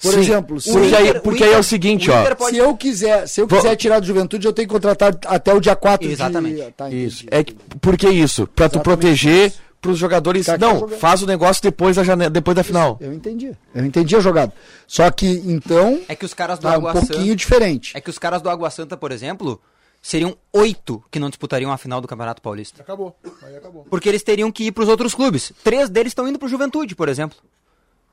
Por 0.00 0.14
Sim, 0.14 0.20
exemplo, 0.20 0.60
se 0.60 0.72
porque, 0.72 0.94
aí, 0.94 1.20
porque 1.20 1.44
aí 1.44 1.52
é 1.52 1.58
o 1.58 1.62
seguinte, 1.62 2.10
o 2.10 2.14
ó. 2.14 2.34
Pode... 2.34 2.56
Se 2.56 2.62
eu 2.62 2.76
quiser, 2.76 3.28
se 3.28 3.40
eu 3.40 3.46
quiser 3.46 3.76
tirar 3.76 4.00
do 4.00 4.06
Juventude, 4.06 4.46
eu 4.46 4.52
tenho 4.52 4.66
que 4.66 4.72
contratar 4.72 5.16
até 5.26 5.52
o 5.52 5.60
dia 5.60 5.76
4 5.76 6.08
Exatamente. 6.10 6.56
de 6.56 6.72
tá, 6.72 6.90
Isso. 6.90 7.26
É 7.30 7.44
que, 7.44 7.54
por 7.54 7.96
que 7.96 8.08
isso? 8.08 8.46
Para 8.46 8.68
tu 8.68 8.80
proteger 8.80 9.52
para 9.80 9.90
os 9.90 9.98
jogadores. 9.98 10.46
Não, 10.58 10.88
faz 10.88 11.22
o 11.22 11.26
negócio 11.26 11.62
depois 11.62 11.96
da 11.96 12.04
janela, 12.04 12.30
depois 12.30 12.54
da 12.54 12.62
final. 12.62 12.98
Eu 13.00 13.12
entendi. 13.12 13.52
Eu 13.74 13.84
entendi 13.84 14.14
a 14.14 14.20
jogada. 14.20 14.52
Só 14.86 15.10
que 15.10 15.26
então 15.26 16.00
É 16.08 16.14
que 16.14 16.24
os 16.24 16.34
caras 16.34 16.58
do 16.58 16.62
tá 16.62 16.74
Água 16.74 16.90
um 16.90 16.92
pouquinho 16.92 17.24
Santa, 17.24 17.36
diferente. 17.36 17.96
É 17.96 18.00
que 18.00 18.10
os 18.10 18.18
caras 18.18 18.42
do 18.42 18.50
Água 18.50 18.70
Santa, 18.70 18.96
por 18.96 19.10
exemplo, 19.10 19.60
seriam 20.02 20.36
oito 20.52 21.02
que 21.10 21.18
não 21.18 21.28
disputariam 21.28 21.72
a 21.72 21.78
final 21.78 22.00
do 22.00 22.08
Campeonato 22.08 22.42
Paulista. 22.42 22.82
Acabou. 22.82 23.16
Aí 23.42 23.56
acabou. 23.56 23.86
Porque 23.88 24.08
eles 24.08 24.22
teriam 24.22 24.52
que 24.52 24.64
ir 24.64 24.72
para 24.72 24.82
os 24.82 24.88
outros 24.88 25.14
clubes. 25.14 25.52
Três 25.64 25.88
deles 25.88 26.10
estão 26.10 26.28
indo 26.28 26.38
para 26.38 26.46
o 26.46 26.50
Juventude, 26.50 26.94
por 26.94 27.08
exemplo. 27.08 27.38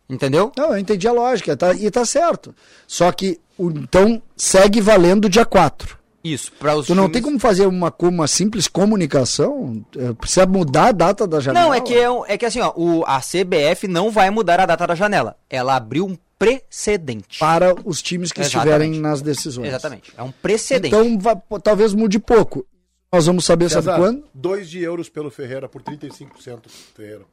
Entendeu? 0.10 0.52
Não, 0.56 0.72
eu 0.72 0.78
entendi 0.78 1.08
a 1.08 1.12
lógica, 1.12 1.58
tá, 1.58 1.74
e 1.74 1.90
tá 1.92 2.06
certo. 2.06 2.56
Só 2.88 3.12
que, 3.12 3.40
o, 3.58 3.70
então, 3.70 4.22
segue 4.36 4.80
valendo 4.80 5.30
dia 5.30 5.46
4. 5.46 5.98
Isso, 6.24 6.52
para 6.54 6.76
os 6.76 6.88
Tu 6.88 6.96
não 6.96 7.10
tem 7.10 7.22
como 7.22 7.40
fazer 7.40 7.66
uma, 7.66 7.94
uma 8.02 8.28
simples 8.28 8.68
comunicação? 8.68 9.86
É, 9.98 10.14
precisa 10.14 10.46
mudar 10.46 10.88
a 10.88 10.92
data 10.92 11.28
da 11.28 11.40
janela? 11.40 11.66
Não, 11.66 11.74
é 11.74 11.80
que, 11.80 11.94
é, 11.94 12.08
é 12.28 12.38
que 12.38 12.46
assim, 12.46 12.60
ó, 12.60 12.74
o, 12.76 13.04
a 13.06 13.20
CBF 13.20 13.88
não 13.88 14.12
vai 14.12 14.30
mudar 14.30 14.60
a 14.60 14.66
data 14.66 14.88
da 14.88 14.96
janela. 14.96 15.38
Ela 15.50 15.76
abriu 15.76 16.06
um 16.06 16.18
precedente. 16.38 17.40
Para 17.40 17.76
os 17.86 18.02
times 18.02 18.32
que 18.32 18.42
Exatamente. 18.42 18.68
estiverem 18.68 19.00
nas 19.00 19.22
decisões. 19.22 19.68
Exatamente, 19.68 20.12
é 20.18 20.24
um 20.24 20.32
precedente. 20.32 20.94
Então, 20.94 21.18
vai, 21.18 21.36
talvez 21.62 21.94
mude 21.94 22.20
pouco. 22.20 22.66
Nós 23.12 23.26
vamos 23.26 23.46
saber, 23.46 23.70
César, 23.70 23.84
sabe 23.84 24.04
quando? 24.04 24.24
2 24.34 24.70
de 24.70 24.82
euros 24.82 25.10
pelo 25.10 25.32
Ferreira 25.32 25.70
por 25.70 25.82
35% 25.82 26.68
Ferreira. 26.96 27.24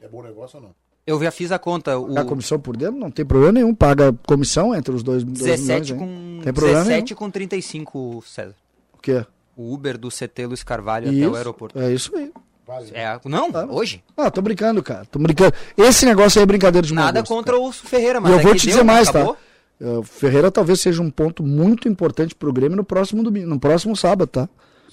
É 0.00 0.08
bom 0.08 0.22
negócio 0.22 0.58
ou 0.58 0.62
não? 0.64 0.85
Eu 1.06 1.22
já 1.22 1.30
fiz 1.30 1.52
a 1.52 1.58
conta. 1.58 1.98
O... 1.98 2.18
A 2.18 2.24
comissão 2.24 2.58
por 2.58 2.76
dentro 2.76 2.96
não 2.96 3.10
tem 3.10 3.24
problema 3.24 3.52
nenhum. 3.52 3.74
Paga 3.74 4.12
comissão 4.26 4.74
entre 4.74 4.92
os 4.94 5.02
dois. 5.02 5.22
17 5.22 5.94
dois 5.94 6.00
com, 6.00 6.40
tem 6.42 6.52
17 6.52 7.14
com 7.14 7.30
35, 7.30 8.24
César. 8.26 8.54
O 8.92 8.98
quê? 8.98 9.24
O 9.56 9.72
Uber 9.72 9.96
do 9.96 10.08
CT 10.08 10.46
Luiz 10.46 10.64
Carvalho 10.64 11.12
isso, 11.12 11.22
até 11.22 11.28
o 11.28 11.36
aeroporto. 11.36 11.78
É 11.78 11.92
isso 11.92 12.14
aí. 12.16 12.32
Vale. 12.66 12.90
É, 12.92 13.18
não, 13.24 13.52
tá. 13.52 13.64
hoje? 13.64 14.02
Ah, 14.16 14.28
tô 14.28 14.42
brincando, 14.42 14.82
cara. 14.82 15.04
Tô 15.04 15.20
brincando. 15.20 15.54
Esse 15.78 16.04
negócio 16.04 16.40
aí 16.40 16.42
é 16.42 16.46
brincadeira 16.46 16.84
de 16.84 16.92
Nada 16.92 17.20
gosto, 17.20 17.32
contra 17.32 17.52
cara. 17.52 17.64
o 17.64 17.70
Ferreira, 17.70 18.20
mas. 18.20 18.32
E 18.32 18.34
eu 18.34 18.40
é 18.40 18.42
vou 18.42 18.54
te 18.56 18.66
dizer 18.66 18.78
deu, 18.78 18.84
mais, 18.84 19.10
tá? 19.10 19.36
O 19.78 20.02
Ferreira 20.02 20.50
talvez 20.50 20.80
seja 20.80 21.00
um 21.00 21.10
ponto 21.10 21.42
muito 21.44 21.88
importante 21.88 22.34
pro 22.34 22.52
Grêmio 22.52 22.76
no 22.76 22.84
próximo 22.84 23.22
domingo, 23.22 23.46
no 23.46 23.60
próximo 23.60 23.94
sábado, 23.94 24.26
tá? 24.26 24.48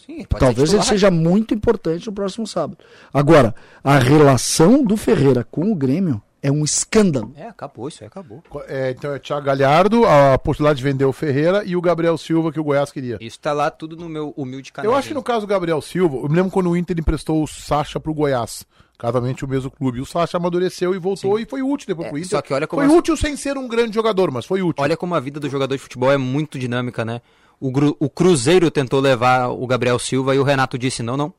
Sim, 0.06 0.26
Talvez 0.38 0.74
ele 0.74 0.84
seja 0.84 1.10
muito 1.10 1.54
importante 1.54 2.08
no 2.08 2.14
próximo 2.14 2.46
sábado. 2.46 2.78
Agora, 3.14 3.56
a 3.84 3.98
relação 3.98 4.84
do 4.84 4.98
Ferreira 4.98 5.46
com 5.50 5.72
o 5.72 5.76
Grêmio 5.76 6.22
é 6.42 6.52
um 6.52 6.66
escândalo. 6.66 7.32
É, 7.38 7.48
acabou, 7.48 7.88
isso 7.88 8.04
aí 8.04 8.08
acabou. 8.08 8.44
É, 8.68 8.92
então 8.92 9.14
é 9.14 9.20
Thiago 9.20 9.46
Galhardo, 9.46 10.06
a 10.06 10.38
possibilidade 10.38 10.80
de 10.80 10.84
vender 10.84 11.06
o 11.06 11.14
Ferreira 11.14 11.64
e 11.64 11.78
o 11.78 11.82
Gabriel 11.82 12.18
Silva 12.18 12.52
que 12.52 12.60
o 12.60 12.64
Goiás 12.64 12.92
queria. 12.92 13.18
Isso 13.22 13.40
tá 13.40 13.54
lá 13.54 13.72
tudo 13.72 13.96
no 13.96 14.10
meu 14.10 14.34
humilde 14.36 14.74
canal. 14.74 14.92
Eu 14.92 14.98
acho 14.98 15.08
que 15.08 15.14
no 15.14 15.24
caso 15.24 15.42
do 15.42 15.48
Gabriel 15.48 15.82
Silva, 15.82 16.18
eu 16.18 16.28
me 16.28 16.36
lembro 16.36 16.52
quando 16.52 16.70
o 16.70 16.76
Inter 16.76 17.00
emprestou 17.00 17.42
o 17.42 17.48
Sacha 17.48 17.98
pro 17.98 18.14
Goiás. 18.14 18.66
Casamente 18.98 19.46
o 19.46 19.48
mesmo 19.48 19.72
clube. 19.72 20.02
O 20.02 20.06
Sacha 20.06 20.36
amadureceu 20.36 20.94
e 20.94 20.98
voltou 20.98 21.38
Sim. 21.38 21.44
e 21.44 21.46
foi 21.46 21.62
útil 21.62 21.88
depois 21.88 22.08
é, 22.08 22.10
pro 22.10 22.20
Inter. 22.20 22.30
Só 22.30 22.42
que 22.42 22.54
olha 22.54 22.68
como 22.68 22.82
foi 22.82 22.92
as... 22.92 22.98
útil 22.98 23.16
sem 23.16 23.38
ser 23.38 23.58
um 23.58 23.68
grande 23.68 23.96
jogador, 23.96 24.30
mas 24.30 24.46
foi 24.46 24.62
útil. 24.62 24.84
Olha 24.84 24.98
como 24.98 25.16
a 25.16 25.20
vida 25.22 25.40
do 25.40 25.50
jogador 25.50 25.76
de 25.76 25.82
futebol 25.82 26.12
é 26.12 26.18
muito 26.18 26.60
dinâmica, 26.60 27.06
né? 27.06 27.22
O, 27.60 27.72
o 28.00 28.10
Cruzeiro 28.10 28.70
tentou 28.70 29.00
levar 29.00 29.50
o 29.50 29.66
Gabriel 29.66 29.98
Silva 29.98 30.36
e 30.36 30.40
o 30.40 30.44
Renato 30.44 30.78
disse 30.78 31.02
não, 31.02 31.16
não. 31.16 31.34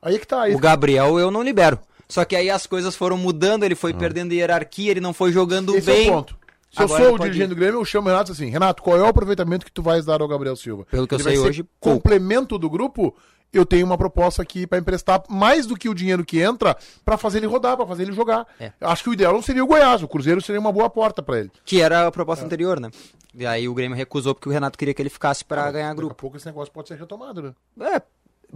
Aí 0.00 0.18
que 0.18 0.26
tá. 0.26 0.42
Aí 0.42 0.54
o 0.54 0.58
Gabriel 0.58 1.18
eu 1.18 1.30
não 1.30 1.42
libero. 1.42 1.78
Só 2.08 2.24
que 2.24 2.36
aí 2.36 2.48
as 2.48 2.66
coisas 2.66 2.94
foram 2.94 3.16
mudando, 3.18 3.64
ele 3.64 3.74
foi 3.74 3.92
hum. 3.92 3.98
perdendo 3.98 4.32
hierarquia, 4.32 4.90
ele 4.90 5.00
não 5.00 5.12
foi 5.12 5.32
jogando 5.32 5.76
Esse 5.76 5.86
bem. 5.86 6.06
É 6.06 6.10
o 6.10 6.14
ponto. 6.14 6.36
Se 6.70 6.82
Agora 6.82 7.02
eu 7.02 7.08
sou 7.08 7.16
o 7.16 7.18
dirigente 7.18 7.48
do 7.48 7.54
Grêmio, 7.54 7.80
eu 7.80 7.84
chamo 7.84 8.08
o 8.08 8.10
Renato 8.10 8.32
assim, 8.32 8.50
Renato, 8.50 8.82
qual 8.82 8.98
é 8.98 9.00
o 9.00 9.06
aproveitamento 9.06 9.64
que 9.64 9.72
tu 9.72 9.82
vais 9.82 10.04
dar 10.04 10.20
ao 10.20 10.28
Gabriel 10.28 10.54
Silva? 10.56 10.86
Pelo 10.90 11.06
que 11.06 11.14
ele 11.14 11.22
eu 11.22 11.24
sei 11.24 11.38
hoje, 11.38 11.64
complemento 11.80 12.58
do 12.58 12.68
grupo, 12.68 13.16
eu 13.52 13.64
tenho 13.64 13.86
uma 13.86 13.96
proposta 13.96 14.42
aqui 14.42 14.66
para 14.66 14.78
emprestar 14.78 15.22
mais 15.28 15.66
do 15.66 15.76
que 15.76 15.88
o 15.88 15.94
dinheiro 15.94 16.24
que 16.24 16.40
entra 16.40 16.76
para 17.04 17.16
fazer 17.16 17.38
ele 17.38 17.46
rodar, 17.46 17.76
para 17.76 17.86
fazer 17.86 18.02
ele 18.02 18.12
jogar. 18.12 18.46
É. 18.60 18.72
Acho 18.80 19.04
que 19.04 19.10
o 19.10 19.12
ideal 19.12 19.32
não 19.32 19.42
seria 19.42 19.64
o 19.64 19.66
Goiás, 19.66 20.02
o 20.02 20.08
Cruzeiro 20.08 20.40
seria 20.42 20.60
uma 20.60 20.72
boa 20.72 20.90
porta 20.90 21.22
para 21.22 21.40
ele. 21.40 21.50
Que 21.64 21.80
era 21.80 22.06
a 22.06 22.12
proposta 22.12 22.44
é. 22.44 22.46
anterior, 22.46 22.78
né? 22.78 22.90
E 23.34 23.46
aí 23.46 23.68
o 23.68 23.74
Grêmio 23.74 23.96
recusou 23.96 24.34
porque 24.34 24.48
o 24.48 24.52
Renato 24.52 24.78
queria 24.78 24.94
que 24.94 25.02
ele 25.02 25.10
ficasse 25.10 25.44
para 25.44 25.64
ah, 25.64 25.70
ganhar 25.70 25.94
grupo. 25.94 26.10
Daqui 26.10 26.18
a 26.18 26.22
pouco 26.22 26.36
esse 26.36 26.46
negócio 26.46 26.72
pode 26.72 26.88
ser 26.88 26.98
retomado, 26.98 27.54
né? 27.76 27.94
É. 27.94 28.02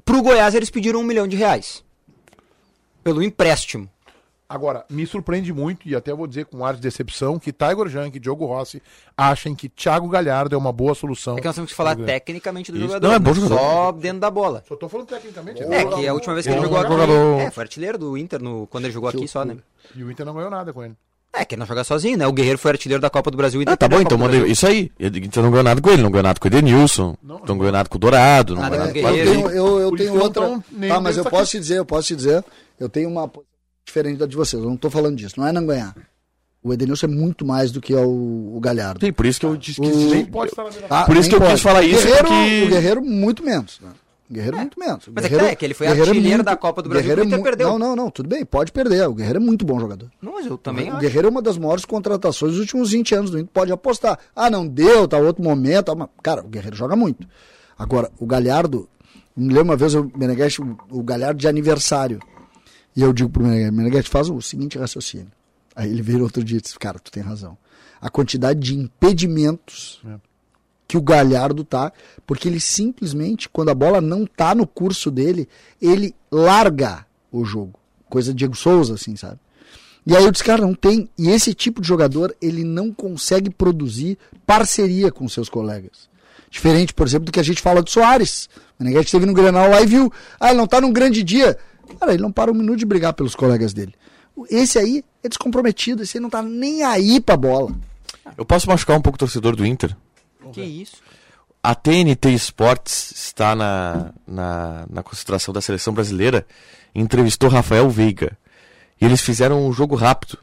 Pro 0.04 0.22
Goiás 0.22 0.54
eles 0.54 0.70
pediram 0.70 1.00
um 1.00 1.04
milhão 1.04 1.26
de 1.26 1.36
reais. 1.36 1.84
Pelo 3.02 3.22
empréstimo. 3.22 3.88
Agora, 4.50 4.84
me 4.90 5.06
surpreende 5.06 5.52
muito, 5.52 5.88
e 5.88 5.94
até 5.94 6.12
vou 6.12 6.26
dizer 6.26 6.44
com 6.44 6.64
ar 6.64 6.74
de 6.74 6.80
decepção, 6.80 7.38
que 7.38 7.52
Tiger 7.52 7.86
Junk 7.86 8.16
e 8.16 8.18
Diogo 8.18 8.46
Rossi 8.46 8.82
achem 9.16 9.54
que 9.54 9.68
Thiago 9.68 10.08
Galhardo 10.08 10.56
é 10.56 10.58
uma 10.58 10.72
boa 10.72 10.92
solução. 10.92 11.38
É 11.38 11.40
que 11.40 11.46
nós 11.46 11.54
temos 11.54 11.70
que 11.70 11.76
falar 11.76 11.94
tecnicamente 11.94 12.72
do 12.72 12.78
Isso. 12.78 12.88
jogador. 12.88 13.06
Não, 13.06 13.14
é 13.14 13.18
bom 13.20 13.32
jogador. 13.32 13.56
Só 13.56 13.92
dentro 13.92 14.18
da 14.18 14.28
bola. 14.28 14.64
Só 14.66 14.74
tô 14.74 14.88
falando 14.88 15.06
tecnicamente. 15.06 15.62
É, 15.62 15.84
que 15.84 16.08
a 16.08 16.12
última 16.12 16.34
vez 16.34 16.44
que 16.44 16.52
ele 16.52 16.62
jogou 16.62 16.78
aqui. 16.78 16.90
Jogador. 16.90 17.40
É, 17.42 17.50
foi 17.52 17.62
artilheiro 17.62 17.96
do 17.96 18.18
Inter 18.18 18.42
no, 18.42 18.66
quando 18.66 18.86
ele 18.86 18.92
jogou 18.92 19.08
aqui 19.08 19.28
só, 19.28 19.44
né? 19.44 19.56
E 19.94 20.02
o 20.02 20.10
Inter 20.10 20.26
não 20.26 20.34
ganhou 20.34 20.50
nada 20.50 20.72
com 20.72 20.82
ele. 20.82 20.96
É, 21.32 21.44
que 21.44 21.54
ele 21.54 21.60
não 21.60 21.66
joga 21.66 21.84
sozinho, 21.84 22.18
né? 22.18 22.26
O 22.26 22.32
Guerreiro 22.32 22.58
foi 22.58 22.72
artilheiro 22.72 23.00
da 23.00 23.08
Copa 23.08 23.30
do 23.30 23.36
Brasil. 23.36 23.62
Ah, 23.66 23.76
tá 23.76 23.86
bom, 23.86 24.00
então 24.00 24.18
manda 24.18 24.36
isso 24.48 24.66
aí. 24.66 24.90
Então 24.98 25.44
não 25.44 25.52
ganhou 25.52 25.62
nada 25.62 25.80
com 25.80 25.90
ele, 25.90 26.02
não 26.02 26.10
ganhou 26.10 26.24
nada 26.24 26.40
com 26.40 26.48
o 26.48 26.50
Edenilson, 26.50 27.16
não, 27.22 27.38
não 27.46 27.56
ganhou 27.56 27.70
nada 27.70 27.88
com 27.88 27.96
o 27.96 28.00
Dourado. 28.00 28.56
Não 28.56 28.62
nada 28.62 28.78
com 28.78 28.88
o 28.88 28.92
Guerreiro. 28.92 29.30
Eu 29.30 29.32
tenho, 29.32 29.50
eu, 29.50 29.80
eu 29.80 29.96
tenho 29.96 30.20
outra. 30.20 30.60
Tá, 30.88 31.00
mas 31.00 31.16
eu 31.16 31.24
posso 31.24 31.52
te 31.52 31.60
dizer, 31.60 31.78
eu 31.78 31.84
posso 31.84 32.08
te 32.08 32.16
dizer, 32.16 32.44
eu 32.80 32.88
tenho 32.88 33.08
uma 33.08 33.30
diferente 33.90 34.18
da 34.18 34.26
de 34.26 34.36
vocês. 34.36 34.62
Eu 34.62 34.68
não 34.68 34.76
estou 34.76 34.90
falando 34.90 35.16
disso. 35.16 35.34
Não 35.38 35.46
é 35.46 35.52
não 35.52 35.66
ganhar. 35.66 35.94
O 36.62 36.72
Edenilson 36.72 37.06
é 37.06 37.08
muito 37.08 37.44
mais 37.44 37.72
do 37.72 37.80
que 37.80 37.94
o, 37.94 38.56
o 38.56 38.60
Galhardo. 38.60 39.04
Sim, 39.04 39.12
por 39.12 39.24
isso 39.24 39.40
que 39.40 39.46
eu 39.46 39.56
disse 39.56 39.80
que 39.80 39.86
o... 39.86 40.10
nem 40.10 40.26
pode 40.26 40.54
falar 40.54 40.70
ah, 40.90 41.04
Por 41.04 41.16
isso 41.16 41.28
que 41.28 41.34
eu 41.34 41.40
pode. 41.40 41.52
quis 41.52 41.62
falar 41.62 41.82
isso. 41.82 42.02
Guerreiro, 42.02 42.28
porque... 42.28 42.64
O 42.64 42.68
Guerreiro 42.68 43.02
muito 43.02 43.42
menos. 43.42 43.80
Né? 43.80 43.90
O 44.28 44.34
Guerreiro 44.34 44.56
é. 44.56 44.60
muito 44.60 44.78
menos. 44.78 45.08
Mas 45.10 45.24
Guerreiro, 45.24 45.44
é 45.44 45.48
que, 45.48 45.52
é 45.52 45.56
que 45.56 45.64
ele 45.64 45.74
foi 45.74 45.86
Guerreiro 45.86 46.06
é 46.06 46.10
artilheiro 46.10 46.34
é 46.34 46.36
muito, 46.36 46.46
da 46.46 46.56
Copa 46.56 46.82
do 46.82 46.90
Brasil 46.90 47.08
Guerreiro 47.08 47.22
e 47.22 47.32
o 47.32 47.34
Inter 47.34 47.42
perdeu. 47.42 47.68
Não, 47.70 47.78
não, 47.78 47.96
não, 47.96 48.10
tudo 48.10 48.28
bem, 48.28 48.44
pode 48.44 48.72
perder. 48.72 49.08
O 49.08 49.14
Guerreiro 49.14 49.38
é 49.38 49.40
muito 49.40 49.64
bom 49.64 49.80
jogador. 49.80 50.10
Não, 50.20 50.34
mas 50.34 50.44
eu 50.44 50.58
também 50.58 50.88
O 50.90 50.92
acho. 50.92 51.00
Guerreiro 51.00 51.28
é 51.28 51.30
uma 51.30 51.40
das 51.40 51.56
maiores 51.56 51.86
contratações 51.86 52.52
dos 52.52 52.60
últimos 52.60 52.90
20 52.90 53.14
anos 53.14 53.30
do 53.30 53.38
Inter. 53.38 53.50
Pode 53.52 53.72
apostar. 53.72 54.18
Ah, 54.36 54.50
não 54.50 54.66
deu, 54.66 55.08
tá 55.08 55.16
outro 55.16 55.42
momento. 55.42 55.96
Tá, 55.96 56.08
cara, 56.22 56.42
o 56.42 56.48
Guerreiro 56.48 56.76
joga 56.76 56.94
muito. 56.94 57.26
Agora, 57.78 58.10
o 58.18 58.26
Galhardo, 58.26 58.86
me 59.34 59.48
lembro 59.48 59.70
uma 59.70 59.76
vez 59.76 59.94
o 59.94 60.12
Meneghetti, 60.14 60.60
o 60.90 61.02
Galhardo 61.02 61.40
de 61.40 61.48
aniversário. 61.48 62.20
E 62.96 63.02
eu 63.02 63.12
digo 63.12 63.30
pro 63.30 63.42
Meneghetti, 63.42 63.72
Meneghetti, 63.72 64.10
faz 64.10 64.28
o 64.28 64.40
seguinte 64.40 64.78
raciocínio. 64.78 65.30
Aí 65.74 65.90
ele 65.90 66.02
veio 66.02 66.22
outro 66.22 66.42
dia 66.42 66.58
e 66.58 66.60
disse, 66.60 66.78
cara, 66.78 66.98
tu 66.98 67.10
tem 67.10 67.22
razão. 67.22 67.56
A 68.00 68.10
quantidade 68.10 68.58
de 68.60 68.76
impedimentos 68.76 70.00
é. 70.06 70.16
que 70.88 70.96
o 70.96 71.02
Galhardo 71.02 71.64
tá, 71.64 71.92
porque 72.26 72.48
ele 72.48 72.60
simplesmente, 72.60 73.48
quando 73.48 73.68
a 73.68 73.74
bola 73.74 74.00
não 74.00 74.26
tá 74.26 74.54
no 74.54 74.66
curso 74.66 75.10
dele, 75.10 75.48
ele 75.80 76.14
larga 76.30 77.06
o 77.30 77.44
jogo. 77.44 77.78
Coisa 78.08 78.32
de 78.32 78.38
Diego 78.38 78.56
Souza, 78.56 78.94
assim, 78.94 79.14
sabe? 79.16 79.38
E 80.04 80.16
aí 80.16 80.24
eu 80.24 80.32
disse, 80.32 80.42
cara, 80.42 80.62
não 80.62 80.74
tem. 80.74 81.08
E 81.16 81.28
esse 81.28 81.54
tipo 81.54 81.80
de 81.80 81.86
jogador, 81.86 82.34
ele 82.40 82.64
não 82.64 82.92
consegue 82.92 83.50
produzir 83.50 84.18
parceria 84.46 85.12
com 85.12 85.28
seus 85.28 85.48
colegas. 85.48 86.08
Diferente, 86.50 86.92
por 86.92 87.06
exemplo, 87.06 87.26
do 87.26 87.32
que 87.32 87.38
a 87.38 87.44
gente 87.44 87.62
fala 87.62 87.82
do 87.82 87.90
Soares. 87.90 88.48
O 88.78 88.82
Meneghetti 88.82 89.06
esteve 89.06 89.26
no 89.26 89.34
Grenal 89.34 89.70
lá 89.70 89.80
e 89.82 89.86
viu, 89.86 90.12
ah, 90.40 90.48
ele 90.48 90.58
não 90.58 90.66
tá 90.66 90.80
num 90.80 90.92
grande 90.92 91.22
dia. 91.22 91.56
Cara, 91.98 92.12
ele 92.12 92.22
não 92.22 92.32
para 92.32 92.50
um 92.50 92.54
minuto 92.54 92.78
de 92.78 92.86
brigar 92.86 93.12
pelos 93.12 93.34
colegas 93.34 93.72
dele. 93.72 93.94
Esse 94.48 94.78
aí 94.78 95.04
é 95.22 95.28
descomprometido, 95.28 96.02
esse 96.02 96.16
aí 96.16 96.22
não 96.22 96.30
tá 96.30 96.42
nem 96.42 96.82
aí 96.82 97.20
pra 97.20 97.36
bola. 97.36 97.74
Eu 98.36 98.44
posso 98.44 98.68
machucar 98.68 98.96
um 98.96 99.02
pouco 99.02 99.16
o 99.16 99.18
torcedor 99.18 99.56
do 99.56 99.66
Inter? 99.66 99.96
Que 100.52 100.62
isso? 100.62 100.96
A 101.62 101.74
TNT 101.74 102.32
Sports 102.34 103.12
está 103.12 103.54
na, 103.54 104.12
na, 104.26 104.86
na 104.88 105.02
concentração 105.02 105.52
da 105.52 105.60
seleção 105.60 105.92
brasileira 105.92 106.46
entrevistou 106.94 107.48
Rafael 107.48 107.88
Veiga. 107.90 108.36
E 109.00 109.04
eles 109.04 109.20
fizeram 109.20 109.66
um 109.66 109.72
jogo 109.72 109.94
rápido. 109.94 110.38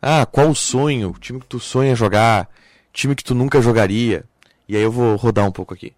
Ah, 0.00 0.26
qual 0.26 0.50
o 0.50 0.54
sonho? 0.54 1.10
O 1.10 1.18
time 1.18 1.40
que 1.40 1.46
tu 1.46 1.60
sonha 1.60 1.94
jogar? 1.94 2.48
Time 2.92 3.14
que 3.14 3.24
tu 3.24 3.34
nunca 3.34 3.60
jogaria? 3.60 4.24
E 4.68 4.76
aí 4.76 4.82
eu 4.82 4.90
vou 4.90 5.16
rodar 5.16 5.46
um 5.46 5.52
pouco 5.52 5.72
aqui. 5.72 5.94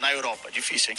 Na 0.00 0.12
Europa, 0.12 0.50
difícil, 0.50 0.90
hein? 0.92 0.98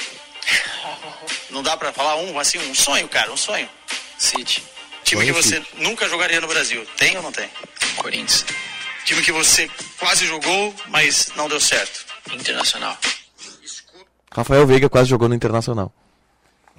Não 1.50 1.62
dá 1.62 1.78
para 1.78 1.94
falar 1.94 2.16
um, 2.18 2.39
assim, 2.39 2.58
um 2.70 2.76
sonho, 2.76 3.08
cara, 3.08 3.32
um 3.32 3.38
sonho. 3.38 3.70
City. 4.18 4.64
Time 5.04 5.26
que 5.26 5.32
você 5.32 5.58
City. 5.58 5.84
nunca 5.84 6.08
jogaria 6.10 6.41
no 6.41 6.48
Brasil. 6.48 6.86
Tem 6.98 7.16
ou 7.18 7.24
não 7.24 7.32
tem? 7.32 7.50
Corinthians. 7.98 8.46
Time 9.06 9.22
que 9.22 9.32
você 9.32 9.70
quase 10.00 10.26
jogou, 10.26 10.74
mas 10.88 11.32
não 11.36 11.50
deu 11.50 11.60
certo. 11.60 12.06
Internacional. 12.32 12.98
Rafael 14.32 14.66
Veiga 14.66 14.89
quase 14.89 15.10
jogou 15.10 15.30
no 15.30 15.36
Internacional. 15.36 15.94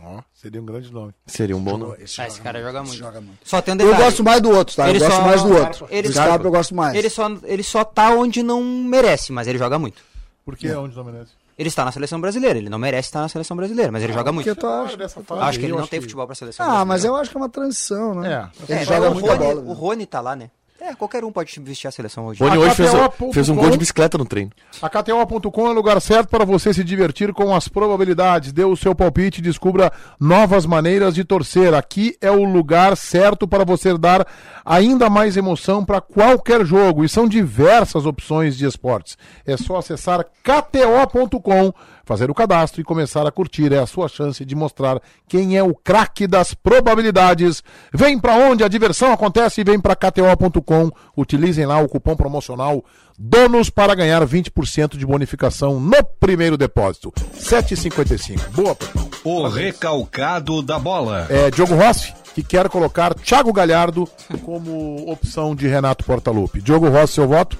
Ó, 0.03 0.21
seria 0.35 0.61
um 0.61 0.67
grande 0.67 0.93
nome. 0.93 1.15
Seria 1.27 1.57
um 1.57 1.61
bom 1.61 1.79
nome. 1.79 1.97
Esse, 2.03 2.21
ah, 2.21 2.27
esse 2.27 2.41
cara 2.41 2.61
joga 2.61 2.83
muito. 2.83 2.99
joga 2.99 3.21
muito. 3.21 3.39
Só 3.45 3.62
tem 3.62 3.73
um 3.73 3.77
detalhe. 3.77 3.97
Eu 3.97 4.05
gosto 4.05 4.25
mais 4.25 4.41
do 4.41 4.51
outro, 4.51 4.77
tá? 4.77 4.89
Ele 4.89 4.99
eu 4.99 5.01
gosto 5.01 5.17
só... 5.17 5.23
mais 5.23 5.43
do 5.43 5.57
outro. 5.57 5.87
Ele 5.91 6.12
Scarpa 6.12 6.47
eu 6.47 6.51
gosto 6.51 6.75
mais. 6.75 6.95
Ele 6.95 7.09
só, 7.09 7.31
ele 7.45 7.62
só 7.62 7.85
tá 7.85 8.11
onde 8.11 8.43
não 8.43 8.62
merece, 8.62 9.33
mas 9.33 9.47
ele 9.47 9.59
joga 9.59 9.79
muito. 9.79 10.03
Por 10.45 10.57
que 10.57 10.69
é. 10.69 10.77
onde 10.77 10.95
não 10.95 11.05
merece? 11.05 11.33
Ele 11.57 11.68
está 11.68 11.84
na 11.84 11.92
seleção 11.92 12.20
brasileira, 12.20 12.59
ele 12.59 12.68
não 12.68 12.78
merece 12.78 13.09
estar 13.09 13.20
na 13.20 13.28
seleção 13.28 13.57
brasileira, 13.57 13.92
mas 13.92 14.02
ele 14.02 14.12
ah, 14.12 14.16
joga 14.16 14.32
muito. 14.32 14.48
Eu 14.48 14.52
acho, 14.52 14.96
acho 15.40 15.59
que 15.59 15.66
ele 15.66 15.72
não 15.72 15.86
tem 15.86 16.00
que... 16.00 16.07
futebol 16.07 16.26
para 16.26 16.34
seleção. 16.34 16.68
Ah, 16.68 16.84
mas 16.84 17.05
eu 17.05 17.14
acho 17.14 17.30
que 17.30 17.36
é 17.36 17.40
uma 17.40 17.48
transição, 17.48 18.14
né? 18.14 18.50
É, 18.68 18.72
ele 18.72 18.82
é, 18.82 18.84
joga 18.84 19.11
muito 19.11 19.26
bola. 19.26 19.61
O 19.61 19.72
Rony 19.72 20.05
tá 20.05 20.20
lá, 20.20 20.34
né? 20.34 20.50
É, 20.87 20.95
qualquer 20.95 21.24
um 21.24 21.32
pode 21.32 21.59
vestir 21.61 21.89
a 21.89 21.91
seleção 21.91 22.26
hoje. 22.26 22.45
Rony 22.45 22.59
hoje 22.59 22.74
fez, 22.74 22.91
fez, 23.32 23.49
um 23.49 23.57
gol 23.57 23.70
de 23.70 23.78
bicicleta 23.78 24.18
no 24.18 24.26
treino. 24.26 24.51
A 24.82 24.91
KTO.com 24.91 25.66
é 25.66 25.70
o 25.70 25.72
lugar 25.72 25.99
certo 25.99 26.28
para 26.28 26.45
você 26.45 26.74
se 26.74 26.85
divertir 26.85 27.32
com 27.32 27.55
as 27.55 27.68
probabilidades. 27.68 28.53
Dê 28.53 28.64
o 28.64 28.76
seu 28.76 28.95
palpite 28.95 29.41
e 29.41 29.43
descubra 29.43 29.91
novas 30.20 30.66
maneiras 30.66 31.14
de 31.14 31.24
torcer. 31.24 31.72
Aqui 31.72 32.18
é 32.20 32.30
o 32.30 32.45
lugar 32.45 32.99
certo 32.99 33.49
para 33.49 33.64
você 33.64 33.97
dar 33.97 34.26
ainda 34.62 35.09
mais 35.09 35.39
emoção 35.39 35.82
para 35.82 36.03
qualquer 36.03 36.66
jogo. 36.66 37.03
E 37.03 37.09
são 37.09 37.26
diversas 37.26 38.05
opções 38.05 38.55
de 38.55 38.66
esportes. 38.66 39.16
É 39.47 39.57
só 39.57 39.78
acessar 39.78 40.22
KTO.com 40.43 41.72
fazer 42.05 42.30
o 42.30 42.34
cadastro 42.34 42.80
e 42.80 42.84
começar 42.84 43.26
a 43.26 43.32
curtir. 43.32 43.72
É 43.72 43.78
a 43.78 43.86
sua 43.86 44.09
chance 44.09 44.44
de 44.44 44.55
mostrar 44.55 45.00
quem 45.28 45.57
é 45.57 45.62
o 45.62 45.74
craque 45.74 46.26
das 46.26 46.55
probabilidades. 46.55 47.62
Vem 47.92 48.18
para 48.18 48.34
onde 48.34 48.62
a 48.64 48.68
diversão 48.68 49.12
acontece 49.12 49.61
e 49.61 49.64
vem 49.64 49.80
para 49.80 49.96
KTO.com. 49.96 50.90
Utilizem 51.16 51.66
lá 51.66 51.78
o 51.78 51.88
cupom 51.88 52.16
promocional 52.16 52.84
DONOS 53.18 53.70
para 53.70 53.94
ganhar 53.94 54.26
20% 54.26 54.96
de 54.96 55.07
bonificação 55.07 55.78
no 55.78 56.05
primeiro 56.18 56.57
depósito. 56.57 57.12
7,55. 57.36 58.50
Boa, 58.50 58.74
Petão. 58.74 59.09
O 59.22 59.46
recalcado 59.48 60.62
da 60.62 60.78
bola. 60.78 61.26
É 61.30 61.50
Diogo 61.50 61.74
Rossi, 61.74 62.12
que 62.34 62.42
quer 62.42 62.68
colocar 62.68 63.14
Thiago 63.14 63.52
Galhardo 63.52 64.09
como 64.44 65.11
opção 65.11 65.55
de 65.55 65.68
Renato 65.68 66.05
Portaluppi. 66.05 66.61
Diogo 66.61 66.88
Rossi, 66.88 67.14
seu 67.14 67.28
voto? 67.28 67.57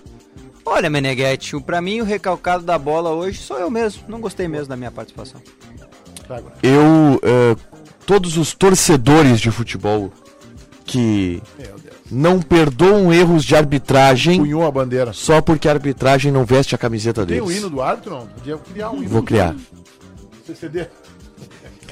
Olha, 0.67 0.89
Meneghetti, 0.89 1.59
para 1.61 1.81
mim 1.81 2.01
o 2.01 2.05
recalcado 2.05 2.65
da 2.65 2.79
bola 2.79 3.11
hoje 3.11 3.39
sou 3.41 3.59
eu 3.59 3.71
mesmo. 3.71 4.03
Não 4.09 4.21
gostei 4.21 4.49
mesmo 4.49 4.69
da 4.69 4.77
minha 4.77 4.91
participação. 4.91 5.41
Eu, 6.63 7.21
uh, 7.23 7.57
todos 8.07 8.37
os 8.39 8.55
torcedores 8.55 9.41
de 9.41 9.51
futebol 9.51 10.11
que 10.87 11.43
não 12.11 12.41
perdoam 12.41 13.13
erros 13.13 13.45
de 13.45 13.55
arbitragem 13.57 14.39
Punhou 14.41 14.67
a 14.67 14.71
bandeira. 14.71 15.13
só 15.13 15.41
porque 15.41 15.69
a 15.69 15.73
arbitragem 15.73 16.31
não 16.33 16.45
veste 16.45 16.75
a 16.75 16.79
camiseta 16.79 17.27
Tem 17.27 17.37
deles. 17.37 17.49
Tem 17.49 17.57
o 17.57 17.59
hino 17.59 17.71
do 17.71 17.83
árbitro, 17.83 18.11
não? 18.13 18.27
Podia 18.27 18.57
criar 18.59 18.91
um 18.91 18.99
hino 18.99 19.09
Vou 19.09 19.23
criar. 19.23 19.55
CCD. 20.47 20.87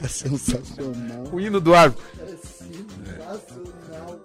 É 0.03 0.09
sensacional. 0.09 1.25
O 1.33 1.41
hino 1.41 1.61
do 1.61 1.75
árbitro. 1.75 2.05
É 2.21 2.27
sensacional. 2.27 3.73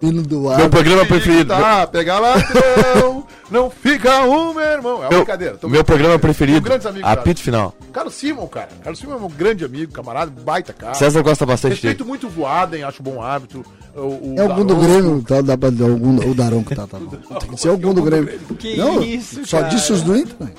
Hino 0.00 0.22
do 0.22 0.48
ar. 0.48 0.58
Meu 0.58 0.70
programa 0.70 1.04
preferido. 1.04 1.48
Tá, 1.48 1.86
pega 1.86 2.18
ladrão, 2.20 3.26
não 3.50 3.68
fica 3.68 4.22
um, 4.22 4.54
meu 4.54 4.62
irmão. 4.62 4.94
É 4.96 5.00
uma 5.00 5.08
meu, 5.08 5.18
brincadeira. 5.18 5.58
meu 5.64 5.84
programa 5.84 6.18
preferido. 6.18 6.60
Grandes 6.60 6.86
amigos, 6.86 7.08
apito 7.08 7.40
final. 7.40 7.74
Carlos 7.92 8.14
Simon, 8.14 8.46
cara. 8.46 8.68
Carlos 8.82 9.00
Simon 9.00 9.16
é 9.16 9.18
meu 9.18 9.28
grande 9.28 9.64
amigo, 9.64 9.92
camarada, 9.92 10.30
baita 10.30 10.72
cara. 10.72 10.94
César 10.94 11.20
gosta 11.22 11.44
bastante 11.44 11.72
Respeito 11.72 11.98
dele. 11.98 12.08
muito 12.08 12.28
voaden, 12.28 12.84
acho 12.84 13.02
bom 13.02 13.20
hábito. 13.20 13.64
O, 13.96 14.00
o 14.00 14.34
é 14.38 14.42
algum 14.42 14.64
do 14.64 14.76
Grêmio, 14.76 15.22
tá, 15.26 15.40
dá 15.40 15.58
pra, 15.58 15.68
algum, 15.68 16.30
o 16.30 16.34
Daronco 16.34 16.74
tá, 16.74 16.86
tá 16.86 16.98
bom. 16.98 17.10
Tem 17.40 17.50
que 17.50 17.60
ser 17.60 17.68
algum 17.70 17.92
do 17.92 18.02
Grêmio. 18.02 18.38
Que 18.56 18.76
não, 18.76 19.02
isso, 19.02 19.44
Só 19.44 19.58
cara. 19.58 19.70
disse 19.70 19.92
os 19.92 20.02
do 20.02 20.16
Inter, 20.16 20.36
né? 20.38 20.52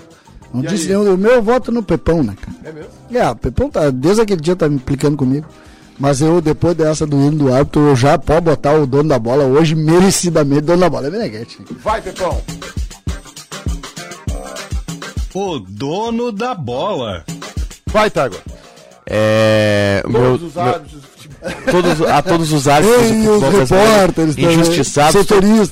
Não 0.53 0.63
e 0.63 0.67
disse 0.67 0.87
nenhum. 0.87 1.13
O 1.13 1.17
meu 1.17 1.41
voto 1.41 1.71
no 1.71 1.83
Pepão, 1.83 2.23
né, 2.23 2.35
cara? 2.39 2.57
É 2.63 2.71
mesmo? 2.71 2.89
É, 3.11 3.29
o 3.29 3.35
Pepão 3.35 3.69
tá, 3.69 3.89
desde 3.89 4.21
aquele 4.21 4.41
dia 4.41 4.55
tá 4.55 4.67
me 4.67 4.75
implicando 4.75 5.17
comigo. 5.17 5.47
Mas 5.99 6.21
eu, 6.21 6.39
depois 6.39 6.75
dessa 6.75 7.05
do 7.05 7.17
hino 7.17 7.37
do 7.37 7.53
árbitro, 7.53 7.89
eu 7.89 7.95
já 7.95 8.17
posso 8.17 8.41
botar 8.41 8.73
o 8.73 8.87
dono 8.87 9.09
da 9.09 9.19
bola 9.19 9.43
hoje, 9.43 9.75
merecidamente, 9.75 10.61
dono 10.61 10.79
da 10.79 10.89
bola 10.89 11.07
é 11.07 11.09
Meneghete. 11.09 11.59
Vai, 11.83 12.01
Pepão! 12.01 12.41
O 15.33 15.59
dono 15.59 16.31
da 16.31 16.55
bola. 16.55 17.23
Vai, 17.87 18.09
Tago. 18.09 18.35
É. 19.05 20.01
Todos 20.03 20.21
meu, 20.21 20.47
os 20.47 20.57
árbitros. 20.57 21.18
Todos, 21.71 22.01
a 22.01 22.21
todos 22.21 22.51
os 22.51 22.67
árbitros 22.67 23.11
Ei, 23.11 23.59
repórteres 23.59 24.37
injustiçados, 24.37 25.25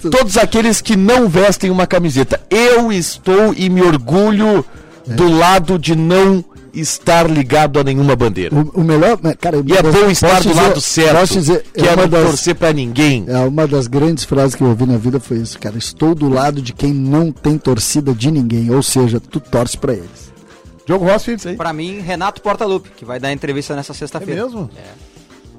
todos 0.10 0.38
aqueles 0.38 0.80
que 0.80 0.96
não 0.96 1.28
vestem 1.28 1.70
uma 1.70 1.86
camiseta. 1.86 2.40
Eu 2.50 2.92
estou 2.92 3.54
e 3.54 3.70
me 3.70 3.82
orgulho 3.82 4.64
é. 5.10 5.14
do 5.14 5.30
lado 5.30 5.78
de 5.78 5.96
não 5.96 6.44
estar 6.74 7.30
ligado 7.30 7.80
a 7.80 7.84
nenhuma 7.84 8.16
bandeira. 8.16 8.56
O, 8.56 8.82
o 8.82 8.84
melhor, 8.84 9.20
né, 9.22 9.34
cara, 9.34 9.58
e 9.58 9.74
é 9.74 9.82
bom 9.82 10.10
estar 10.10 10.42
do 10.42 10.50
dizer, 10.50 10.62
lado 10.62 10.82
certo, 10.82 11.34
dizer, 11.34 11.66
que 11.74 11.88
é, 11.88 11.94
é 11.94 11.96
não 11.96 12.08
das, 12.08 12.24
torcer 12.24 12.56
para 12.56 12.72
ninguém. 12.72 13.26
É 13.28 13.40
uma 13.40 13.68
das 13.68 13.88
grandes 13.88 14.24
frases 14.24 14.56
que 14.56 14.62
eu 14.62 14.68
ouvi 14.68 14.86
na 14.86 14.98
vida 14.98 15.20
foi 15.20 15.38
isso, 15.38 15.60
cara. 15.60 15.78
Estou 15.78 16.14
do 16.14 16.30
lado 16.30 16.62
de 16.62 16.74
quem 16.74 16.94
não 16.94 17.32
tem 17.32 17.58
torcida 17.58 18.14
de 18.14 18.32
ninguém, 18.32 18.70
ou 18.70 18.84
seja, 18.84 19.20
tu 19.20 19.40
torce 19.40 19.78
para 19.78 19.94
eles. 19.94 20.28
Diogo 20.86 21.06
Rossi, 21.06 21.34
isso 21.34 21.50
aí. 21.50 21.56
Para 21.56 21.74
mim, 21.74 22.00
Renato 22.00 22.42
Portaluppi, 22.42 22.90
que 22.96 23.04
vai 23.04 23.20
dar 23.20 23.34
entrevista 23.34 23.76
nessa 23.76 23.94
sexta-feira. 23.94 24.42
É 24.42 24.44
mesmo? 24.46 24.70
É. 24.78 25.07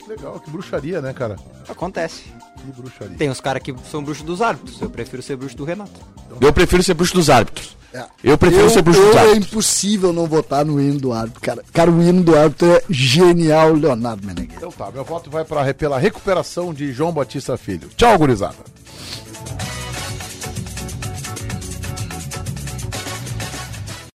Legal, 0.08 0.40
que 0.40 0.50
bruxaria, 0.50 1.02
né, 1.02 1.12
cara? 1.12 1.36
Acontece. 1.68 2.24
Que 2.56 2.72
bruxaria. 2.80 3.16
Tem 3.18 3.28
os 3.28 3.40
caras 3.40 3.62
que 3.62 3.74
são 3.90 4.02
bruxos 4.02 4.24
dos 4.24 4.40
árbitros. 4.40 4.80
Eu 4.80 4.88
prefiro 4.88 5.22
ser 5.22 5.36
bruxo 5.36 5.56
do 5.56 5.64
Renato. 5.64 6.00
Eu 6.40 6.50
prefiro 6.50 6.82
ser 6.82 6.94
bruxo 6.94 7.14
dos 7.14 7.28
árbitros. 7.28 7.76
É. 7.92 8.04
Eu 8.24 8.38
prefiro 8.38 8.64
eu, 8.64 8.70
ser 8.70 8.80
bruxo 8.80 9.00
dos 9.00 9.16
árbitros. 9.16 9.34
É 9.34 9.38
impossível 9.38 10.12
não 10.12 10.26
votar 10.26 10.64
no 10.64 10.80
hino 10.80 10.98
do 10.98 11.12
árbitro, 11.12 11.40
cara. 11.42 11.62
Cara, 11.72 11.90
o 11.90 12.02
hino 12.02 12.22
do 12.22 12.36
árbitro 12.36 12.68
é 12.68 12.82
genial, 12.88 13.74
Leonardo 13.74 14.26
Meneghetti. 14.26 14.56
Então 14.56 14.72
tá, 14.72 14.90
meu 14.90 15.04
voto 15.04 15.30
vai 15.30 15.44
para 15.44 15.74
pela 15.74 15.98
recuperação 15.98 16.72
de 16.72 16.90
João 16.90 17.12
Batista 17.12 17.58
Filho. 17.58 17.88
Tchau, 17.94 18.16
gurizada. 18.16 18.56